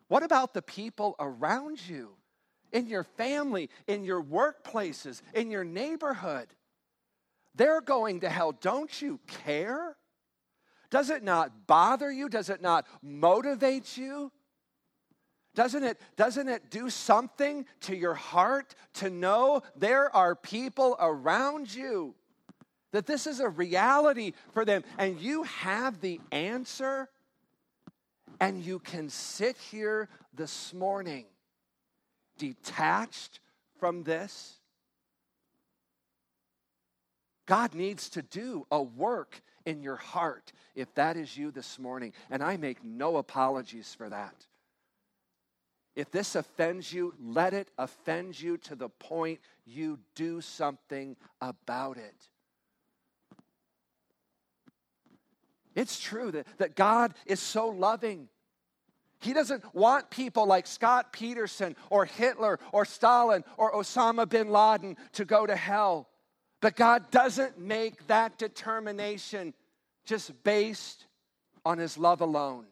What 0.08 0.24
about 0.24 0.54
the 0.54 0.62
people 0.62 1.16
around 1.20 1.88
you, 1.88 2.16
in 2.72 2.88
your 2.88 3.04
family, 3.04 3.70
in 3.88 4.04
your 4.04 4.22
workplaces, 4.22 5.22
in 5.34 5.52
your 5.52 5.63
neighborhood? 5.63 6.48
They're 7.56 7.82
going 7.82 8.22
to 8.22 8.30
hell. 8.30 8.52
Don't 8.52 9.02
you 9.02 9.20
care? 9.28 9.96
Does 10.89 11.10
it 11.10 11.24
not 11.24 11.68
bother 11.68 12.12
you? 12.12 12.30
Does 12.30 12.50
it 12.50 12.62
not 12.62 12.86
motivate 13.02 13.98
you? 13.98 14.32
Doesn't 15.56 15.84
it, 15.84 16.02
doesn't 16.16 16.50
it 16.50 16.72
do 16.72 16.89
something 16.89 17.66
to 17.82 17.96
your 17.96 18.16
heart 18.16 18.74
to 18.96 19.10
know 19.10 19.62
there 19.76 20.13
are 20.16 20.36
people 20.36 20.96
around 21.00 21.74
you? 21.74 22.16
That 22.92 23.06
this 23.06 23.28
is 23.28 23.39
a 23.39 23.50
reality 23.50 24.34
for 24.52 24.66
them, 24.66 24.84
and 24.98 25.20
you 25.20 25.44
have 25.44 26.02
the 26.02 26.20
answer, 26.32 27.10
and 28.39 28.63
you 28.63 28.80
can 28.80 29.10
sit 29.10 29.58
here 29.58 30.10
this 30.34 30.74
morning 30.74 31.26
detached 32.38 33.39
from 33.80 34.04
this. 34.04 34.60
God 37.46 37.76
needs 37.76 38.10
to 38.10 38.22
do 38.22 38.66
a 38.72 38.82
work 38.82 39.42
in 39.66 39.84
your 39.84 39.98
heart 39.98 40.52
if 40.76 40.94
that 40.96 41.18
is 41.18 41.38
you 41.38 41.52
this 41.52 41.78
morning, 41.78 42.13
and 42.30 42.42
I 42.42 42.58
make 42.58 42.84
no 42.84 43.18
apologies 43.18 43.94
for 43.94 44.10
that. 44.10 44.34
If 45.95 46.12
this 46.12 46.36
offends 46.36 46.91
you, 46.91 47.13
let 47.21 47.53
it 47.53 47.69
offend 47.77 48.39
you 48.39 48.58
to 48.58 48.75
the 48.75 48.89
point 48.89 49.39
you 49.65 49.99
do 50.15 50.41
something 50.41 51.15
about 51.39 51.97
it. 51.97 52.29
It's 55.75 55.99
true 55.99 56.32
that, 56.32 56.47
that 56.58 56.75
God 56.75 57.13
is 57.25 57.39
so 57.39 57.67
loving. 57.67 58.29
He 59.19 59.34
doesn't 59.34 59.63
want 59.73 60.10
people 60.10 60.45
like 60.45 60.67
Scott 60.67 61.13
Peterson 61.13 61.75
or 61.89 62.06
Hitler 62.06 62.60
or 62.71 62.86
Stalin 62.86 63.43
or 63.58 63.71
Osama 63.73 64.27
bin 64.27 64.49
Laden 64.49 64.97
to 65.13 65.25
go 65.25 65.45
to 65.45 65.56
hell. 65.56 66.10
But 66.60 66.75
God 66.75 67.10
doesn't 67.12 67.60
make 67.60 68.08
that 68.08 68.38
determination 68.38 69.53
just 70.06 70.43
based 70.43 71.06
on 71.65 71.77
his 71.77 71.97
love 71.97 72.21
alone. 72.21 72.65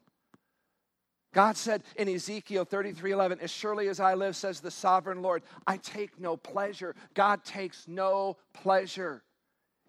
God 1.33 1.55
said 1.55 1.83
in 1.95 2.09
Ezekiel 2.09 2.65
33 2.65 3.11
11, 3.11 3.39
As 3.39 3.51
surely 3.51 3.87
as 3.87 3.99
I 3.99 4.15
live, 4.15 4.35
says 4.35 4.59
the 4.59 4.71
sovereign 4.71 5.21
Lord, 5.21 5.43
I 5.65 5.77
take 5.77 6.19
no 6.19 6.35
pleasure. 6.35 6.95
God 7.13 7.43
takes 7.43 7.87
no 7.87 8.37
pleasure 8.53 9.23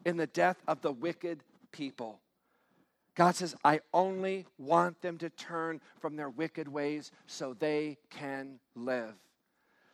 in 0.04 0.16
the 0.16 0.26
death 0.28 0.56
of 0.68 0.80
the 0.82 0.92
wicked 0.92 1.42
people. 1.72 2.20
God 3.14 3.34
says, 3.34 3.54
I 3.64 3.80
only 3.92 4.46
want 4.56 5.00
them 5.02 5.18
to 5.18 5.28
turn 5.30 5.80
from 6.00 6.16
their 6.16 6.30
wicked 6.30 6.68
ways 6.68 7.10
so 7.26 7.54
they 7.54 7.98
can 8.10 8.58
live. 8.74 9.14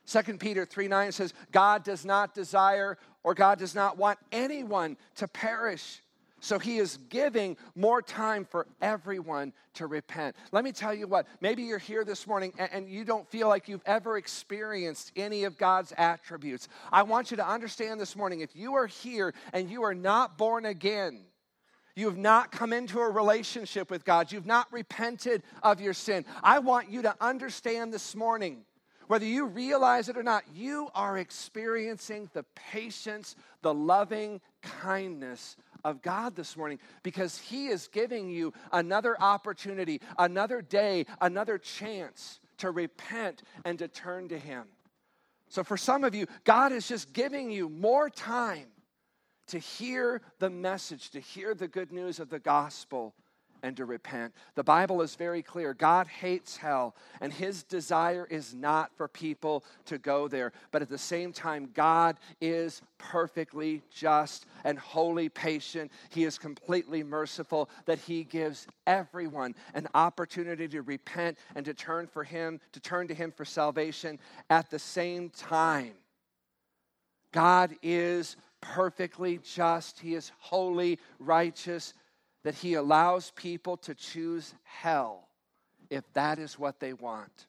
2 0.07 0.39
Peter 0.39 0.65
3 0.65 0.89
9 0.89 1.13
says, 1.13 1.35
God 1.51 1.83
does 1.83 2.05
not 2.05 2.35
desire 2.35 2.97
or 3.25 3.35
God 3.35 3.59
does 3.59 3.75
not 3.75 3.99
want 3.99 4.19
anyone 4.33 4.97
to 5.17 5.29
perish 5.29 6.03
so 6.40 6.59
he 6.59 6.79
is 6.79 6.98
giving 7.09 7.57
more 7.74 8.01
time 8.01 8.44
for 8.44 8.66
everyone 8.81 9.53
to 9.74 9.87
repent. 9.87 10.37
Let 10.53 10.64
me 10.64 10.72
tell 10.72 10.94
you 10.94 11.07
what, 11.07 11.27
maybe 11.40 11.62
you're 11.62 11.79
here 11.79 12.05
this 12.05 12.27
morning 12.27 12.53
and, 12.59 12.88
you 12.88 13.05
don't 13.05 13.29
feel 13.29 13.48
like 13.48 13.68
you've 13.68 13.83
ever 13.87 14.16
experienced 14.16 15.12
any 15.16 15.44
of 15.44 15.59
God's 15.59 15.92
attributes. 15.98 16.68
I 16.90 17.03
want 17.03 17.31
you 17.31 17.37
to 17.37 17.46
understand 17.46 18.01
this 18.01 18.16
morning 18.16 18.40
if 18.40 18.55
you 18.57 18.74
are 18.74 18.87
here 18.87 19.35
and 19.53 19.70
you 19.70 19.83
are 19.83 19.94
not 19.94 20.38
born 20.38 20.64
again, 20.64 21.24
you 21.94 22.07
have 22.07 22.16
not 22.16 22.53
come 22.53 22.72
into 22.72 23.01
a 23.01 23.11
relationship 23.11 23.90
with 23.90 24.05
God, 24.05 24.33
you've 24.33 24.46
not 24.46 24.72
repented 24.72 25.42
of 25.62 25.81
your 25.81 25.92
sin. 25.92 26.24
I 26.42 26.61
want 26.61 26.90
you 26.90 27.03
to 27.03 27.14
understand 27.20 27.92
this 27.92 28.14
morning 28.14 28.64
whether 29.09 29.24
you 29.24 29.46
realize 29.46 30.11
it 30.11 30.18
or 30.18 30.22
not, 30.22 30.44
you 30.55 30.88
are 30.94 31.16
experiencing 31.16 32.31
the 32.35 32.44
patience, 32.55 33.37
the 33.62 33.72
loving 33.72 34.40
kindness 34.62 35.57
of 35.85 36.03
God 36.03 36.37
this 36.37 36.57
morning 36.57 36.79
because 37.03 37.38
He 37.38 37.69
is 37.69 37.88
giving 37.88 38.31
you 38.31 38.53
another 38.73 39.21
opportunity, 39.21 40.01
another 40.19 40.62
day, 40.62 41.07
another 41.21 41.59
chance 41.59 42.41
to 42.59 42.71
repent 42.71 43.43
and 43.64 43.79
to 43.79 43.88
turn 43.88 44.29
to 44.29 44.38
Him. 44.38 44.64
So, 45.49 45.64
for 45.64 45.77
some 45.77 46.05
of 46.05 46.14
you, 46.14 46.27
God 46.45 46.73
is 46.73 46.87
just 46.87 47.12
giving 47.12 47.51
you 47.51 47.69
more 47.69 48.11
time 48.11 48.67
to 49.49 49.59
hear 49.59 50.21
the 50.38 50.51
message, 50.51 51.11
to 51.11 51.21
hear 51.21 51.55
the 51.55 51.69
good 51.69 51.91
news 51.91 52.21
of 52.21 52.29
the 52.29 52.38
gospel 52.38 53.14
and 53.62 53.77
to 53.77 53.85
repent. 53.85 54.33
The 54.55 54.64
Bible 54.64 55.03
is 55.03 55.14
very 55.14 55.42
clear. 55.42 55.75
God 55.75 56.07
hates 56.07 56.57
hell, 56.57 56.94
and 57.21 57.33
his 57.33 57.62
desire 57.62 58.27
is 58.31 58.55
not 58.55 58.90
for 58.97 59.09
people 59.09 59.64
to 59.87 59.99
go 59.99 60.29
there. 60.29 60.53
But 60.71 60.83
at 60.83 60.88
the 60.88 60.99
same 60.99 61.33
time, 61.33 61.71
God 61.75 62.18
is 62.40 62.83
perfectly 62.99 63.83
just 63.94 64.47
and 64.64 64.79
wholly 64.79 65.29
patient. 65.29 65.90
He 66.11 66.25
is 66.25 66.38
completely 66.38 67.03
merciful 67.03 67.71
that 67.87 67.99
he 67.99 68.25
gives 68.25 68.66
everyone 68.87 69.55
an 69.75 69.88
opportunity 69.94 70.68
to 70.68 70.83
repent 70.83 71.38
and 71.55 71.64
to 71.64 71.75
turn 71.75 72.07
for 72.07 72.25
him, 72.25 72.61
to 72.73 72.81
turn 72.81 73.09
to 73.09 73.14
him 73.14 73.33
for 73.33 73.44
salvation 73.44 74.18
at 74.51 74.71
the 74.71 74.79
same 74.79 75.31
time. 75.31 75.92
God 77.33 77.75
is 77.83 78.37
perfectly 78.61 79.38
just. 79.38 79.99
He 80.01 80.14
is 80.14 80.33
holy, 80.38 80.99
righteous, 81.18 81.94
that 82.44 82.55
He 82.55 82.74
allows 82.74 83.33
people 83.35 83.77
to 83.79 83.94
choose 83.94 84.55
hell 84.64 85.29
if 85.90 86.05
that 86.12 86.38
is 86.38 86.59
what 86.59 86.81
they 86.81 86.92
want. 86.92 87.46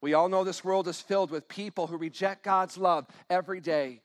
We 0.00 0.14
all 0.14 0.28
know 0.28 0.44
this 0.44 0.64
world 0.64 0.86
is 0.88 1.00
filled 1.00 1.30
with 1.30 1.48
people 1.48 1.86
who 1.86 1.96
reject 1.96 2.44
God's 2.44 2.78
love 2.78 3.06
every 3.28 3.60
day, 3.60 4.00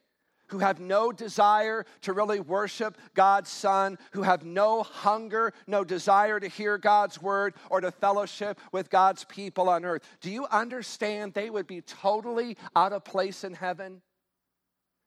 who 0.48 0.58
have 0.58 0.80
no 0.80 1.12
desire 1.12 1.86
to 2.02 2.12
really 2.12 2.40
worship 2.40 2.98
God's 3.14 3.50
Son, 3.50 3.98
who 4.12 4.22
have 4.22 4.44
no 4.44 4.82
hunger, 4.82 5.52
no 5.66 5.84
desire 5.84 6.40
to 6.40 6.48
hear 6.48 6.78
God's 6.78 7.22
word 7.22 7.54
or 7.70 7.80
to 7.80 7.92
fellowship 7.92 8.58
with 8.72 8.90
God's 8.90 9.24
people 9.24 9.68
on 9.68 9.84
earth. 9.84 10.02
Do 10.20 10.30
you 10.30 10.46
understand 10.46 11.32
they 11.32 11.50
would 11.50 11.66
be 11.66 11.80
totally 11.80 12.56
out 12.74 12.92
of 12.92 13.04
place 13.04 13.44
in 13.44 13.54
heaven? 13.54 14.02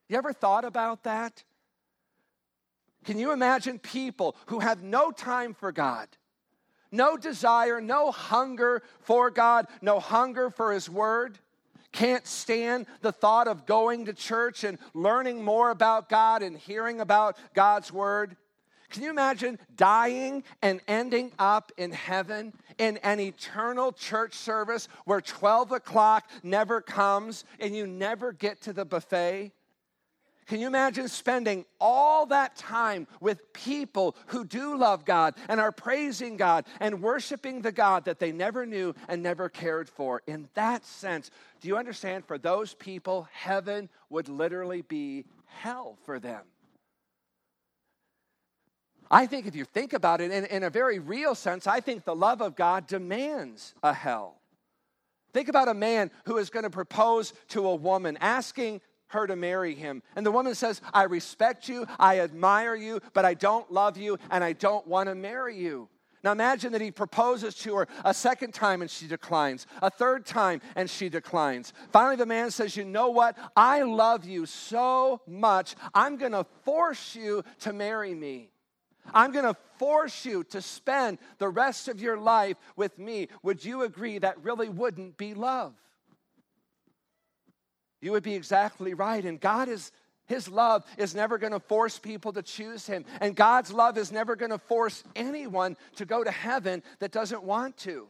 You 0.09 0.17
ever 0.17 0.31
thought 0.31 0.63
about 0.63 1.03
that? 1.03 1.43
Can 3.07 3.17
you 3.17 3.31
imagine 3.31 3.79
people 3.79 4.35
who 4.47 4.59
have 4.59 4.83
no 4.83 5.11
time 5.11 5.53
for 5.53 5.71
God? 5.71 6.09
No 6.91 7.15
desire, 7.15 7.79
no 7.79 8.11
hunger 8.11 8.83
for 8.99 9.31
God, 9.31 9.67
no 9.81 10.01
hunger 10.01 10.49
for 10.49 10.73
His 10.73 10.89
Word, 10.89 11.39
can't 11.93 12.27
stand 12.27 12.85
the 12.99 13.13
thought 13.13 13.47
of 13.47 13.65
going 13.65 14.07
to 14.07 14.13
church 14.13 14.65
and 14.65 14.77
learning 14.93 15.41
more 15.41 15.69
about 15.69 16.09
God 16.09 16.43
and 16.43 16.57
hearing 16.57 16.99
about 16.99 17.37
God's 17.53 17.93
Word. 17.93 18.35
Can 18.89 19.03
you 19.03 19.09
imagine 19.09 19.57
dying 19.77 20.43
and 20.61 20.81
ending 20.85 21.31
up 21.39 21.71
in 21.77 21.93
heaven 21.93 22.51
in 22.77 22.97
an 22.97 23.21
eternal 23.21 23.93
church 23.93 24.33
service 24.33 24.89
where 25.05 25.21
12 25.21 25.71
o'clock 25.71 26.29
never 26.43 26.81
comes 26.81 27.45
and 27.61 27.73
you 27.73 27.87
never 27.87 28.33
get 28.33 28.59
to 28.63 28.73
the 28.73 28.83
buffet? 28.83 29.53
Can 30.47 30.61
you 30.61 30.67
imagine 30.67 31.09
spending 31.09 31.65
all 31.79 32.25
that 32.27 32.55
time 32.55 33.05
with 33.19 33.51
people 33.51 34.15
who 34.27 34.45
do 34.45 34.77
love 34.77 35.03
God 35.03 35.35
and 35.49 35.59
are 35.59 35.73
praising 35.73 36.37
God 36.37 36.65
and 36.79 37.01
worshiping 37.01 37.61
the 37.61 37.73
God 37.73 38.05
that 38.05 38.19
they 38.19 38.31
never 38.31 38.65
knew 38.65 38.95
and 39.09 39.21
never 39.21 39.49
cared 39.49 39.89
for? 39.89 40.21
In 40.25 40.47
that 40.53 40.85
sense, 40.85 41.31
do 41.59 41.67
you 41.67 41.75
understand? 41.75 42.25
For 42.25 42.37
those 42.37 42.73
people, 42.73 43.27
heaven 43.33 43.89
would 44.09 44.29
literally 44.29 44.81
be 44.81 45.25
hell 45.45 45.97
for 46.05 46.17
them. 46.17 46.43
I 49.11 49.25
think 49.25 49.47
if 49.47 49.55
you 49.55 49.65
think 49.65 49.91
about 49.91 50.21
it 50.21 50.31
in, 50.31 50.45
in 50.45 50.63
a 50.63 50.69
very 50.69 50.99
real 50.99 51.35
sense, 51.35 51.67
I 51.67 51.81
think 51.81 52.05
the 52.05 52.15
love 52.15 52.41
of 52.41 52.55
God 52.55 52.87
demands 52.87 53.73
a 53.83 53.93
hell. 53.93 54.39
Think 55.33 55.49
about 55.49 55.67
a 55.67 55.73
man 55.73 56.09
who 56.25 56.37
is 56.37 56.49
going 56.49 56.63
to 56.63 56.69
propose 56.69 57.33
to 57.49 57.67
a 57.67 57.75
woman, 57.75 58.17
asking 58.21 58.81
her 59.09 59.27
to 59.27 59.35
marry 59.35 59.75
him. 59.75 60.03
And 60.15 60.25
the 60.25 60.31
woman 60.31 60.55
says, 60.55 60.81
I 60.93 61.03
respect 61.03 61.69
you, 61.69 61.85
I 61.99 62.19
admire 62.19 62.75
you, 62.75 63.01
but 63.13 63.25
I 63.25 63.33
don't 63.33 63.71
love 63.71 63.97
you, 63.97 64.17
and 64.29 64.43
I 64.43 64.53
don't 64.53 64.85
want 64.87 65.09
to 65.09 65.15
marry 65.15 65.57
you. 65.57 65.89
Now 66.23 66.31
imagine 66.31 66.71
that 66.73 66.81
he 66.81 66.91
proposes 66.91 67.55
to 67.59 67.75
her 67.75 67.87
a 68.03 68.13
second 68.13 68.53
time 68.53 68.81
and 68.81 68.89
she 68.89 69.07
declines, 69.07 69.67
a 69.81 69.89
third 69.89 70.25
time 70.25 70.61
and 70.75 70.89
she 70.89 71.09
declines. 71.09 71.73
Finally, 71.91 72.17
the 72.17 72.25
man 72.25 72.51
says, 72.51 72.75
You 72.75 72.85
know 72.85 73.09
what? 73.09 73.37
I 73.55 73.83
love 73.83 74.25
you 74.25 74.45
so 74.45 75.21
much, 75.27 75.75
I'm 75.93 76.17
going 76.17 76.31
to 76.31 76.45
force 76.63 77.15
you 77.15 77.43
to 77.61 77.71
marry 77.71 78.13
me. 78.13 78.49
I'm 79.13 79.31
going 79.31 79.45
to 79.45 79.55
force 79.77 80.25
you 80.25 80.43
to 80.45 80.61
spend 80.61 81.19
the 81.37 81.47
rest 81.47 81.87
of 81.87 82.01
your 82.01 82.17
life 82.17 82.57
with 82.75 82.97
me. 82.99 83.29
Would 83.43 83.63
you 83.63 83.83
agree 83.83 84.17
that 84.17 84.43
really 84.43 84.69
wouldn't 84.69 85.17
be 85.17 85.33
love? 85.33 85.73
You 88.01 88.11
would 88.11 88.23
be 88.23 88.35
exactly 88.35 88.93
right. 88.93 89.23
And 89.23 89.39
God 89.39 89.69
is 89.69 89.91
his 90.27 90.49
love 90.49 90.85
is 90.97 91.15
never 91.15 91.37
going 91.37 91.53
to 91.53 91.59
force 91.59 91.97
people 91.97 92.33
to 92.33 92.41
choose 92.41 92.85
Him. 92.85 93.05
And 93.21 93.35
God's 93.35 93.71
love 93.71 93.97
is 93.97 94.11
never 94.11 94.35
going 94.35 94.51
to 94.51 94.57
force 94.57 95.03
anyone 95.15 95.77
to 95.95 96.05
go 96.05 96.23
to 96.23 96.31
heaven 96.31 96.83
that 96.99 97.11
doesn't 97.11 97.43
want 97.43 97.77
to. 97.77 98.07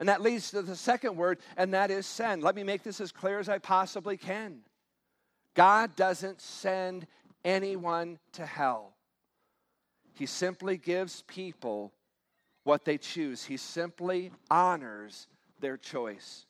And 0.00 0.08
that 0.08 0.22
leads 0.22 0.52
to 0.52 0.62
the 0.62 0.76
second 0.76 1.16
word, 1.16 1.40
and 1.56 1.74
that 1.74 1.90
is 1.90 2.06
send. 2.06 2.42
Let 2.44 2.54
me 2.54 2.62
make 2.62 2.84
this 2.84 3.00
as 3.00 3.10
clear 3.10 3.40
as 3.40 3.48
I 3.48 3.58
possibly 3.58 4.16
can. 4.16 4.60
God 5.54 5.96
doesn't 5.96 6.40
send 6.40 7.08
anyone 7.44 8.18
to 8.32 8.46
hell, 8.46 8.94
He 10.14 10.26
simply 10.26 10.76
gives 10.76 11.22
people 11.22 11.92
what 12.62 12.84
they 12.84 12.98
choose, 12.98 13.44
He 13.44 13.56
simply 13.56 14.30
honors 14.50 15.26
their 15.58 15.76
choice. 15.76 16.46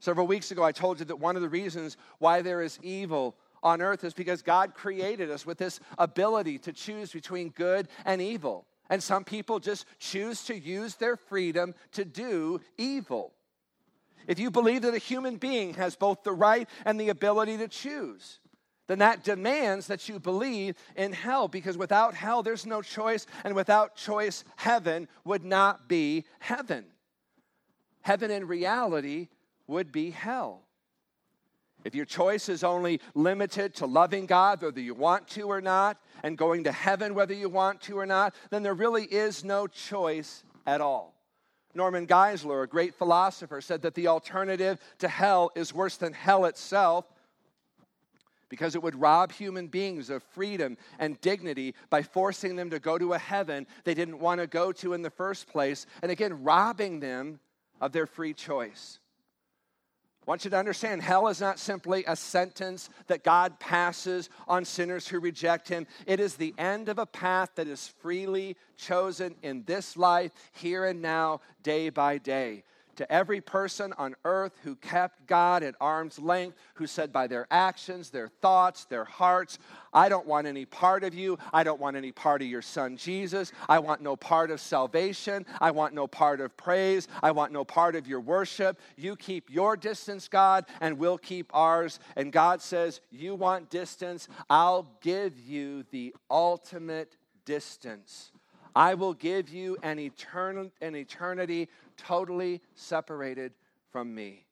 Several 0.00 0.26
weeks 0.26 0.50
ago, 0.50 0.62
I 0.62 0.72
told 0.72 1.00
you 1.00 1.04
that 1.06 1.16
one 1.16 1.36
of 1.36 1.42
the 1.42 1.48
reasons 1.48 1.96
why 2.18 2.42
there 2.42 2.62
is 2.62 2.78
evil 2.82 3.36
on 3.62 3.82
earth 3.82 4.04
is 4.04 4.14
because 4.14 4.42
God 4.42 4.74
created 4.74 5.30
us 5.30 5.44
with 5.44 5.58
this 5.58 5.80
ability 5.98 6.58
to 6.60 6.72
choose 6.72 7.12
between 7.12 7.50
good 7.50 7.88
and 8.04 8.22
evil. 8.22 8.66
And 8.90 9.02
some 9.02 9.24
people 9.24 9.58
just 9.58 9.86
choose 9.98 10.44
to 10.44 10.58
use 10.58 10.94
their 10.94 11.16
freedom 11.16 11.74
to 11.92 12.04
do 12.04 12.60
evil. 12.76 13.32
If 14.26 14.38
you 14.38 14.50
believe 14.50 14.82
that 14.82 14.94
a 14.94 14.98
human 14.98 15.36
being 15.36 15.74
has 15.74 15.96
both 15.96 16.22
the 16.22 16.32
right 16.32 16.68
and 16.84 17.00
the 17.00 17.08
ability 17.08 17.56
to 17.58 17.68
choose, 17.68 18.40
then 18.86 19.00
that 19.00 19.24
demands 19.24 19.88
that 19.88 20.08
you 20.08 20.18
believe 20.18 20.76
in 20.96 21.12
hell 21.12 21.48
because 21.48 21.76
without 21.76 22.14
hell, 22.14 22.42
there's 22.42 22.66
no 22.66 22.82
choice, 22.82 23.26
and 23.44 23.54
without 23.54 23.96
choice, 23.96 24.44
heaven 24.56 25.08
would 25.24 25.44
not 25.44 25.88
be 25.88 26.24
heaven. 26.38 26.84
Heaven 28.02 28.30
in 28.30 28.46
reality 28.46 29.28
would 29.68 29.92
be 29.92 30.10
hell. 30.10 30.62
If 31.84 31.94
your 31.94 32.04
choice 32.04 32.48
is 32.48 32.64
only 32.64 33.00
limited 33.14 33.74
to 33.76 33.86
loving 33.86 34.26
God, 34.26 34.60
whether 34.60 34.80
you 34.80 34.94
want 34.94 35.28
to 35.28 35.42
or 35.42 35.60
not, 35.60 35.98
and 36.24 36.36
going 36.36 36.64
to 36.64 36.72
heaven, 36.72 37.14
whether 37.14 37.34
you 37.34 37.48
want 37.48 37.80
to 37.82 37.96
or 37.96 38.06
not, 38.06 38.34
then 38.50 38.64
there 38.64 38.74
really 38.74 39.04
is 39.04 39.44
no 39.44 39.68
choice 39.68 40.42
at 40.66 40.80
all. 40.80 41.14
Norman 41.74 42.06
Geisler, 42.06 42.64
a 42.64 42.66
great 42.66 42.94
philosopher, 42.94 43.60
said 43.60 43.82
that 43.82 43.94
the 43.94 44.08
alternative 44.08 44.80
to 44.98 45.06
hell 45.06 45.52
is 45.54 45.72
worse 45.72 45.96
than 45.96 46.12
hell 46.12 46.46
itself 46.46 47.04
because 48.48 48.74
it 48.74 48.82
would 48.82 48.94
rob 48.94 49.30
human 49.30 49.66
beings 49.66 50.10
of 50.10 50.22
freedom 50.22 50.76
and 50.98 51.20
dignity 51.20 51.74
by 51.90 52.02
forcing 52.02 52.56
them 52.56 52.70
to 52.70 52.78
go 52.78 52.98
to 52.98 53.12
a 53.12 53.18
heaven 53.18 53.66
they 53.84 53.94
didn't 53.94 54.18
want 54.18 54.40
to 54.40 54.46
go 54.46 54.72
to 54.72 54.94
in 54.94 55.02
the 55.02 55.10
first 55.10 55.46
place, 55.46 55.86
and 56.02 56.10
again, 56.10 56.42
robbing 56.42 56.98
them 56.98 57.38
of 57.80 57.92
their 57.92 58.06
free 58.06 58.32
choice. 58.32 58.98
I 60.28 60.30
want 60.30 60.44
you 60.44 60.50
to 60.50 60.58
understand 60.58 61.00
hell 61.00 61.28
is 61.28 61.40
not 61.40 61.58
simply 61.58 62.04
a 62.06 62.14
sentence 62.14 62.90
that 63.06 63.24
God 63.24 63.58
passes 63.58 64.28
on 64.46 64.66
sinners 64.66 65.08
who 65.08 65.20
reject 65.20 65.70
Him. 65.70 65.86
It 66.06 66.20
is 66.20 66.34
the 66.34 66.54
end 66.58 66.90
of 66.90 66.98
a 66.98 67.06
path 67.06 67.52
that 67.54 67.66
is 67.66 67.88
freely 68.00 68.54
chosen 68.76 69.36
in 69.42 69.64
this 69.64 69.96
life, 69.96 70.32
here 70.52 70.84
and 70.84 71.00
now, 71.00 71.40
day 71.62 71.88
by 71.88 72.18
day 72.18 72.64
to 72.98 73.10
every 73.12 73.40
person 73.40 73.94
on 73.96 74.14
earth 74.24 74.52
who 74.64 74.74
kept 74.76 75.26
God 75.26 75.62
at 75.62 75.74
arm's 75.80 76.18
length, 76.18 76.56
who 76.74 76.86
said 76.86 77.12
by 77.12 77.28
their 77.28 77.46
actions, 77.50 78.10
their 78.10 78.28
thoughts, 78.28 78.84
their 78.84 79.04
hearts, 79.04 79.58
I 79.92 80.08
don't 80.08 80.26
want 80.26 80.46
any 80.46 80.64
part 80.64 81.04
of 81.04 81.14
you. 81.14 81.38
I 81.52 81.62
don't 81.62 81.80
want 81.80 81.96
any 81.96 82.12
part 82.12 82.42
of 82.42 82.48
your 82.48 82.60
son 82.60 82.96
Jesus. 82.96 83.52
I 83.68 83.78
want 83.78 84.02
no 84.02 84.16
part 84.16 84.50
of 84.50 84.60
salvation. 84.60 85.46
I 85.60 85.70
want 85.70 85.94
no 85.94 86.06
part 86.06 86.40
of 86.40 86.56
praise. 86.56 87.08
I 87.22 87.30
want 87.30 87.52
no 87.52 87.64
part 87.64 87.94
of 87.94 88.06
your 88.06 88.20
worship. 88.20 88.78
You 88.96 89.16
keep 89.16 89.48
your 89.48 89.76
distance, 89.76 90.28
God, 90.28 90.66
and 90.80 90.98
we'll 90.98 91.18
keep 91.18 91.54
ours. 91.54 92.00
And 92.16 92.32
God 92.32 92.60
says, 92.60 93.00
You 93.10 93.34
want 93.34 93.70
distance? 93.70 94.28
I'll 94.50 94.90
give 95.00 95.38
you 95.38 95.84
the 95.90 96.14
ultimate 96.30 97.16
distance. 97.44 98.32
I 98.74 98.94
will 98.94 99.14
give 99.14 99.48
you 99.48 99.76
an, 99.82 99.98
etern- 99.98 100.70
an 100.80 100.94
eternity 100.94 101.68
totally 101.98 102.62
separated 102.74 103.52
from 103.90 104.14
me. 104.14 104.46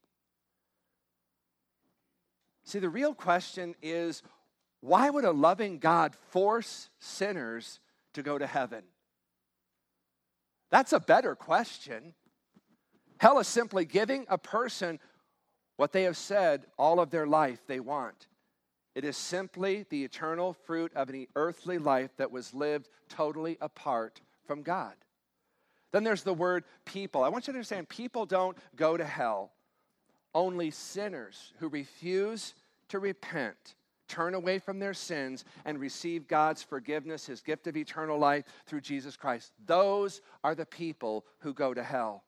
See, 2.65 2.81
the 2.81 2.89
real 2.89 3.15
question 3.15 3.75
is 3.81 4.23
why 4.81 5.09
would 5.09 5.25
a 5.25 5.33
loving 5.33 5.79
God 5.79 6.15
force 6.31 6.91
sinners 6.99 7.81
to 8.15 8.23
go 8.23 8.37
to 8.39 8.47
heaven? 8.47 8.83
That's 10.71 10.93
a 10.93 11.01
better 11.01 11.35
question. 11.35 12.15
Hell 13.19 13.39
is 13.39 13.49
simply 13.49 13.85
giving 13.85 14.27
a 14.29 14.37
person 14.37 14.99
what 15.77 15.93
they 15.93 16.03
have 16.03 16.17
said 16.17 16.67
all 16.77 17.01
of 17.01 17.11
their 17.11 17.27
life 17.27 17.61
they 17.67 17.81
want. 17.81 18.27
It 18.95 19.05
is 19.05 19.17
simply 19.17 19.85
the 19.89 20.05
eternal 20.05 20.55
fruit 20.55 20.93
of 20.95 21.09
an 21.09 21.27
earthly 21.37 21.79
life 21.79 22.11
that 22.17 22.31
was 22.31 22.55
lived 22.55 22.89
totally 23.09 23.59
apart 23.61 24.21
from 24.47 24.63
God. 24.63 24.95
Then 25.92 26.05
there's 26.05 26.22
the 26.22 26.35
word 26.35 26.64
people. 26.85 27.22
I 27.22 27.29
want 27.29 27.46
you 27.46 27.53
to 27.53 27.59
understand 27.59 27.88
people 27.88 28.27
don't 28.27 28.57
go 28.75 28.96
to 28.96 29.05
hell. 29.05 29.53
Only 30.35 30.70
sinners 30.70 31.53
who 31.59 31.68
refuse 31.68 32.55
to 32.88 32.99
repent, 32.99 33.75
turn 34.09 34.35
away 34.35 34.59
from 34.59 34.79
their 34.79 34.94
sins, 34.94 35.44
and 35.64 35.79
receive 35.79 36.29
God's 36.29 36.62
forgiveness, 36.62 37.27
his 37.27 37.40
gift 37.40 37.66
of 37.66 37.77
eternal 37.77 38.18
life 38.18 38.44
through 38.66 38.83
Jesus 38.83 39.16
Christ. 39.16 39.53
Those 39.64 40.20
are 40.44 40.55
the 40.55 40.66
people 40.66 41.25
who 41.38 41.55
go 41.55 41.72
to 41.72 41.83
hell. 41.83 42.25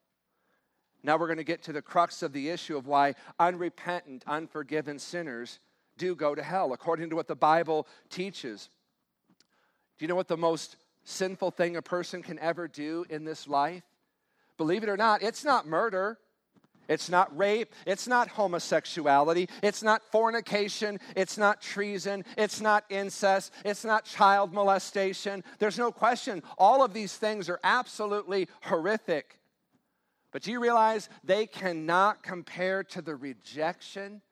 Now 1.02 1.16
we're 1.16 1.26
going 1.26 1.38
to 1.38 1.44
get 1.44 1.62
to 1.64 1.72
the 1.72 1.82
crux 1.82 2.22
of 2.22 2.32
the 2.32 2.48
issue 2.48 2.76
of 2.76 2.86
why 2.86 3.14
unrepentant, 3.38 4.24
unforgiven 4.26 4.98
sinners 4.98 5.60
do 5.96 6.14
go 6.14 6.34
to 6.34 6.42
hell, 6.42 6.72
according 6.72 7.10
to 7.10 7.16
what 7.16 7.28
the 7.28 7.36
Bible 7.36 7.86
teaches. 8.08 8.70
Do 9.98 10.04
you 10.04 10.08
know 10.08 10.14
what 10.14 10.28
the 10.28 10.36
most 10.36 10.76
sinful 11.08 11.52
thing 11.52 11.76
a 11.76 11.82
person 11.82 12.22
can 12.22 12.38
ever 12.38 12.68
do 12.68 13.04
in 13.08 13.24
this 13.24 13.48
life? 13.48 13.82
Believe 14.56 14.82
it 14.82 14.88
or 14.88 14.96
not, 14.96 15.22
it's 15.22 15.44
not 15.44 15.66
murder. 15.66 16.18
It's 16.88 17.10
not 17.10 17.36
rape. 17.36 17.74
It's 17.86 18.08
not 18.08 18.28
homosexuality. 18.28 19.48
It's 19.62 19.82
not 19.82 20.02
fornication. 20.10 20.98
It's 21.14 21.36
not 21.36 21.60
treason. 21.60 22.24
It's 22.38 22.62
not 22.62 22.84
incest. 22.88 23.52
It's 23.62 23.84
not 23.84 24.06
child 24.06 24.54
molestation. 24.54 25.44
There's 25.58 25.76
no 25.76 25.92
question. 25.92 26.42
All 26.56 26.82
of 26.82 26.94
these 26.94 27.14
things 27.14 27.50
are 27.50 27.60
absolutely 27.62 28.48
horrific. 28.62 29.38
But 30.32 30.42
do 30.42 30.50
you 30.50 30.60
realize 30.60 31.10
they 31.24 31.46
cannot 31.46 32.22
compare 32.22 32.82
to 32.84 33.02
the 33.02 33.16
rejection 33.16 34.22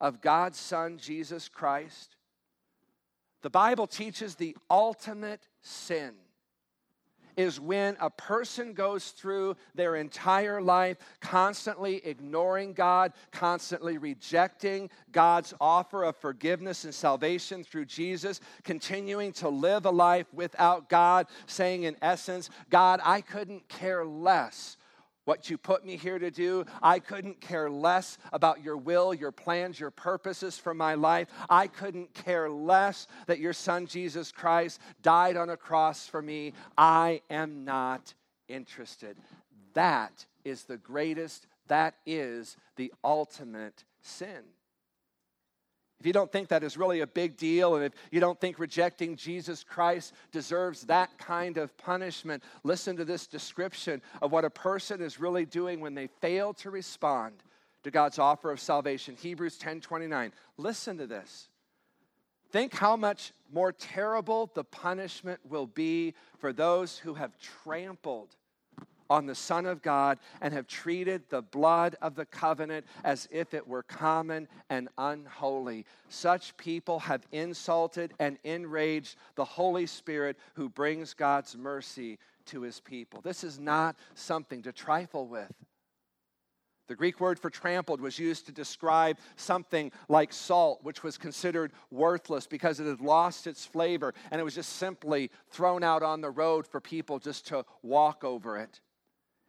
of 0.00 0.22
God's 0.22 0.58
Son, 0.58 0.96
Jesus 0.96 1.50
Christ? 1.50 2.16
The 3.42 3.50
Bible 3.50 3.86
teaches 3.86 4.34
the 4.34 4.56
ultimate 4.70 5.46
sin 5.60 6.14
is 7.36 7.60
when 7.60 7.96
a 8.00 8.10
person 8.10 8.72
goes 8.72 9.10
through 9.10 9.56
their 9.74 9.96
entire 9.96 10.60
life 10.60 10.96
constantly 11.20 12.04
ignoring 12.06 12.72
God, 12.72 13.12
constantly 13.30 13.98
rejecting 13.98 14.90
God's 15.12 15.54
offer 15.60 16.04
of 16.04 16.16
forgiveness 16.16 16.84
and 16.84 16.94
salvation 16.94 17.62
through 17.62 17.86
Jesus, 17.86 18.40
continuing 18.64 19.32
to 19.34 19.48
live 19.48 19.86
a 19.86 19.90
life 19.90 20.26
without 20.32 20.88
God, 20.88 21.26
saying, 21.46 21.84
in 21.84 21.96
essence, 22.02 22.50
God, 22.70 23.00
I 23.04 23.20
couldn't 23.20 23.68
care 23.68 24.04
less 24.04 24.76
what 25.26 25.50
you 25.50 25.58
put 25.58 25.84
me 25.84 25.96
here 25.96 26.18
to 26.18 26.30
do. 26.30 26.64
I 26.82 26.98
couldn't 27.00 27.40
care 27.42 27.68
less 27.68 28.16
about 28.32 28.64
your 28.64 28.78
will, 28.78 29.12
your 29.12 29.32
plans, 29.32 29.78
your 29.78 29.90
purposes 29.90 30.56
for 30.56 30.72
my 30.72 30.94
life. 30.94 31.28
I 31.50 31.66
couldn't 31.66 32.14
care 32.14 32.48
less 32.48 33.06
that 33.26 33.38
your 33.38 33.52
son 33.52 33.86
Jesus 33.86 34.32
Christ 34.32 34.80
died 35.02 35.36
on 35.36 35.50
a 35.50 35.56
cross 35.56 36.06
for 36.06 36.22
me. 36.22 36.54
I 36.78 37.20
am 37.28 37.64
not 37.64 38.14
interested. 38.48 39.18
That 39.74 40.24
is 40.44 40.64
the 40.64 40.78
greatest, 40.78 41.46
that 41.66 41.96
is 42.06 42.56
the 42.76 42.94
ultimate 43.04 43.84
sin. 44.00 44.44
If 45.98 46.06
you 46.06 46.12
don't 46.12 46.30
think 46.30 46.48
that 46.48 46.62
is 46.62 46.76
really 46.76 47.00
a 47.00 47.06
big 47.06 47.36
deal, 47.36 47.76
and 47.76 47.84
if 47.84 47.92
you 48.10 48.20
don't 48.20 48.38
think 48.38 48.58
rejecting 48.58 49.16
Jesus 49.16 49.64
Christ 49.64 50.12
deserves 50.30 50.82
that 50.82 51.16
kind 51.16 51.56
of 51.56 51.76
punishment, 51.78 52.42
listen 52.64 52.96
to 52.96 53.04
this 53.04 53.26
description 53.26 54.02
of 54.20 54.30
what 54.30 54.44
a 54.44 54.50
person 54.50 55.00
is 55.00 55.18
really 55.18 55.46
doing 55.46 55.80
when 55.80 55.94
they 55.94 56.06
fail 56.06 56.52
to 56.54 56.70
respond 56.70 57.34
to 57.82 57.90
God's 57.90 58.18
offer 58.18 58.50
of 58.50 58.60
salvation. 58.60 59.16
Hebrews 59.16 59.56
10 59.56 59.80
29. 59.80 60.32
Listen 60.58 60.98
to 60.98 61.06
this. 61.06 61.48
Think 62.50 62.74
how 62.74 62.96
much 62.96 63.32
more 63.52 63.72
terrible 63.72 64.50
the 64.54 64.64
punishment 64.64 65.40
will 65.48 65.66
be 65.66 66.14
for 66.38 66.52
those 66.52 66.98
who 66.98 67.14
have 67.14 67.32
trampled 67.38 68.36
on 69.10 69.26
the 69.26 69.34
Son 69.34 69.66
of 69.66 69.82
God 69.82 70.18
and 70.40 70.52
have 70.52 70.66
treated 70.66 71.22
the 71.28 71.42
blood 71.42 71.96
of 72.02 72.14
the 72.14 72.26
covenant 72.26 72.86
as 73.04 73.28
if 73.30 73.54
it 73.54 73.66
were 73.66 73.82
common 73.82 74.48
and 74.70 74.88
unholy. 74.98 75.84
Such 76.08 76.56
people 76.56 77.00
have 77.00 77.26
insulted 77.32 78.14
and 78.18 78.38
enraged 78.44 79.16
the 79.34 79.44
Holy 79.44 79.86
Spirit 79.86 80.36
who 80.54 80.68
brings 80.68 81.14
God's 81.14 81.56
mercy 81.56 82.18
to 82.46 82.62
his 82.62 82.80
people. 82.80 83.20
This 83.20 83.44
is 83.44 83.58
not 83.58 83.96
something 84.14 84.62
to 84.62 84.72
trifle 84.72 85.26
with. 85.26 85.52
The 86.88 86.94
Greek 86.94 87.18
word 87.18 87.38
for 87.38 87.50
trampled 87.50 88.00
was 88.00 88.18
used 88.18 88.46
to 88.46 88.52
describe 88.52 89.18
something 89.34 89.90
like 90.08 90.32
salt, 90.32 90.84
which 90.84 91.02
was 91.02 91.18
considered 91.18 91.72
worthless 91.90 92.46
because 92.46 92.78
it 92.78 92.86
had 92.86 93.00
lost 93.00 93.48
its 93.48 93.64
flavor 93.66 94.14
and 94.30 94.40
it 94.40 94.44
was 94.44 94.54
just 94.54 94.74
simply 94.74 95.30
thrown 95.50 95.82
out 95.82 96.04
on 96.04 96.20
the 96.20 96.30
road 96.30 96.66
for 96.66 96.80
people 96.80 97.18
just 97.18 97.48
to 97.48 97.64
walk 97.82 98.22
over 98.22 98.56
it. 98.56 98.80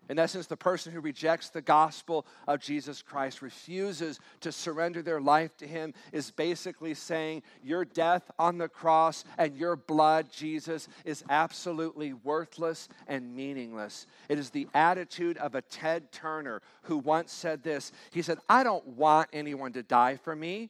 In 0.09 0.19
essence, 0.19 0.47
the 0.47 0.55
person 0.55 0.93
who 0.93 1.01
rejects 1.01 1.49
the 1.49 1.61
gospel 1.61 2.25
of 2.47 2.61
Jesus 2.61 3.01
Christ, 3.01 3.41
refuses 3.41 4.19
to 4.41 4.51
surrender 4.51 5.01
their 5.01 5.19
life 5.19 5.57
to 5.57 5.67
Him, 5.67 5.93
is 6.11 6.31
basically 6.31 6.93
saying, 6.93 7.43
Your 7.61 7.83
death 7.83 8.29
on 8.39 8.57
the 8.57 8.69
cross 8.69 9.25
and 9.37 9.55
your 9.55 9.75
blood, 9.75 10.31
Jesus, 10.31 10.87
is 11.03 11.23
absolutely 11.29 12.13
worthless 12.13 12.87
and 13.07 13.35
meaningless. 13.35 14.07
It 14.29 14.39
is 14.39 14.49
the 14.49 14.67
attitude 14.73 15.37
of 15.37 15.55
a 15.55 15.61
Ted 15.61 16.11
Turner 16.11 16.61
who 16.83 16.97
once 16.97 17.33
said 17.33 17.63
this 17.63 17.91
He 18.11 18.21
said, 18.21 18.39
I 18.47 18.63
don't 18.63 18.87
want 18.87 19.29
anyone 19.33 19.73
to 19.73 19.83
die 19.83 20.15
for 20.15 20.35
me. 20.35 20.69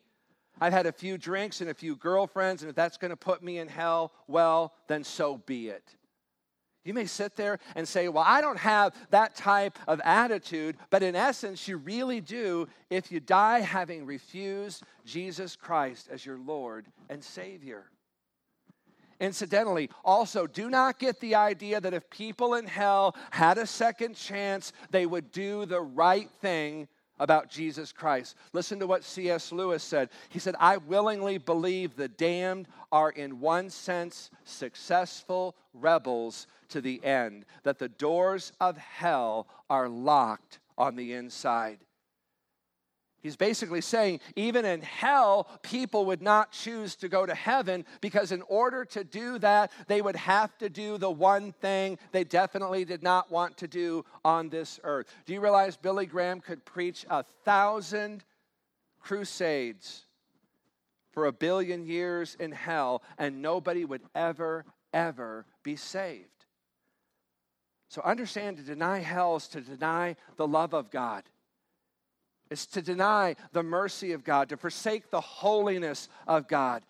I've 0.60 0.74
had 0.74 0.88
a 0.88 0.92
few 0.92 1.18
drinks 1.18 1.62
and 1.62 1.70
a 1.70 1.74
few 1.74 1.96
girlfriends, 1.96 2.64
and 2.64 2.70
if 2.70 2.76
that's 2.76 2.98
going 2.98 3.12
to 3.12 3.18
put 3.18 3.44
me 3.44 3.60
in 3.60 3.68
hell, 3.68 4.12
well, 4.28 4.74
then 4.88 5.04
so 5.04 5.38
be 5.38 5.70
it. 5.70 5.96
You 6.88 6.94
may 6.94 7.06
sit 7.06 7.36
there 7.36 7.60
and 7.76 7.86
say, 7.86 8.08
Well, 8.08 8.24
I 8.26 8.40
don't 8.40 8.60
have 8.60 8.96
that 9.10 9.36
type 9.36 9.78
of 9.90 10.00
attitude, 10.06 10.78
but 10.90 11.04
in 11.04 11.18
essence, 11.18 11.68
you 11.68 11.76
really 11.76 12.22
do 12.22 12.70
if 12.90 13.12
you 13.12 13.20
die 13.20 13.60
having 13.60 14.06
refused 14.06 14.84
Jesus 15.06 15.58
Christ 15.58 16.08
as 16.10 16.26
your 16.26 16.38
Lord 16.38 16.86
and 17.10 17.22
Savior. 17.22 17.92
Incidentally, 19.20 19.90
also, 20.06 20.48
do 20.48 20.70
not 20.70 20.98
get 20.98 21.20
the 21.20 21.36
idea 21.36 21.82
that 21.82 21.94
if 21.94 22.10
people 22.10 22.54
in 22.54 22.66
hell 22.66 23.18
had 23.32 23.58
a 23.58 23.68
second 23.68 24.16
chance, 24.16 24.72
they 24.90 25.06
would 25.06 25.30
do 25.34 25.66
the 25.66 25.82
right 25.82 26.30
thing 26.40 26.88
about 27.20 27.50
Jesus 27.50 27.92
Christ. 27.92 28.36
Listen 28.54 28.80
to 28.80 28.88
what 28.88 29.04
C.S. 29.04 29.52
Lewis 29.52 29.84
said. 29.84 30.10
He 30.30 30.40
said, 30.40 30.56
I 30.60 30.78
willingly 30.78 31.38
believe 31.38 31.96
the 31.96 32.08
damned 32.08 32.68
are, 32.92 33.10
in 33.10 33.40
one 33.40 33.70
sense, 33.70 34.30
successful 34.46 35.56
rebels 35.74 36.48
to 36.70 36.82
the 36.82 37.04
end, 37.04 37.46
that 37.64 37.80
the 37.80 37.90
doors 37.90 38.52
of 38.60 38.78
hell 38.78 39.48
are 39.70 39.90
locked 39.90 40.60
on 40.78 40.96
the 40.96 41.14
inside. 41.14 41.80
He's 43.20 43.36
basically 43.36 43.82
saying, 43.82 44.20
even 44.36 44.64
in 44.64 44.82
hell, 44.82 45.48
people 45.64 46.06
would 46.06 46.22
not 46.22 46.52
choose 46.52 46.96
to 46.98 47.10
go 47.10 47.26
to 47.26 47.34
heaven 47.34 47.84
because, 48.00 48.32
in 48.32 48.44
order 48.44 48.86
to 48.86 49.04
do 49.04 49.40
that, 49.40 49.72
they 49.88 50.02
would 50.02 50.16
have 50.16 50.56
to 50.60 50.70
do 50.70 50.98
the 50.98 51.10
one 51.10 51.52
thing 51.52 51.98
they 52.12 52.24
definitely 52.24 52.86
did 52.86 53.02
not 53.02 53.32
want 53.32 53.58
to 53.58 53.68
do 53.68 54.06
on 54.24 54.50
this 54.50 54.80
earth. 54.84 55.08
Do 55.26 55.34
you 55.34 55.42
realize 55.42 55.78
Billy 55.78 56.06
Graham 56.06 56.42
could 56.42 56.64
preach 56.64 57.06
a 57.10 57.24
thousand 57.44 58.24
crusades 59.00 60.04
for 61.12 61.26
a 61.26 61.34
billion 61.34 61.86
years 61.88 62.36
in 62.40 62.52
hell 62.52 63.02
and 63.18 63.42
nobody 63.42 63.84
would 63.84 64.04
ever, 64.14 64.64
ever 64.94 65.46
be 65.64 65.76
saved? 65.76 66.30
So, 67.90 68.02
understand 68.04 68.58
to 68.58 68.64
deny 68.64 69.00
hell 69.00 69.38
is 69.38 69.48
to 69.50 69.62
deny 69.62 70.18
the 70.36 70.48
love 70.48 70.74
of 70.74 70.92
God. 70.92 71.24
It's 72.50 72.66
to 72.68 72.82
deny 72.82 73.36
the 73.52 73.64
mercy 73.64 74.14
of 74.14 74.24
God, 74.24 74.50
to 74.50 74.58
forsake 74.58 75.10
the 75.10 75.22
holiness 75.22 76.10
of 76.28 76.48
God, 76.48 76.84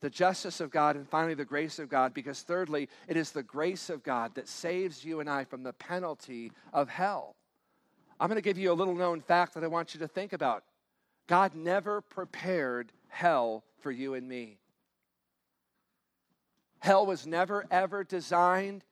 the 0.00 0.10
justice 0.10 0.60
of 0.60 0.70
God, 0.70 0.96
and 0.96 1.08
finally 1.08 1.34
the 1.34 1.44
grace 1.44 1.78
of 1.78 1.88
God, 1.88 2.12
because 2.12 2.42
thirdly, 2.42 2.88
it 3.08 3.16
is 3.16 3.30
the 3.30 3.42
grace 3.42 3.88
of 3.90 4.02
God 4.02 4.34
that 4.34 4.48
saves 4.48 5.04
you 5.04 5.20
and 5.20 5.30
I 5.30 5.44
from 5.44 5.62
the 5.62 5.72
penalty 5.72 6.52
of 6.72 6.88
hell. 6.88 7.36
I'm 8.20 8.28
going 8.28 8.36
to 8.36 8.42
give 8.42 8.58
you 8.58 8.72
a 8.72 8.74
little 8.74 8.94
known 8.94 9.20
fact 9.20 9.54
that 9.54 9.64
I 9.64 9.68
want 9.68 9.94
you 9.94 10.00
to 10.00 10.08
think 10.08 10.32
about. 10.32 10.64
God 11.26 11.54
never 11.54 12.00
prepared 12.00 12.92
hell 13.08 13.64
for 13.80 13.90
you 13.90 14.14
and 14.14 14.28
me. 14.28 14.58
Hell 16.80 17.06
was 17.06 17.26
never, 17.26 17.64
ever 17.70 18.04
designed 18.04 18.84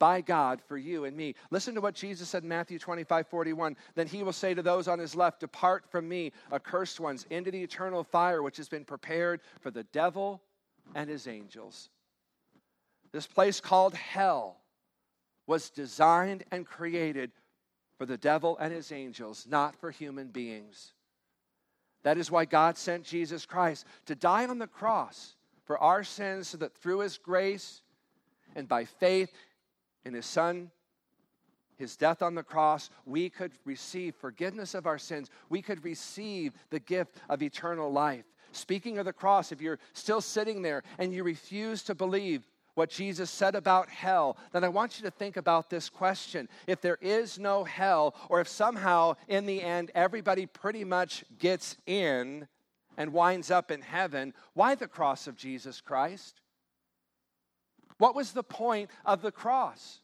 by 0.00 0.20
God 0.20 0.60
for 0.66 0.76
you 0.76 1.04
and 1.04 1.16
me. 1.16 1.36
Listen 1.52 1.76
to 1.76 1.80
what 1.80 1.94
Jesus 1.94 2.28
said 2.28 2.42
in 2.42 2.48
Matthew 2.48 2.80
25, 2.80 3.28
41. 3.28 3.76
Then 3.94 4.08
he 4.08 4.24
will 4.24 4.32
say 4.32 4.54
to 4.54 4.62
those 4.62 4.88
on 4.88 4.98
his 4.98 5.14
left, 5.14 5.38
Depart 5.38 5.84
from 5.88 6.08
me, 6.08 6.32
accursed 6.50 6.98
ones, 6.98 7.26
into 7.30 7.52
the 7.52 7.62
eternal 7.62 8.02
fire 8.02 8.42
which 8.42 8.56
has 8.56 8.68
been 8.68 8.84
prepared 8.84 9.40
for 9.60 9.70
the 9.70 9.84
devil 9.84 10.42
and 10.96 11.08
his 11.08 11.28
angels. 11.28 11.90
This 13.12 13.28
place 13.28 13.60
called 13.60 13.94
hell 13.94 14.56
was 15.46 15.70
designed 15.70 16.44
and 16.50 16.66
created 16.66 17.30
for 17.98 18.06
the 18.06 18.16
devil 18.16 18.56
and 18.58 18.72
his 18.72 18.90
angels, 18.90 19.46
not 19.48 19.76
for 19.76 19.90
human 19.90 20.28
beings. 20.28 20.94
That 22.02 22.16
is 22.16 22.30
why 22.30 22.46
God 22.46 22.78
sent 22.78 23.04
Jesus 23.04 23.44
Christ 23.44 23.84
to 24.06 24.14
die 24.14 24.46
on 24.46 24.58
the 24.58 24.66
cross 24.66 25.36
for 25.64 25.78
our 25.78 26.02
sins 26.02 26.48
so 26.48 26.58
that 26.58 26.74
through 26.74 27.00
his 27.00 27.18
grace 27.18 27.82
and 28.56 28.66
by 28.66 28.84
faith 28.86 29.30
in 30.04 30.14
his 30.14 30.26
son, 30.26 30.70
his 31.76 31.96
death 31.96 32.20
on 32.20 32.34
the 32.34 32.42
cross, 32.42 32.90
we 33.06 33.30
could 33.30 33.52
receive 33.64 34.14
forgiveness 34.14 34.74
of 34.74 34.86
our 34.86 34.98
sins. 34.98 35.30
We 35.48 35.62
could 35.62 35.82
receive 35.82 36.52
the 36.68 36.78
gift 36.78 37.16
of 37.28 37.42
eternal 37.42 37.90
life. 37.90 38.26
Speaking 38.52 38.98
of 38.98 39.06
the 39.06 39.12
cross, 39.12 39.50
if 39.50 39.62
you're 39.62 39.78
still 39.94 40.20
sitting 40.20 40.60
there 40.62 40.82
and 40.98 41.12
you 41.12 41.24
refuse 41.24 41.82
to 41.84 41.94
believe 41.94 42.42
what 42.74 42.90
Jesus 42.90 43.30
said 43.30 43.54
about 43.54 43.88
hell, 43.88 44.36
then 44.52 44.62
I 44.62 44.68
want 44.68 44.98
you 44.98 45.04
to 45.04 45.10
think 45.10 45.36
about 45.36 45.70
this 45.70 45.88
question. 45.88 46.48
If 46.66 46.80
there 46.80 46.98
is 47.00 47.38
no 47.38 47.64
hell, 47.64 48.14
or 48.28 48.40
if 48.40 48.48
somehow 48.48 49.16
in 49.28 49.46
the 49.46 49.62
end 49.62 49.90
everybody 49.94 50.46
pretty 50.46 50.84
much 50.84 51.24
gets 51.38 51.76
in 51.86 52.46
and 52.96 53.12
winds 53.12 53.50
up 53.50 53.70
in 53.70 53.80
heaven, 53.80 54.34
why 54.54 54.74
the 54.74 54.86
cross 54.86 55.26
of 55.26 55.36
Jesus 55.36 55.80
Christ? 55.80 56.39
What 58.00 58.14
was 58.14 58.32
the 58.32 58.42
point 58.42 58.88
of 59.04 59.20
the 59.20 59.30
cross? 59.30 60.00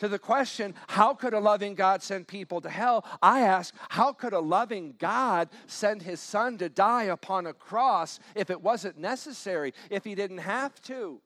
To 0.00 0.08
the 0.08 0.18
question, 0.18 0.74
how 0.88 1.14
could 1.14 1.32
a 1.32 1.38
loving 1.38 1.76
God 1.76 2.02
send 2.02 2.26
people 2.26 2.60
to 2.60 2.68
hell? 2.68 3.06
I 3.22 3.42
ask, 3.42 3.72
how 3.88 4.12
could 4.12 4.32
a 4.32 4.40
loving 4.40 4.96
God 4.98 5.48
send 5.68 6.02
his 6.02 6.18
son 6.18 6.58
to 6.58 6.68
die 6.68 7.04
upon 7.04 7.46
a 7.46 7.52
cross 7.52 8.18
if 8.34 8.50
it 8.50 8.60
wasn't 8.60 8.98
necessary, 8.98 9.74
if 9.90 10.02
he 10.02 10.16
didn't 10.16 10.38
have 10.38 10.82
to? 10.82 11.20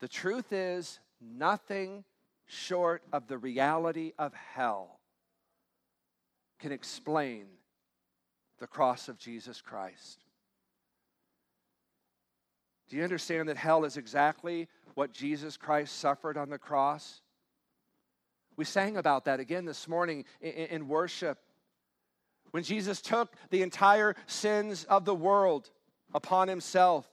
The 0.00 0.08
truth 0.08 0.52
is, 0.52 0.98
nothing 1.20 2.02
short 2.46 3.04
of 3.12 3.28
the 3.28 3.38
reality 3.38 4.14
of 4.18 4.34
hell 4.34 4.98
can 6.58 6.72
explain 6.72 7.46
the 8.58 8.66
cross 8.66 9.08
of 9.08 9.16
Jesus 9.16 9.60
Christ. 9.60 10.25
Do 12.88 12.96
you 12.96 13.02
understand 13.02 13.48
that 13.48 13.56
hell 13.56 13.84
is 13.84 13.96
exactly 13.96 14.68
what 14.94 15.12
Jesus 15.12 15.56
Christ 15.56 15.98
suffered 15.98 16.36
on 16.36 16.50
the 16.50 16.58
cross? 16.58 17.20
We 18.56 18.64
sang 18.64 18.96
about 18.96 19.26
that 19.26 19.40
again 19.40 19.64
this 19.64 19.86
morning 19.86 20.24
in, 20.40 20.88
worship. 20.88 21.38
When 22.52 22.62
Jesus 22.62 23.02
took 23.02 23.34
the 23.50 23.62
entire 23.62 24.14
sins 24.26 24.84
of 24.84 25.04
the 25.04 25.14
world 25.14 25.70
upon 26.14 26.48
himself, 26.48 27.06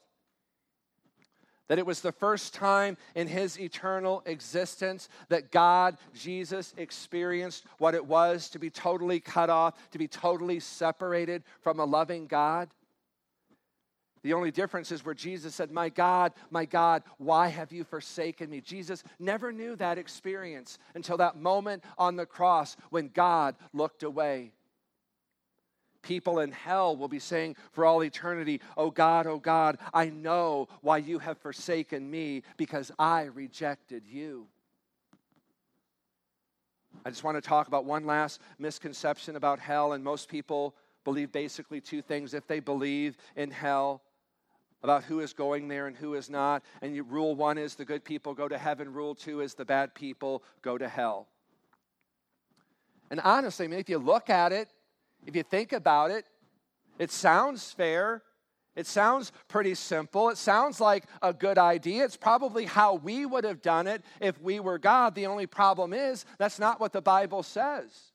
that 1.67 1.79
it 1.79 1.85
was 1.85 2.01
the 2.01 2.11
first 2.11 2.53
time 2.53 2.97
in 3.15 3.27
his 3.27 3.59
eternal 3.59 4.21
existence 4.25 5.09
that 5.29 5.51
God, 5.51 5.97
Jesus, 6.13 6.73
experienced 6.77 7.65
what 7.77 7.95
it 7.95 8.05
was 8.05 8.49
to 8.49 8.59
be 8.59 8.69
totally 8.69 9.19
cut 9.19 9.49
off, 9.49 9.73
to 9.91 9.97
be 9.97 10.07
totally 10.07 10.59
separated 10.59 11.43
from 11.61 11.79
a 11.79 11.85
loving 11.85 12.27
God. 12.27 12.69
The 14.23 14.33
only 14.33 14.51
difference 14.51 14.91
is 14.91 15.05
where 15.05 15.13
Jesus 15.13 15.53
said, 15.53 15.69
My 15.69 15.89
God, 15.89 16.31
my 16.49 16.63
God, 16.63 17.03
why 17.17 17.49
have 17.49 17.73
you 17.73 17.83
forsaken 17.83 18.49
me? 18.49 18.61
Jesus 18.61 19.03
never 19.19 19.51
knew 19.51 19.75
that 19.75 19.97
experience 19.97 20.79
until 20.95 21.17
that 21.17 21.37
moment 21.37 21.83
on 21.97 22.15
the 22.15 22.25
cross 22.25 22.77
when 22.89 23.09
God 23.09 23.55
looked 23.73 24.01
away. 24.01 24.53
People 26.03 26.39
in 26.39 26.51
hell 26.53 26.95
will 26.95 27.09
be 27.09 27.19
saying 27.19 27.57
for 27.71 27.85
all 27.85 28.01
eternity, 28.01 28.61
Oh 28.77 28.91
God, 28.91 29.27
oh 29.27 29.39
God, 29.39 29.77
I 29.93 30.09
know 30.09 30.69
why 30.81 30.97
you 30.97 31.19
have 31.19 31.37
forsaken 31.37 32.09
me 32.09 32.43
because 32.55 32.91
I 32.97 33.23
rejected 33.23 34.03
you. 34.05 34.47
I 37.05 37.09
just 37.09 37.23
want 37.25 37.35
to 37.35 37.41
talk 37.41 37.67
about 37.67 37.83
one 37.83 38.05
last 38.05 38.39
misconception 38.57 39.35
about 39.35 39.59
hell, 39.59 39.93
and 39.93 40.03
most 40.03 40.29
people 40.29 40.75
believe 41.03 41.31
basically 41.31 41.81
two 41.81 42.01
things. 42.01 42.33
If 42.33 42.47
they 42.47 42.61
believe 42.61 43.17
in 43.35 43.51
hell, 43.51 44.01
about 44.83 45.03
who 45.05 45.21
is 45.21 45.33
going 45.33 45.67
there 45.67 45.87
and 45.87 45.95
who 45.95 46.13
is 46.13 46.29
not. 46.29 46.63
And 46.81 46.95
you, 46.95 47.03
rule 47.03 47.35
one 47.35 47.57
is 47.57 47.75
the 47.75 47.85
good 47.85 48.03
people 48.03 48.33
go 48.33 48.47
to 48.47 48.57
heaven, 48.57 48.93
rule 48.93 49.15
two 49.15 49.41
is 49.41 49.53
the 49.53 49.65
bad 49.65 49.95
people 49.95 50.43
go 50.61 50.77
to 50.77 50.87
hell. 50.87 51.27
And 53.09 53.19
honestly, 53.21 53.65
I 53.65 53.69
mean, 53.69 53.79
if 53.79 53.89
you 53.89 53.97
look 53.97 54.29
at 54.29 54.51
it, 54.51 54.69
if 55.25 55.35
you 55.35 55.43
think 55.43 55.71
about 55.71 56.11
it, 56.11 56.25
it 56.99 57.11
sounds 57.11 57.71
fair. 57.71 58.21
It 58.75 58.87
sounds 58.87 59.31
pretty 59.47 59.75
simple. 59.75 60.29
It 60.29 60.37
sounds 60.37 60.81
like 60.81 61.05
a 61.21 61.31
good 61.31 61.59
idea. 61.59 62.03
It's 62.03 62.17
probably 62.17 62.65
how 62.65 62.95
we 62.95 63.25
would 63.25 63.43
have 63.43 63.61
done 63.61 63.87
it 63.87 64.03
if 64.19 64.41
we 64.41 64.59
were 64.59 64.79
God. 64.79 65.13
The 65.13 65.27
only 65.27 65.45
problem 65.45 65.93
is 65.93 66.25
that's 66.39 66.57
not 66.57 66.79
what 66.79 66.91
the 66.91 67.01
Bible 67.01 67.43
says. 67.43 68.12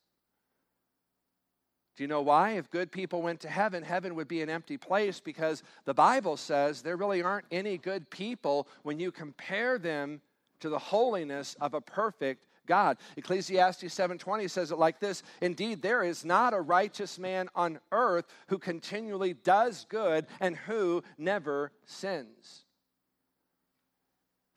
Do 1.99 2.05
you 2.05 2.09
know 2.09 2.23
why? 2.23 2.53
If 2.53 2.71
good 2.71 2.93
people 2.93 3.23
went 3.23 3.41
to 3.41 3.49
heaven, 3.49 3.83
heaven 3.83 4.15
would 4.15 4.29
be 4.29 4.41
an 4.41 4.49
empty 4.49 4.77
place 4.77 5.19
because 5.19 5.65
the 5.85 5.93
Bible 5.93 6.37
says 6.37 6.81
there 6.81 6.97
really 6.97 7.25
aren't 7.25 7.47
any 7.51 7.77
good 7.77 8.09
people 8.09 8.69
when 8.85 9.01
you 9.01 9.11
compare 9.11 9.79
them 9.79 10.21
to 10.61 10.69
the 10.69 10.79
holiness 10.79 11.57
of 11.61 11.75
a 11.75 11.81
perfect 11.81 12.47
God. 12.67 12.99
Ecclesiastes 13.17 13.83
7:20 13.83 14.49
says 14.49 14.71
it 14.71 14.79
like 14.79 15.01
this, 15.01 15.25
indeed 15.41 15.83
there 15.83 16.05
is 16.05 16.25
not 16.25 16.55
a 16.55 16.61
righteous 16.61 17.19
man 17.19 17.49
on 17.57 17.81
earth 17.91 18.27
who 18.47 18.59
continually 18.59 19.35
does 19.35 19.85
good 19.89 20.29
and 20.39 20.57
who 20.57 21.03
never 21.19 21.73
sins. 21.85 22.65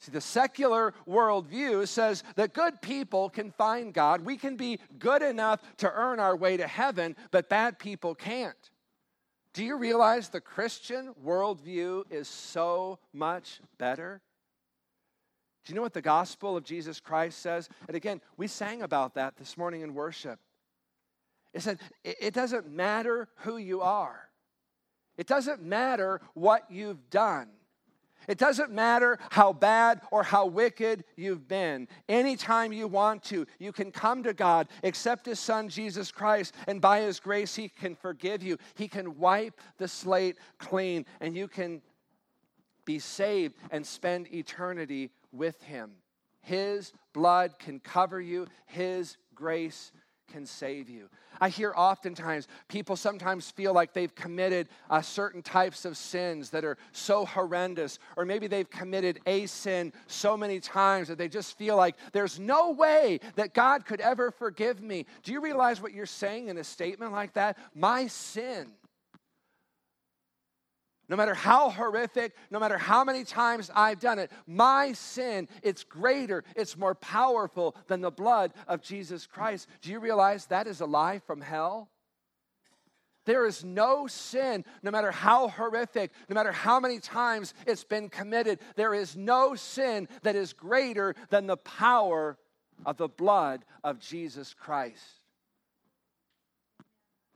See, 0.01 0.11
the 0.11 0.19
secular 0.19 0.95
worldview 1.07 1.87
says 1.87 2.23
that 2.35 2.55
good 2.55 2.81
people 2.81 3.29
can 3.29 3.51
find 3.51 3.93
God. 3.93 4.21
We 4.21 4.35
can 4.35 4.55
be 4.55 4.79
good 4.97 5.21
enough 5.21 5.61
to 5.77 5.91
earn 5.91 6.19
our 6.19 6.35
way 6.35 6.57
to 6.57 6.65
heaven, 6.65 7.15
but 7.29 7.49
bad 7.49 7.77
people 7.77 8.15
can't. 8.15 8.57
Do 9.53 9.63
you 9.63 9.77
realize 9.77 10.29
the 10.29 10.41
Christian 10.41 11.13
worldview 11.23 12.11
is 12.11 12.27
so 12.27 12.97
much 13.13 13.61
better? 13.77 14.21
Do 15.65 15.71
you 15.71 15.75
know 15.75 15.83
what 15.83 15.93
the 15.93 16.01
gospel 16.01 16.57
of 16.57 16.63
Jesus 16.63 16.99
Christ 16.99 17.39
says? 17.39 17.69
And 17.87 17.95
again, 17.95 18.21
we 18.37 18.47
sang 18.47 18.81
about 18.81 19.13
that 19.15 19.37
this 19.37 19.55
morning 19.55 19.81
in 19.81 19.93
worship. 19.93 20.39
It 21.53 21.61
said, 21.61 21.79
it 22.03 22.33
doesn't 22.33 22.71
matter 22.71 23.27
who 23.41 23.57
you 23.57 23.81
are, 23.81 24.29
it 25.15 25.27
doesn't 25.27 25.61
matter 25.61 26.21
what 26.33 26.71
you've 26.71 27.11
done. 27.11 27.49
It 28.27 28.37
doesn't 28.37 28.71
matter 28.71 29.17
how 29.29 29.53
bad 29.53 30.01
or 30.11 30.23
how 30.23 30.45
wicked 30.45 31.03
you've 31.15 31.47
been. 31.47 31.87
Anytime 32.07 32.73
you 32.73 32.87
want 32.87 33.23
to, 33.25 33.45
you 33.59 33.71
can 33.71 33.91
come 33.91 34.23
to 34.23 34.33
God, 34.33 34.67
accept 34.83 35.25
His 35.25 35.39
Son, 35.39 35.69
Jesus 35.69 36.11
Christ, 36.11 36.53
and 36.67 36.81
by 36.81 37.01
His 37.01 37.19
grace, 37.19 37.55
He 37.55 37.69
can 37.69 37.95
forgive 37.95 38.43
you. 38.43 38.57
He 38.75 38.87
can 38.87 39.17
wipe 39.17 39.59
the 39.77 39.87
slate 39.87 40.37
clean, 40.59 41.05
and 41.19 41.35
you 41.35 41.47
can 41.47 41.81
be 42.85 42.99
saved 42.99 43.55
and 43.69 43.85
spend 43.85 44.33
eternity 44.33 45.11
with 45.31 45.61
him. 45.63 45.91
His 46.41 46.93
blood 47.13 47.59
can 47.59 47.79
cover 47.79 48.19
you, 48.19 48.47
His 48.65 49.17
grace 49.35 49.91
can 50.31 50.45
save 50.45 50.89
you. 50.89 51.09
I 51.39 51.49
hear 51.49 51.73
oftentimes 51.75 52.47
people 52.67 52.95
sometimes 52.95 53.49
feel 53.49 53.73
like 53.73 53.93
they've 53.93 54.13
committed 54.13 54.69
uh, 54.89 55.01
certain 55.01 55.41
types 55.41 55.85
of 55.85 55.97
sins 55.97 56.51
that 56.51 56.63
are 56.63 56.77
so 56.91 57.25
horrendous, 57.25 57.99
or 58.15 58.25
maybe 58.25 58.47
they've 58.47 58.69
committed 58.69 59.19
a 59.25 59.47
sin 59.47 59.91
so 60.07 60.37
many 60.37 60.59
times 60.59 61.07
that 61.07 61.17
they 61.17 61.27
just 61.27 61.57
feel 61.57 61.75
like 61.75 61.95
there's 62.11 62.39
no 62.39 62.71
way 62.71 63.19
that 63.35 63.53
God 63.53 63.85
could 63.85 64.01
ever 64.01 64.31
forgive 64.31 64.81
me. 64.81 65.05
Do 65.23 65.31
you 65.31 65.41
realize 65.41 65.81
what 65.81 65.93
you're 65.93 66.05
saying 66.05 66.47
in 66.47 66.57
a 66.57 66.63
statement 66.63 67.11
like 67.11 67.33
that? 67.33 67.57
My 67.73 68.07
sin 68.07 68.71
no 71.11 71.17
matter 71.17 71.33
how 71.33 71.69
horrific, 71.69 72.33
no 72.49 72.57
matter 72.57 72.77
how 72.77 73.03
many 73.03 73.25
times 73.25 73.69
I've 73.75 73.99
done 73.99 74.17
it, 74.17 74.31
my 74.47 74.93
sin, 74.93 75.49
it's 75.61 75.83
greater, 75.83 76.45
it's 76.55 76.77
more 76.77 76.95
powerful 76.95 77.75
than 77.87 77.99
the 77.99 78.09
blood 78.09 78.53
of 78.65 78.81
Jesus 78.81 79.27
Christ. 79.27 79.67
Do 79.81 79.91
you 79.91 79.99
realize 79.99 80.45
that 80.45 80.67
is 80.67 80.79
a 80.79 80.85
lie 80.85 81.19
from 81.19 81.41
hell? 81.41 81.89
There 83.25 83.45
is 83.45 83.65
no 83.65 84.07
sin, 84.07 84.63
no 84.83 84.89
matter 84.89 85.11
how 85.11 85.49
horrific, 85.49 86.11
no 86.29 86.33
matter 86.33 86.53
how 86.53 86.79
many 86.79 86.99
times 86.99 87.53
it's 87.67 87.83
been 87.83 88.07
committed, 88.07 88.59
there 88.77 88.93
is 88.93 89.17
no 89.17 89.53
sin 89.53 90.07
that 90.21 90.37
is 90.37 90.53
greater 90.53 91.13
than 91.29 91.45
the 91.45 91.57
power 91.57 92.37
of 92.85 92.95
the 92.95 93.09
blood 93.09 93.65
of 93.83 93.99
Jesus 93.99 94.53
Christ. 94.53 95.03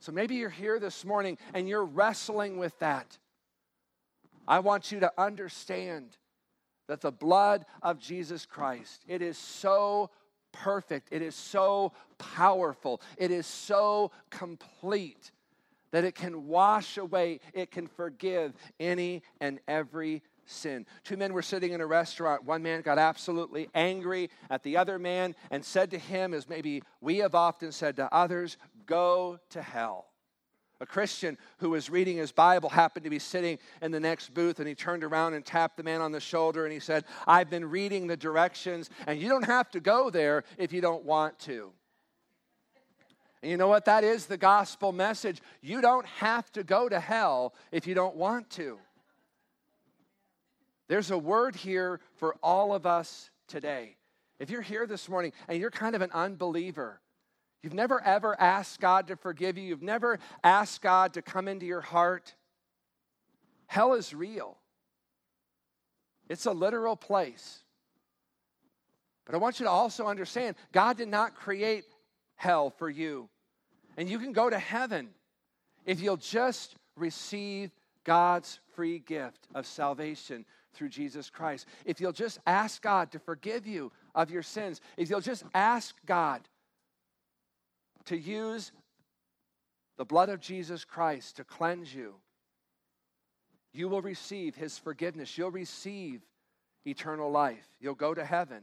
So 0.00 0.12
maybe 0.12 0.36
you're 0.36 0.48
here 0.48 0.80
this 0.80 1.04
morning 1.04 1.36
and 1.52 1.68
you're 1.68 1.84
wrestling 1.84 2.56
with 2.56 2.76
that. 2.78 3.18
I 4.46 4.60
want 4.60 4.92
you 4.92 5.00
to 5.00 5.12
understand 5.18 6.16
that 6.88 7.00
the 7.00 7.10
blood 7.10 7.64
of 7.82 7.98
Jesus 7.98 8.46
Christ, 8.46 9.04
it 9.08 9.22
is 9.22 9.36
so 9.36 10.10
perfect, 10.52 11.08
it 11.10 11.22
is 11.22 11.34
so 11.34 11.92
powerful, 12.18 13.00
it 13.16 13.30
is 13.30 13.46
so 13.46 14.12
complete 14.30 15.32
that 15.90 16.04
it 16.04 16.14
can 16.14 16.46
wash 16.46 16.96
away, 16.96 17.40
it 17.52 17.70
can 17.70 17.86
forgive 17.86 18.52
any 18.78 19.22
and 19.40 19.60
every 19.66 20.22
sin. 20.44 20.86
Two 21.04 21.16
men 21.16 21.32
were 21.32 21.42
sitting 21.42 21.72
in 21.72 21.80
a 21.80 21.86
restaurant. 21.86 22.44
One 22.44 22.62
man 22.62 22.82
got 22.82 22.98
absolutely 22.98 23.68
angry 23.74 24.30
at 24.50 24.62
the 24.62 24.76
other 24.76 24.98
man 24.98 25.34
and 25.50 25.64
said 25.64 25.90
to 25.90 25.98
him, 25.98 26.34
as 26.34 26.48
maybe 26.48 26.82
we 27.00 27.18
have 27.18 27.34
often 27.34 27.72
said 27.72 27.96
to 27.96 28.12
others, 28.14 28.56
Go 28.86 29.40
to 29.50 29.62
hell. 29.62 30.06
A 30.80 30.86
Christian 30.86 31.38
who 31.58 31.70
was 31.70 31.88
reading 31.88 32.18
his 32.18 32.32
Bible 32.32 32.68
happened 32.68 33.04
to 33.04 33.10
be 33.10 33.18
sitting 33.18 33.58
in 33.80 33.92
the 33.92 34.00
next 34.00 34.34
booth 34.34 34.58
and 34.58 34.68
he 34.68 34.74
turned 34.74 35.04
around 35.04 35.32
and 35.32 35.44
tapped 35.44 35.78
the 35.78 35.82
man 35.82 36.02
on 36.02 36.12
the 36.12 36.20
shoulder 36.20 36.64
and 36.64 36.72
he 36.72 36.80
said, 36.80 37.04
I've 37.26 37.48
been 37.48 37.64
reading 37.64 38.06
the 38.06 38.16
directions 38.16 38.90
and 39.06 39.18
you 39.18 39.28
don't 39.28 39.46
have 39.46 39.70
to 39.70 39.80
go 39.80 40.10
there 40.10 40.44
if 40.58 40.72
you 40.72 40.82
don't 40.82 41.04
want 41.04 41.38
to. 41.40 41.72
And 43.42 43.50
you 43.50 43.56
know 43.56 43.68
what? 43.68 43.86
That 43.86 44.04
is 44.04 44.26
the 44.26 44.36
gospel 44.36 44.92
message. 44.92 45.40
You 45.62 45.80
don't 45.80 46.06
have 46.06 46.50
to 46.52 46.62
go 46.62 46.88
to 46.88 47.00
hell 47.00 47.54
if 47.72 47.86
you 47.86 47.94
don't 47.94 48.16
want 48.16 48.50
to. 48.50 48.78
There's 50.88 51.10
a 51.10 51.18
word 51.18 51.56
here 51.56 52.00
for 52.16 52.36
all 52.42 52.74
of 52.74 52.86
us 52.86 53.30
today. 53.48 53.96
If 54.38 54.50
you're 54.50 54.62
here 54.62 54.86
this 54.86 55.08
morning 55.08 55.32
and 55.48 55.58
you're 55.58 55.70
kind 55.70 55.94
of 55.94 56.02
an 56.02 56.10
unbeliever, 56.12 57.00
You've 57.62 57.74
never 57.74 58.02
ever 58.02 58.38
asked 58.40 58.80
God 58.80 59.08
to 59.08 59.16
forgive 59.16 59.58
you. 59.58 59.64
You've 59.64 59.82
never 59.82 60.18
asked 60.44 60.82
God 60.82 61.14
to 61.14 61.22
come 61.22 61.48
into 61.48 61.66
your 61.66 61.80
heart. 61.80 62.34
Hell 63.66 63.94
is 63.94 64.14
real, 64.14 64.56
it's 66.28 66.46
a 66.46 66.52
literal 66.52 66.96
place. 66.96 67.62
But 69.24 69.34
I 69.34 69.38
want 69.38 69.58
you 69.58 69.66
to 69.66 69.70
also 69.70 70.06
understand 70.06 70.54
God 70.70 70.96
did 70.96 71.08
not 71.08 71.34
create 71.34 71.84
hell 72.36 72.70
for 72.70 72.88
you. 72.88 73.28
And 73.96 74.08
you 74.08 74.20
can 74.20 74.32
go 74.32 74.48
to 74.48 74.58
heaven 74.58 75.08
if 75.84 76.00
you'll 76.00 76.16
just 76.16 76.76
receive 76.96 77.72
God's 78.04 78.60
free 78.74 79.00
gift 79.00 79.48
of 79.52 79.66
salvation 79.66 80.44
through 80.74 80.90
Jesus 80.90 81.28
Christ. 81.30 81.66
If 81.84 82.00
you'll 82.00 82.12
just 82.12 82.38
ask 82.46 82.80
God 82.82 83.10
to 83.12 83.18
forgive 83.18 83.66
you 83.66 83.90
of 84.14 84.30
your 84.30 84.42
sins, 84.42 84.80
if 84.96 85.10
you'll 85.10 85.20
just 85.20 85.44
ask 85.54 85.96
God 86.06 86.42
to 88.06 88.16
use 88.16 88.72
the 89.96 90.04
blood 90.04 90.28
of 90.28 90.40
Jesus 90.40 90.84
Christ 90.84 91.36
to 91.36 91.44
cleanse 91.44 91.94
you, 91.94 92.14
you 93.72 93.88
will 93.88 94.02
receive 94.02 94.54
his 94.54 94.78
forgiveness. 94.78 95.36
You'll 95.36 95.50
receive 95.50 96.22
eternal 96.86 97.30
life. 97.30 97.66
You'll 97.80 97.94
go 97.94 98.14
to 98.14 98.24
heaven. 98.24 98.62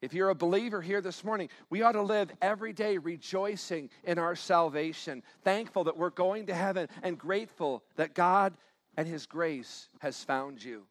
If 0.00 0.14
you're 0.14 0.30
a 0.30 0.34
believer 0.34 0.80
here 0.80 1.02
this 1.02 1.22
morning, 1.24 1.50
we 1.68 1.82
ought 1.82 1.92
to 1.92 2.02
live 2.02 2.32
every 2.40 2.72
day 2.72 2.96
rejoicing 2.96 3.90
in 4.04 4.18
our 4.18 4.34
salvation, 4.34 5.22
thankful 5.44 5.84
that 5.84 5.98
we're 5.98 6.08
going 6.08 6.46
to 6.46 6.54
heaven, 6.54 6.88
and 7.02 7.18
grateful 7.18 7.82
that 7.96 8.14
God 8.14 8.54
and 8.96 9.06
His 9.06 9.26
grace 9.26 9.90
has 9.98 10.24
found 10.24 10.64
you. 10.64 10.86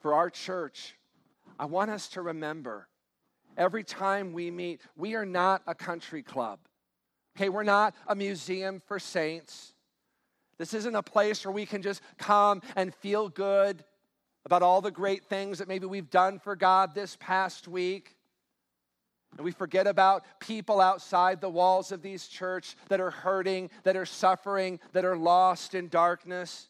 For 0.00 0.14
our 0.14 0.30
church, 0.30 0.96
I 1.58 1.66
want 1.66 1.90
us 1.90 2.08
to 2.08 2.22
remember 2.22 2.88
every 3.56 3.84
time 3.84 4.32
we 4.32 4.50
meet. 4.50 4.80
We 4.96 5.14
are 5.14 5.26
not 5.26 5.62
a 5.66 5.74
country 5.74 6.22
club. 6.22 6.58
Okay, 7.36 7.48
we're 7.48 7.62
not 7.62 7.94
a 8.06 8.14
museum 8.14 8.82
for 8.86 8.98
saints. 8.98 9.72
This 10.58 10.74
isn't 10.74 10.94
a 10.94 11.02
place 11.02 11.44
where 11.44 11.52
we 11.52 11.66
can 11.66 11.82
just 11.82 12.02
come 12.18 12.60
and 12.76 12.94
feel 12.96 13.28
good 13.28 13.84
about 14.44 14.62
all 14.62 14.80
the 14.80 14.90
great 14.90 15.24
things 15.24 15.58
that 15.58 15.68
maybe 15.68 15.86
we've 15.86 16.10
done 16.10 16.38
for 16.38 16.56
God 16.56 16.94
this 16.94 17.16
past 17.20 17.68
week. 17.68 18.16
And 19.36 19.44
we 19.44 19.52
forget 19.52 19.86
about 19.86 20.24
people 20.40 20.80
outside 20.80 21.40
the 21.40 21.48
walls 21.48 21.92
of 21.92 22.02
these 22.02 22.26
church 22.26 22.76
that 22.88 23.00
are 23.00 23.10
hurting, 23.10 23.70
that 23.84 23.96
are 23.96 24.06
suffering, 24.06 24.80
that 24.92 25.04
are 25.04 25.16
lost 25.16 25.74
in 25.74 25.88
darkness. 25.88 26.68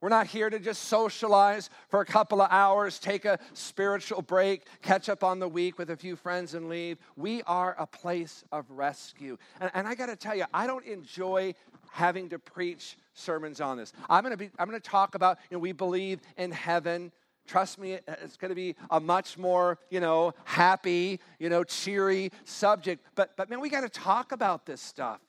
We're 0.00 0.08
not 0.08 0.26
here 0.26 0.48
to 0.48 0.58
just 0.58 0.84
socialize 0.84 1.68
for 1.88 2.00
a 2.00 2.06
couple 2.06 2.40
of 2.40 2.48
hours, 2.50 2.98
take 2.98 3.26
a 3.26 3.38
spiritual 3.52 4.22
break, 4.22 4.64
catch 4.80 5.10
up 5.10 5.22
on 5.22 5.40
the 5.40 5.48
week 5.48 5.78
with 5.78 5.90
a 5.90 5.96
few 5.96 6.16
friends 6.16 6.54
and 6.54 6.70
leave. 6.70 6.96
We 7.16 7.42
are 7.42 7.76
a 7.78 7.86
place 7.86 8.42
of 8.50 8.64
rescue. 8.70 9.36
And, 9.60 9.70
and 9.74 9.86
I 9.86 9.94
got 9.94 10.06
to 10.06 10.16
tell 10.16 10.34
you, 10.34 10.44
I 10.54 10.66
don't 10.66 10.86
enjoy 10.86 11.54
having 11.90 12.30
to 12.30 12.38
preach 12.38 12.96
sermons 13.12 13.60
on 13.60 13.76
this. 13.76 13.92
I'm 14.08 14.22
going 14.22 14.32
to 14.32 14.38
be 14.38 14.50
I'm 14.58 14.68
going 14.68 14.80
to 14.80 14.88
talk 14.88 15.14
about, 15.14 15.38
you 15.50 15.56
know, 15.56 15.60
we 15.60 15.72
believe 15.72 16.20
in 16.38 16.50
heaven. 16.50 17.12
Trust 17.46 17.78
me, 17.78 17.98
it's 18.06 18.36
going 18.36 18.50
to 18.50 18.54
be 18.54 18.76
a 18.90 19.00
much 19.00 19.36
more, 19.36 19.78
you 19.90 20.00
know, 20.00 20.32
happy, 20.44 21.20
you 21.38 21.50
know, 21.50 21.62
cheery 21.64 22.30
subject. 22.44 23.04
But 23.16 23.36
but 23.36 23.50
man, 23.50 23.60
we 23.60 23.68
got 23.68 23.82
to 23.82 23.88
talk 23.90 24.32
about 24.32 24.64
this 24.64 24.80
stuff. 24.80 25.20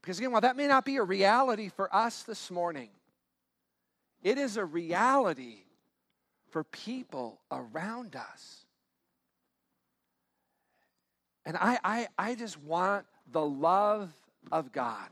Because 0.00 0.18
again, 0.18 0.30
while 0.30 0.42
that 0.42 0.56
may 0.56 0.68
not 0.68 0.84
be 0.84 0.98
a 0.98 1.02
reality 1.02 1.68
for 1.68 1.92
us 1.92 2.22
this 2.22 2.52
morning, 2.52 2.90
it 4.26 4.38
is 4.38 4.56
a 4.56 4.64
reality 4.64 5.58
for 6.50 6.64
people 6.64 7.38
around 7.52 8.16
us. 8.16 8.64
And 11.44 11.56
I, 11.56 11.78
I, 11.84 12.08
I 12.18 12.34
just 12.34 12.60
want 12.60 13.06
the 13.30 13.46
love 13.46 14.10
of 14.50 14.72
God, 14.72 15.10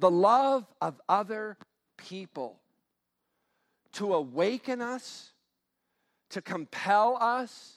the 0.00 0.10
love 0.10 0.66
of 0.80 1.00
other 1.08 1.56
people 1.96 2.58
to 3.92 4.14
awaken 4.14 4.82
us, 4.82 5.30
to 6.30 6.42
compel 6.42 7.16
us, 7.20 7.74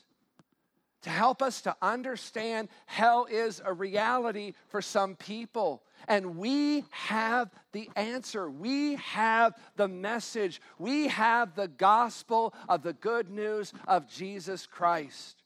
to 1.03 1.11
help 1.11 1.43
us 1.43 1.61
to 1.61 1.75
understand 1.83 2.67
hell 2.87 3.27
is 3.29 3.61
a 3.63 3.71
reality 3.71 4.53
for 4.69 4.81
some 4.81 5.15
people. 5.15 5.83
And 6.07 6.37
we 6.37 6.85
have 6.91 7.49
the 7.71 7.89
answer. 7.95 8.49
We 8.49 8.95
have 8.95 9.53
the 9.75 9.87
message. 9.87 10.61
We 10.79 11.07
have 11.07 11.55
the 11.55 11.67
gospel 11.67 12.53
of 12.67 12.83
the 12.83 12.93
good 12.93 13.29
news 13.29 13.73
of 13.87 14.09
Jesus 14.09 14.65
Christ. 14.65 15.37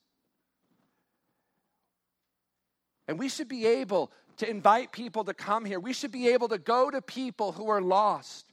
And 3.08 3.20
we 3.20 3.30
should 3.30 3.48
be 3.48 3.66
able 3.66 4.12
to 4.38 4.50
invite 4.50 4.92
people 4.92 5.24
to 5.24 5.34
come 5.34 5.66
here. 5.66 5.80
We 5.80 5.94
should 5.94 6.12
be 6.12 6.30
able 6.30 6.48
to 6.50 6.58
go 6.58 6.90
to 6.90 7.02
people 7.02 7.52
who 7.52 7.70
are 7.70 7.82
lost 7.82 8.45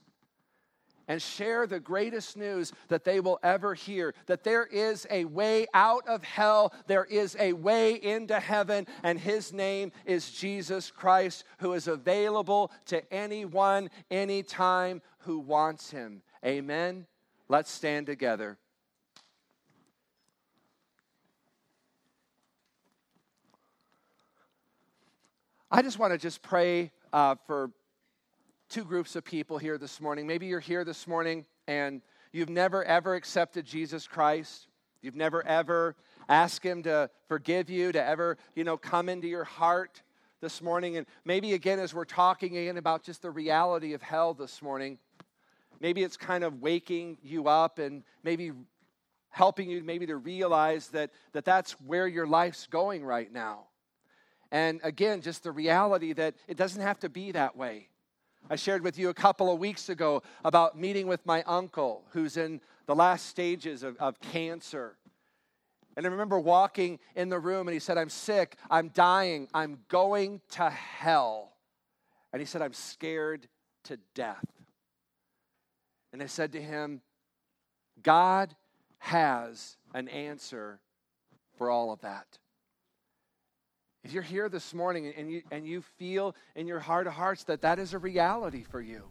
and 1.07 1.21
share 1.21 1.67
the 1.67 1.79
greatest 1.79 2.37
news 2.37 2.71
that 2.87 3.03
they 3.03 3.19
will 3.19 3.39
ever 3.43 3.73
hear 3.73 4.13
that 4.25 4.43
there 4.43 4.65
is 4.65 5.05
a 5.09 5.25
way 5.25 5.65
out 5.73 6.07
of 6.07 6.23
hell, 6.23 6.73
there 6.87 7.05
is 7.05 7.35
a 7.39 7.53
way 7.53 7.93
into 7.95 8.39
heaven, 8.39 8.87
and 9.03 9.19
his 9.19 9.53
name 9.53 9.91
is 10.05 10.31
Jesus 10.31 10.91
Christ, 10.91 11.43
who 11.59 11.73
is 11.73 11.87
available 11.87 12.71
to 12.85 13.13
anyone, 13.13 13.89
anytime 14.09 15.01
who 15.19 15.39
wants 15.39 15.91
him. 15.91 16.21
Amen. 16.45 17.05
Let's 17.47 17.71
stand 17.71 18.05
together. 18.05 18.57
I 25.69 25.81
just 25.81 25.97
want 25.97 26.13
to 26.13 26.19
just 26.19 26.43
pray 26.43 26.91
uh, 27.11 27.35
for 27.47 27.71
two 28.69 28.83
groups 28.83 29.15
of 29.15 29.23
people 29.23 29.57
here 29.57 29.77
this 29.77 30.01
morning. 30.01 30.27
Maybe 30.27 30.47
you're 30.47 30.59
here 30.59 30.83
this 30.83 31.07
morning 31.07 31.45
and 31.67 32.01
you've 32.31 32.49
never 32.49 32.83
ever 32.83 33.15
accepted 33.15 33.65
Jesus 33.65 34.07
Christ. 34.07 34.67
You've 35.01 35.15
never 35.15 35.45
ever 35.45 35.95
asked 36.29 36.63
him 36.63 36.83
to 36.83 37.09
forgive 37.27 37.69
you, 37.69 37.91
to 37.91 38.03
ever, 38.03 38.37
you 38.55 38.63
know, 38.63 38.77
come 38.77 39.09
into 39.09 39.27
your 39.27 39.43
heart 39.43 40.01
this 40.41 40.61
morning. 40.61 40.97
And 40.97 41.05
maybe 41.25 41.53
again, 41.53 41.79
as 41.79 41.93
we're 41.93 42.05
talking 42.05 42.57
again 42.57 42.77
about 42.77 43.03
just 43.03 43.21
the 43.21 43.31
reality 43.31 43.93
of 43.93 44.01
hell 44.01 44.33
this 44.33 44.61
morning, 44.61 44.97
maybe 45.79 46.03
it's 46.03 46.17
kind 46.17 46.43
of 46.43 46.61
waking 46.61 47.17
you 47.21 47.47
up 47.47 47.79
and 47.79 48.03
maybe 48.23 48.51
helping 49.29 49.69
you 49.69 49.83
maybe 49.83 50.05
to 50.05 50.15
realize 50.15 50.89
that, 50.89 51.09
that 51.31 51.43
that's 51.43 51.71
where 51.81 52.07
your 52.07 52.27
life's 52.27 52.67
going 52.67 53.03
right 53.03 53.31
now. 53.31 53.65
And 54.51 54.79
again, 54.83 55.21
just 55.21 55.43
the 55.43 55.51
reality 55.51 56.13
that 56.13 56.35
it 56.47 56.55
doesn't 56.55 56.81
have 56.81 56.99
to 56.99 57.09
be 57.09 57.31
that 57.31 57.57
way. 57.57 57.89
I 58.49 58.55
shared 58.55 58.83
with 58.83 58.99
you 58.99 59.09
a 59.09 59.13
couple 59.13 59.51
of 59.51 59.59
weeks 59.59 59.89
ago 59.89 60.21
about 60.43 60.77
meeting 60.77 61.07
with 61.07 61.25
my 61.25 61.43
uncle 61.43 62.03
who's 62.09 62.37
in 62.37 62.61
the 62.85 62.95
last 62.95 63.27
stages 63.27 63.83
of, 63.83 63.95
of 63.97 64.19
cancer. 64.19 64.97
And 65.95 66.05
I 66.05 66.09
remember 66.09 66.39
walking 66.39 66.99
in 67.15 67.29
the 67.29 67.39
room 67.39 67.67
and 67.67 67.73
he 67.73 67.79
said, 67.79 67.97
I'm 67.97 68.09
sick, 68.09 68.57
I'm 68.69 68.89
dying, 68.89 69.47
I'm 69.53 69.79
going 69.87 70.41
to 70.51 70.69
hell. 70.69 71.53
And 72.31 72.41
he 72.41 72.45
said, 72.45 72.61
I'm 72.61 72.73
scared 72.73 73.47
to 73.85 73.97
death. 74.15 74.45
And 76.11 76.21
I 76.21 76.25
said 76.25 76.51
to 76.53 76.61
him, 76.61 77.01
God 78.01 78.55
has 78.99 79.77
an 79.93 80.07
answer 80.07 80.79
for 81.57 81.69
all 81.69 81.91
of 81.91 82.01
that. 82.01 82.39
If 84.03 84.11
you're 84.11 84.23
here 84.23 84.49
this 84.49 84.73
morning 84.73 85.13
and 85.15 85.31
you, 85.31 85.43
and 85.49 85.65
you 85.65 85.81
feel 85.97 86.35
in 86.55 86.67
your 86.67 86.79
heart 86.79 87.07
of 87.07 87.13
hearts 87.13 87.45
that 87.45 87.61
that 87.61 87.79
is 87.79 87.93
a 87.93 87.97
reality 87.97 88.63
for 88.63 88.81
you, 88.81 89.03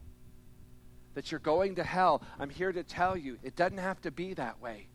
that 1.14 1.30
you're 1.30 1.40
going 1.40 1.76
to 1.76 1.84
hell, 1.84 2.22
I'm 2.38 2.50
here 2.50 2.72
to 2.72 2.82
tell 2.82 3.16
you 3.16 3.38
it 3.42 3.56
doesn't 3.56 3.78
have 3.78 4.00
to 4.02 4.10
be 4.10 4.34
that 4.34 4.60
way. 4.60 4.88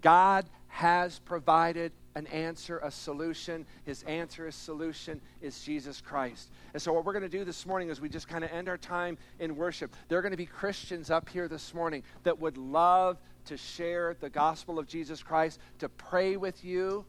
God 0.00 0.48
has 0.68 1.18
provided 1.18 1.92
an 2.14 2.26
answer, 2.28 2.78
a 2.82 2.90
solution. 2.90 3.66
His 3.84 4.02
answer, 4.04 4.46
his 4.46 4.54
solution 4.54 5.20
is 5.42 5.60
Jesus 5.60 6.00
Christ. 6.00 6.50
And 6.72 6.82
so, 6.82 6.92
what 6.92 7.04
we're 7.04 7.12
going 7.12 7.22
to 7.22 7.28
do 7.28 7.44
this 7.44 7.66
morning 7.66 7.90
is 7.90 8.00
we 8.00 8.08
just 8.08 8.28
kind 8.28 8.44
of 8.44 8.50
end 8.50 8.68
our 8.68 8.78
time 8.78 9.18
in 9.38 9.56
worship. 9.56 9.94
There 10.08 10.18
are 10.18 10.22
going 10.22 10.32
to 10.32 10.38
be 10.38 10.46
Christians 10.46 11.10
up 11.10 11.28
here 11.28 11.48
this 11.48 11.74
morning 11.74 12.02
that 12.22 12.40
would 12.40 12.56
love 12.56 13.18
to 13.44 13.56
share 13.56 14.16
the 14.20 14.30
gospel 14.30 14.78
of 14.78 14.86
Jesus 14.86 15.22
Christ, 15.22 15.60
to 15.80 15.88
pray 15.88 16.36
with 16.36 16.64
you 16.64 17.04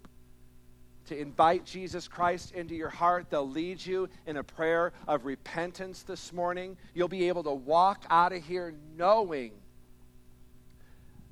to 1.12 1.20
invite 1.20 1.66
Jesus 1.66 2.08
Christ 2.08 2.54
into 2.54 2.74
your 2.74 2.90
heart. 2.90 3.30
They'll 3.30 3.48
lead 3.48 3.86
you 3.86 4.08
in 4.26 4.38
a 4.38 4.44
prayer 4.44 4.94
of 5.10 5.26
repentance 5.26 6.04
this 6.04 6.32
morning. 6.32 6.78
You'll 6.94 7.10
be 7.10 7.28
able 7.28 7.44
to 7.44 7.52
walk 7.52 8.06
out 8.10 8.32
of 8.32 8.42
here 8.46 8.74
knowing 8.98 9.52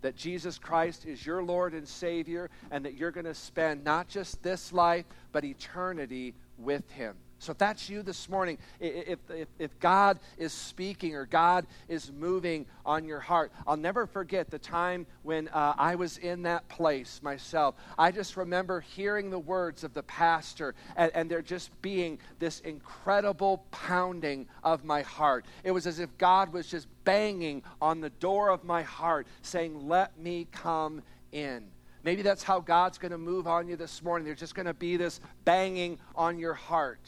that 0.02 0.18
Jesus 0.18 0.58
Christ 0.58 1.06
is 1.06 1.26
your 1.26 1.42
Lord 1.42 1.74
and 1.74 1.88
Savior 1.88 2.50
and 2.72 2.84
that 2.84 2.96
you're 2.96 3.12
going 3.12 3.26
to 3.26 3.34
spend 3.34 3.86
not 3.86 4.10
just 4.10 4.44
this 4.44 4.74
life, 4.74 5.06
but 5.32 5.46
eternity 5.46 6.36
with 6.58 6.90
Him. 6.92 7.16
So 7.40 7.54
if 7.54 7.58
that's 7.58 7.90
you 7.90 8.04
this 8.04 8.28
morning, 8.28 8.58
if, 8.82 9.18
if, 9.30 9.48
if, 9.58 9.80
God 9.80 10.20
is 10.38 10.52
speaking 10.52 11.16
or 11.16 11.26
God 11.26 11.66
is 11.88 12.12
moving 12.12 12.66
on 12.86 13.06
your 13.06 13.22
heart, 13.22 13.54
I'll 13.66 13.78
never 13.78 14.06
forget 14.06 14.52
the 14.52 14.60
time 14.60 15.08
when 15.24 15.48
uh, 15.48 15.74
I 15.78 15.96
was 15.96 16.18
in 16.18 16.44
that 16.44 16.68
place 16.68 17.22
myself. 17.24 17.76
I 17.98 18.12
just 18.12 18.36
remember 18.36 18.82
hearing 18.82 19.30
the 19.30 19.40
words 19.40 19.86
of 19.86 19.94
the 19.94 20.04
pastor 20.04 20.76
and, 20.98 21.12
and 21.16 21.32
there 21.32 21.42
just 21.42 21.82
being 21.82 22.20
this 22.40 22.60
incredible 22.60 23.64
pounding 23.72 24.46
of 24.62 24.84
my 24.84 25.02
heart. 25.02 25.46
It 25.64 25.72
was 25.72 25.88
as 25.88 26.00
if 26.00 26.16
God 26.18 26.52
was 26.52 26.68
just 26.68 26.88
banging 27.06 27.64
on 27.82 28.02
the 28.02 28.10
door 28.10 28.50
of 28.50 28.66
my 28.66 28.82
heart 28.82 29.28
saying, 29.44 29.88
Let 29.88 30.20
me 30.20 30.46
come 30.52 31.02
in. 31.32 31.68
Maybe 32.04 32.22
that's 32.22 32.44
how 32.44 32.60
God's 32.60 32.98
going 32.98 33.12
to 33.12 33.18
move 33.18 33.48
on 33.48 33.68
you 33.68 33.76
this 33.76 34.04
morning. 34.04 34.26
There's 34.26 34.40
just 34.40 34.56
going 34.56 34.66
to 34.66 34.74
be 34.74 34.98
this 34.98 35.20
banging 35.46 36.00
on 36.16 36.38
your 36.38 36.54
heart. 36.54 37.00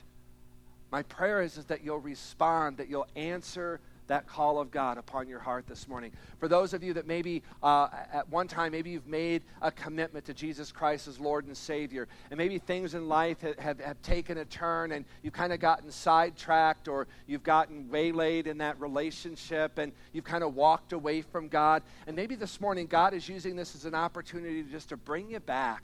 My 0.91 1.03
prayer 1.03 1.41
is, 1.41 1.57
is 1.57 1.65
that 1.65 1.83
you'll 1.83 1.99
respond, 1.99 2.77
that 2.77 2.89
you'll 2.89 3.07
answer 3.15 3.79
that 4.07 4.27
call 4.27 4.59
of 4.59 4.71
God 4.71 4.97
upon 4.97 5.29
your 5.29 5.39
heart 5.39 5.65
this 5.67 5.87
morning. 5.87 6.11
For 6.37 6.49
those 6.49 6.73
of 6.73 6.83
you 6.83 6.93
that 6.95 7.07
maybe 7.07 7.43
uh, 7.63 7.87
at 8.11 8.27
one 8.29 8.45
time, 8.45 8.73
maybe 8.73 8.89
you've 8.89 9.07
made 9.07 9.41
a 9.61 9.71
commitment 9.71 10.25
to 10.25 10.33
Jesus 10.33 10.69
Christ 10.69 11.07
as 11.07 11.17
Lord 11.17 11.45
and 11.45 11.55
Savior, 11.55 12.09
and 12.29 12.37
maybe 12.37 12.57
things 12.57 12.93
in 12.93 13.07
life 13.07 13.39
have, 13.39 13.57
have, 13.57 13.79
have 13.79 14.01
taken 14.01 14.39
a 14.39 14.43
turn 14.43 14.91
and 14.91 15.05
you've 15.23 15.33
kind 15.33 15.53
of 15.53 15.61
gotten 15.61 15.89
sidetracked 15.91 16.89
or 16.89 17.07
you've 17.25 17.43
gotten 17.43 17.89
waylaid 17.89 18.47
in 18.47 18.57
that 18.57 18.77
relationship 18.81 19.77
and 19.77 19.93
you've 20.11 20.25
kind 20.25 20.43
of 20.43 20.55
walked 20.55 20.91
away 20.91 21.21
from 21.21 21.47
God. 21.47 21.81
And 22.05 22.13
maybe 22.13 22.35
this 22.35 22.59
morning, 22.59 22.87
God 22.87 23.13
is 23.13 23.29
using 23.29 23.55
this 23.55 23.75
as 23.75 23.85
an 23.85 23.95
opportunity 23.95 24.61
just 24.63 24.89
to 24.89 24.97
bring 24.97 25.29
you 25.29 25.39
back. 25.39 25.83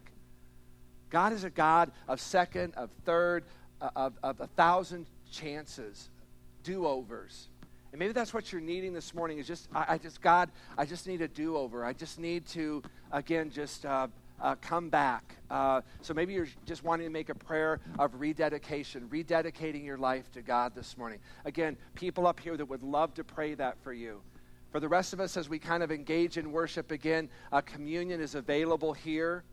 God 1.10 1.32
is 1.32 1.46
a 1.46 1.50
God 1.50 1.92
of 2.10 2.20
second, 2.20 2.74
of 2.76 2.90
third, 3.06 3.46
of, 3.82 4.14
of 4.24 4.40
a 4.40 4.48
thousand 4.48 5.06
chances, 5.32 6.10
do 6.64 6.86
overs. 6.86 7.48
And 7.92 8.00
maybe 8.00 8.14
that's 8.14 8.34
what 8.34 8.52
you're 8.52 8.62
needing 8.62 8.94
this 8.94 9.14
morning 9.14 9.40
is 9.40 9.48
just, 9.48 9.70
I, 9.74 9.86
I 9.90 9.98
just, 9.98 10.22
God, 10.22 10.50
I 10.78 10.86
just 10.86 11.08
need 11.08 11.22
a 11.22 11.28
do 11.28 11.56
over. 11.56 11.86
I 11.86 11.94
just 11.94 12.20
need 12.20 12.46
to, 12.48 12.84
again, 13.12 13.50
just 13.50 13.86
uh, 13.86 14.08
uh, 14.42 14.56
come 14.62 14.90
back. 14.90 15.36
Uh, 15.50 15.82
so 16.02 16.14
maybe 16.14 16.34
you're 16.34 16.50
just 16.66 16.84
wanting 16.84 17.08
to 17.08 17.12
make 17.12 17.30
a 17.30 17.36
prayer 17.36 17.80
of 17.98 18.20
rededication, 18.20 19.08
rededicating 19.10 19.86
your 19.86 19.98
life 19.98 20.32
to 20.34 20.42
God 20.42 20.76
this 20.76 20.98
morning. 20.98 21.20
Again, 21.46 21.78
people 21.96 22.28
up 22.28 22.40
here 22.40 22.58
that 22.58 22.66
would 22.66 22.84
love 22.84 23.14
to 23.16 23.24
pray 23.24 23.54
that 23.56 23.78
for 23.84 23.94
you. 23.94 24.22
For 24.72 24.80
the 24.82 24.90
rest 24.90 25.14
of 25.14 25.22
us, 25.22 25.38
as 25.38 25.48
we 25.48 25.60
kind 25.60 25.82
of 25.82 25.92
engage 25.92 26.38
in 26.38 26.52
worship 26.52 26.92
again, 26.92 27.30
uh, 27.52 27.62
communion 27.62 28.20
is 28.20 28.36
available 28.36 28.94
here. 28.94 29.44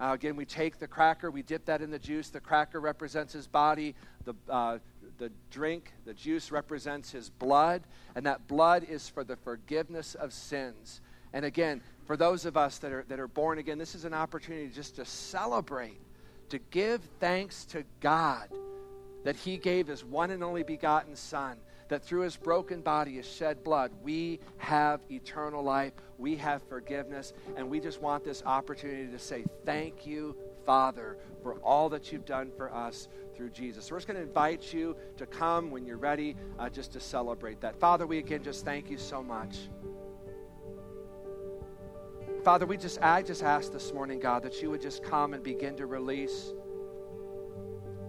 Uh, 0.00 0.12
again, 0.12 0.34
we 0.34 0.44
take 0.44 0.78
the 0.78 0.88
cracker, 0.88 1.30
we 1.30 1.42
dip 1.42 1.64
that 1.66 1.80
in 1.80 1.90
the 1.90 1.98
juice. 1.98 2.28
The 2.28 2.40
cracker 2.40 2.80
represents 2.80 3.32
his 3.32 3.46
body, 3.46 3.94
the, 4.24 4.34
uh, 4.48 4.78
the 5.18 5.30
drink, 5.50 5.92
the 6.04 6.14
juice 6.14 6.50
represents 6.50 7.12
his 7.12 7.30
blood, 7.30 7.82
and 8.16 8.26
that 8.26 8.48
blood 8.48 8.84
is 8.88 9.08
for 9.08 9.22
the 9.22 9.36
forgiveness 9.36 10.14
of 10.14 10.32
sins. 10.32 11.00
And 11.32 11.44
again, 11.44 11.80
for 12.06 12.16
those 12.16 12.44
of 12.44 12.56
us 12.56 12.78
that 12.78 12.92
are, 12.92 13.04
that 13.08 13.20
are 13.20 13.28
born 13.28 13.58
again, 13.58 13.78
this 13.78 13.94
is 13.94 14.04
an 14.04 14.14
opportunity 14.14 14.68
just 14.68 14.96
to 14.96 15.04
celebrate, 15.04 16.00
to 16.48 16.58
give 16.70 17.00
thanks 17.20 17.64
to 17.66 17.84
God 18.00 18.48
that 19.24 19.36
he 19.36 19.56
gave 19.56 19.86
his 19.86 20.04
one 20.04 20.30
and 20.30 20.44
only 20.44 20.62
begotten 20.62 21.16
Son, 21.16 21.56
that 21.88 22.02
through 22.02 22.22
his 22.22 22.36
broken 22.36 22.80
body, 22.80 23.12
his 23.12 23.26
shed 23.26 23.62
blood, 23.62 23.92
we 24.02 24.40
have 24.56 25.00
eternal 25.10 25.62
life, 25.62 25.92
we 26.18 26.36
have 26.36 26.62
forgiveness, 26.68 27.32
and 27.56 27.68
we 27.68 27.80
just 27.80 28.00
want 28.00 28.24
this 28.24 28.42
opportunity 28.44 29.10
to 29.10 29.18
say, 29.18 29.44
Thank 29.64 30.06
you, 30.06 30.36
Father, 30.64 31.18
for 31.42 31.54
all 31.56 31.88
that 31.90 32.10
you've 32.10 32.24
done 32.24 32.50
for 32.56 32.72
us 32.72 33.08
through 33.36 33.50
Jesus. 33.50 33.86
So 33.86 33.94
we're 33.94 33.98
just 33.98 34.06
going 34.06 34.16
to 34.16 34.22
invite 34.22 34.72
you 34.72 34.96
to 35.16 35.26
come 35.26 35.70
when 35.70 35.84
you're 35.84 35.96
ready 35.96 36.36
uh, 36.58 36.68
just 36.68 36.92
to 36.92 37.00
celebrate 37.00 37.60
that. 37.60 37.78
Father, 37.78 38.06
we 38.06 38.18
again 38.18 38.42
just 38.42 38.64
thank 38.64 38.90
you 38.90 38.98
so 38.98 39.22
much. 39.22 39.68
Father, 42.44 42.66
we 42.66 42.76
just 42.76 43.00
I 43.00 43.22
just 43.22 43.42
ask 43.42 43.72
this 43.72 43.92
morning, 43.92 44.20
God, 44.20 44.42
that 44.42 44.60
you 44.60 44.70
would 44.70 44.82
just 44.82 45.02
come 45.02 45.34
and 45.34 45.42
begin 45.42 45.76
to 45.76 45.86
release 45.86 46.52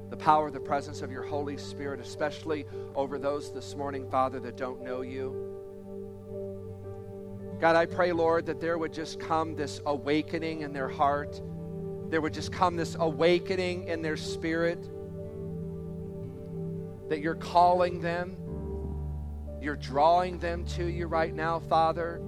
the 0.10 0.18
power, 0.18 0.52
the 0.52 0.60
presence 0.60 1.02
of 1.02 1.12
your 1.12 1.24
Holy 1.24 1.58
Spirit, 1.58 2.00
especially 2.00 2.66
over 2.96 3.18
those 3.18 3.52
this 3.52 3.76
morning, 3.76 4.10
Father, 4.10 4.40
that 4.40 4.58
don't 4.58 4.84
know 4.84 5.02
you. 5.02 5.56
God, 7.60 7.76
I 7.76 7.86
pray, 7.86 8.12
Lord, 8.12 8.46
that 8.48 8.60
there 8.60 8.78
would 8.78 8.94
just 8.94 9.20
come 9.20 9.56
this 9.56 9.82
awakening 9.86 10.62
in 10.62 10.74
their 10.74 10.90
heart. 10.90 11.42
There 12.10 12.22
would 12.22 12.34
just 12.34 12.52
come 12.52 12.76
this 12.76 12.96
awakening 13.00 13.88
in 13.88 14.02
their 14.02 14.18
spirit 14.18 14.80
that 17.10 17.22
you're 17.22 17.36
calling 17.36 18.02
them, 18.02 18.36
you're 19.62 19.76
drawing 19.76 20.40
them 20.40 20.66
to 20.66 20.86
you 20.86 21.08
right 21.08 21.34
now, 21.34 21.60
Father. 21.60 22.22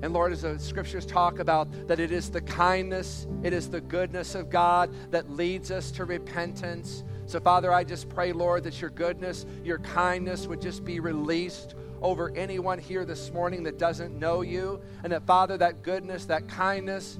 And 0.00 0.12
Lord, 0.12 0.32
as 0.32 0.42
the 0.42 0.58
scriptures 0.58 1.04
talk 1.04 1.40
about 1.40 1.68
that 1.88 1.98
it 1.98 2.12
is 2.12 2.30
the 2.30 2.40
kindness, 2.40 3.26
it 3.42 3.52
is 3.52 3.68
the 3.68 3.80
goodness 3.80 4.34
of 4.34 4.48
God 4.48 4.94
that 5.10 5.30
leads 5.30 5.70
us 5.70 5.90
to 5.92 6.04
repentance. 6.04 7.02
So, 7.26 7.40
Father, 7.40 7.72
I 7.72 7.82
just 7.84 8.08
pray, 8.08 8.32
Lord, 8.32 8.62
that 8.64 8.80
your 8.80 8.90
goodness, 8.90 9.44
your 9.64 9.78
kindness 9.80 10.46
would 10.46 10.60
just 10.60 10.84
be 10.84 11.00
released 11.00 11.74
over 12.00 12.34
anyone 12.36 12.78
here 12.78 13.04
this 13.04 13.32
morning 13.32 13.64
that 13.64 13.76
doesn't 13.76 14.16
know 14.16 14.42
you. 14.42 14.80
And 15.02 15.12
that, 15.12 15.26
Father, 15.26 15.58
that 15.58 15.82
goodness, 15.82 16.26
that 16.26 16.48
kindness, 16.48 17.18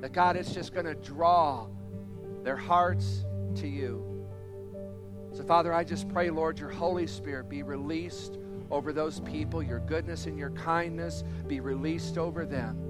that 0.00 0.12
God, 0.12 0.36
it's 0.36 0.52
just 0.52 0.74
going 0.74 0.86
to 0.86 0.94
draw 0.94 1.68
their 2.42 2.56
hearts 2.56 3.24
to 3.56 3.68
you. 3.68 4.26
So, 5.32 5.44
Father, 5.44 5.72
I 5.72 5.84
just 5.84 6.08
pray, 6.08 6.30
Lord, 6.30 6.58
your 6.58 6.70
Holy 6.70 7.06
Spirit 7.06 7.48
be 7.48 7.62
released 7.62 8.38
over 8.70 8.92
those 8.92 9.20
people, 9.20 9.62
your 9.62 9.80
goodness 9.80 10.26
and 10.26 10.38
your 10.38 10.50
kindness 10.50 11.24
be 11.46 11.60
released 11.60 12.18
over 12.18 12.44
them. 12.44 12.82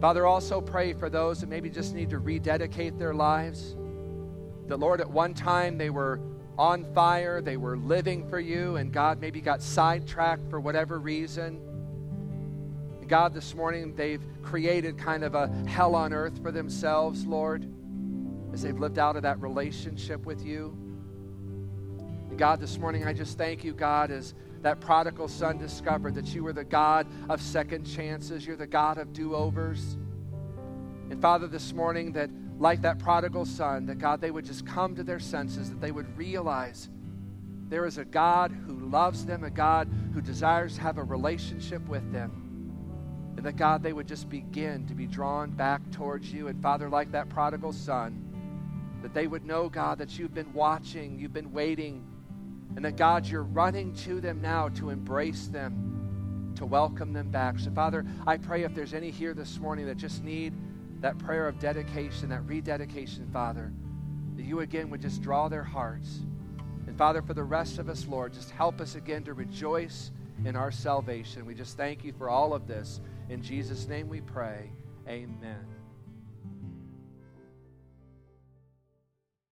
Father, 0.00 0.26
also 0.26 0.60
pray 0.60 0.92
for 0.92 1.08
those 1.08 1.40
that 1.40 1.48
maybe 1.48 1.70
just 1.70 1.94
need 1.94 2.10
to 2.10 2.18
rededicate 2.18 2.98
their 2.98 3.14
lives. 3.14 3.76
The 4.66 4.76
Lord, 4.76 5.00
at 5.00 5.08
one 5.10 5.34
time 5.34 5.78
they 5.78 5.90
were 5.90 6.20
on 6.58 6.84
fire, 6.92 7.40
they 7.40 7.56
were 7.56 7.76
living 7.76 8.28
for 8.28 8.40
you, 8.40 8.76
and 8.76 8.92
God 8.92 9.20
maybe 9.20 9.40
got 9.40 9.62
sidetracked 9.62 10.48
for 10.50 10.60
whatever 10.60 10.98
reason. 10.98 11.60
God, 13.06 13.34
this 13.34 13.54
morning 13.54 13.94
they've 13.94 14.22
created 14.42 14.96
kind 14.98 15.22
of 15.22 15.34
a 15.34 15.48
hell 15.66 15.94
on 15.94 16.12
earth 16.12 16.40
for 16.42 16.50
themselves, 16.50 17.26
Lord, 17.26 17.66
as 18.52 18.62
they've 18.62 18.78
lived 18.78 18.98
out 18.98 19.16
of 19.16 19.22
that 19.22 19.40
relationship 19.40 20.24
with 20.24 20.44
you. 20.44 20.76
God, 22.36 22.58
this 22.58 22.78
morning 22.78 23.06
I 23.06 23.12
just 23.12 23.36
thank 23.36 23.64
you, 23.64 23.74
God, 23.74 24.10
as 24.10 24.34
that 24.62 24.80
prodigal 24.80 25.28
son 25.28 25.58
discovered 25.58 26.14
that 26.14 26.34
you 26.34 26.44
were 26.44 26.52
the 26.52 26.64
God 26.64 27.06
of 27.28 27.42
second 27.42 27.84
chances, 27.84 28.46
you're 28.46 28.56
the 28.56 28.66
God 28.66 28.98
of 28.98 29.12
do 29.12 29.34
overs. 29.34 29.96
And 31.10 31.20
Father, 31.20 31.46
this 31.46 31.72
morning, 31.72 32.12
that 32.12 32.30
like 32.58 32.82
that 32.82 32.98
prodigal 32.98 33.44
son, 33.44 33.86
that 33.86 33.98
God, 33.98 34.20
they 34.20 34.30
would 34.30 34.44
just 34.44 34.64
come 34.64 34.94
to 34.94 35.02
their 35.02 35.18
senses, 35.18 35.68
that 35.70 35.80
they 35.80 35.90
would 35.90 36.16
realize 36.16 36.88
there 37.68 37.86
is 37.86 37.98
a 37.98 38.04
God 38.04 38.52
who 38.52 38.78
loves 38.88 39.26
them, 39.26 39.44
a 39.44 39.50
God 39.50 39.88
who 40.14 40.20
desires 40.20 40.76
to 40.76 40.82
have 40.82 40.98
a 40.98 41.02
relationship 41.02 41.86
with 41.88 42.12
them. 42.12 42.30
And 43.36 43.46
that 43.46 43.56
God, 43.56 43.82
they 43.82 43.94
would 43.94 44.06
just 44.06 44.28
begin 44.28 44.86
to 44.86 44.94
be 44.94 45.06
drawn 45.06 45.50
back 45.50 45.80
towards 45.90 46.32
you. 46.32 46.48
And 46.48 46.62
Father, 46.62 46.88
like 46.88 47.10
that 47.12 47.30
prodigal 47.30 47.72
son, 47.72 48.28
that 49.02 49.14
they 49.14 49.26
would 49.26 49.44
know, 49.44 49.68
God, 49.68 49.98
that 49.98 50.18
you've 50.18 50.34
been 50.34 50.52
watching, 50.52 51.18
you've 51.18 51.32
been 51.32 51.50
waiting, 51.50 52.06
and 52.76 52.84
that, 52.84 52.96
God, 52.96 53.26
you're 53.26 53.42
running 53.42 53.94
to 53.96 54.20
them 54.20 54.40
now 54.40 54.68
to 54.70 54.90
embrace 54.90 55.46
them, 55.46 56.52
to 56.56 56.66
welcome 56.66 57.12
them 57.12 57.30
back. 57.30 57.58
So, 57.58 57.70
Father, 57.70 58.04
I 58.26 58.36
pray 58.36 58.64
if 58.64 58.74
there's 58.74 58.94
any 58.94 59.10
here 59.10 59.34
this 59.34 59.58
morning 59.58 59.86
that 59.86 59.96
just 59.96 60.22
need 60.22 60.54
that 61.00 61.18
prayer 61.18 61.48
of 61.48 61.58
dedication, 61.58 62.28
that 62.30 62.46
rededication, 62.46 63.28
Father, 63.32 63.72
that 64.36 64.44
you 64.44 64.60
again 64.60 64.88
would 64.90 65.02
just 65.02 65.20
draw 65.20 65.48
their 65.48 65.64
hearts. 65.64 66.20
And, 66.86 66.96
Father, 66.96 67.22
for 67.22 67.34
the 67.34 67.44
rest 67.44 67.78
of 67.78 67.88
us, 67.88 68.06
Lord, 68.06 68.32
just 68.32 68.50
help 68.50 68.80
us 68.80 68.94
again 68.94 69.24
to 69.24 69.34
rejoice 69.34 70.10
in 70.44 70.56
our 70.56 70.70
salvation. 70.70 71.46
We 71.46 71.54
just 71.54 71.76
thank 71.76 72.04
you 72.04 72.12
for 72.12 72.28
all 72.28 72.54
of 72.54 72.66
this. 72.66 73.00
In 73.28 73.42
Jesus' 73.42 73.86
name 73.86 74.08
we 74.08 74.20
pray. 74.20 74.70
Amen. 75.08 75.71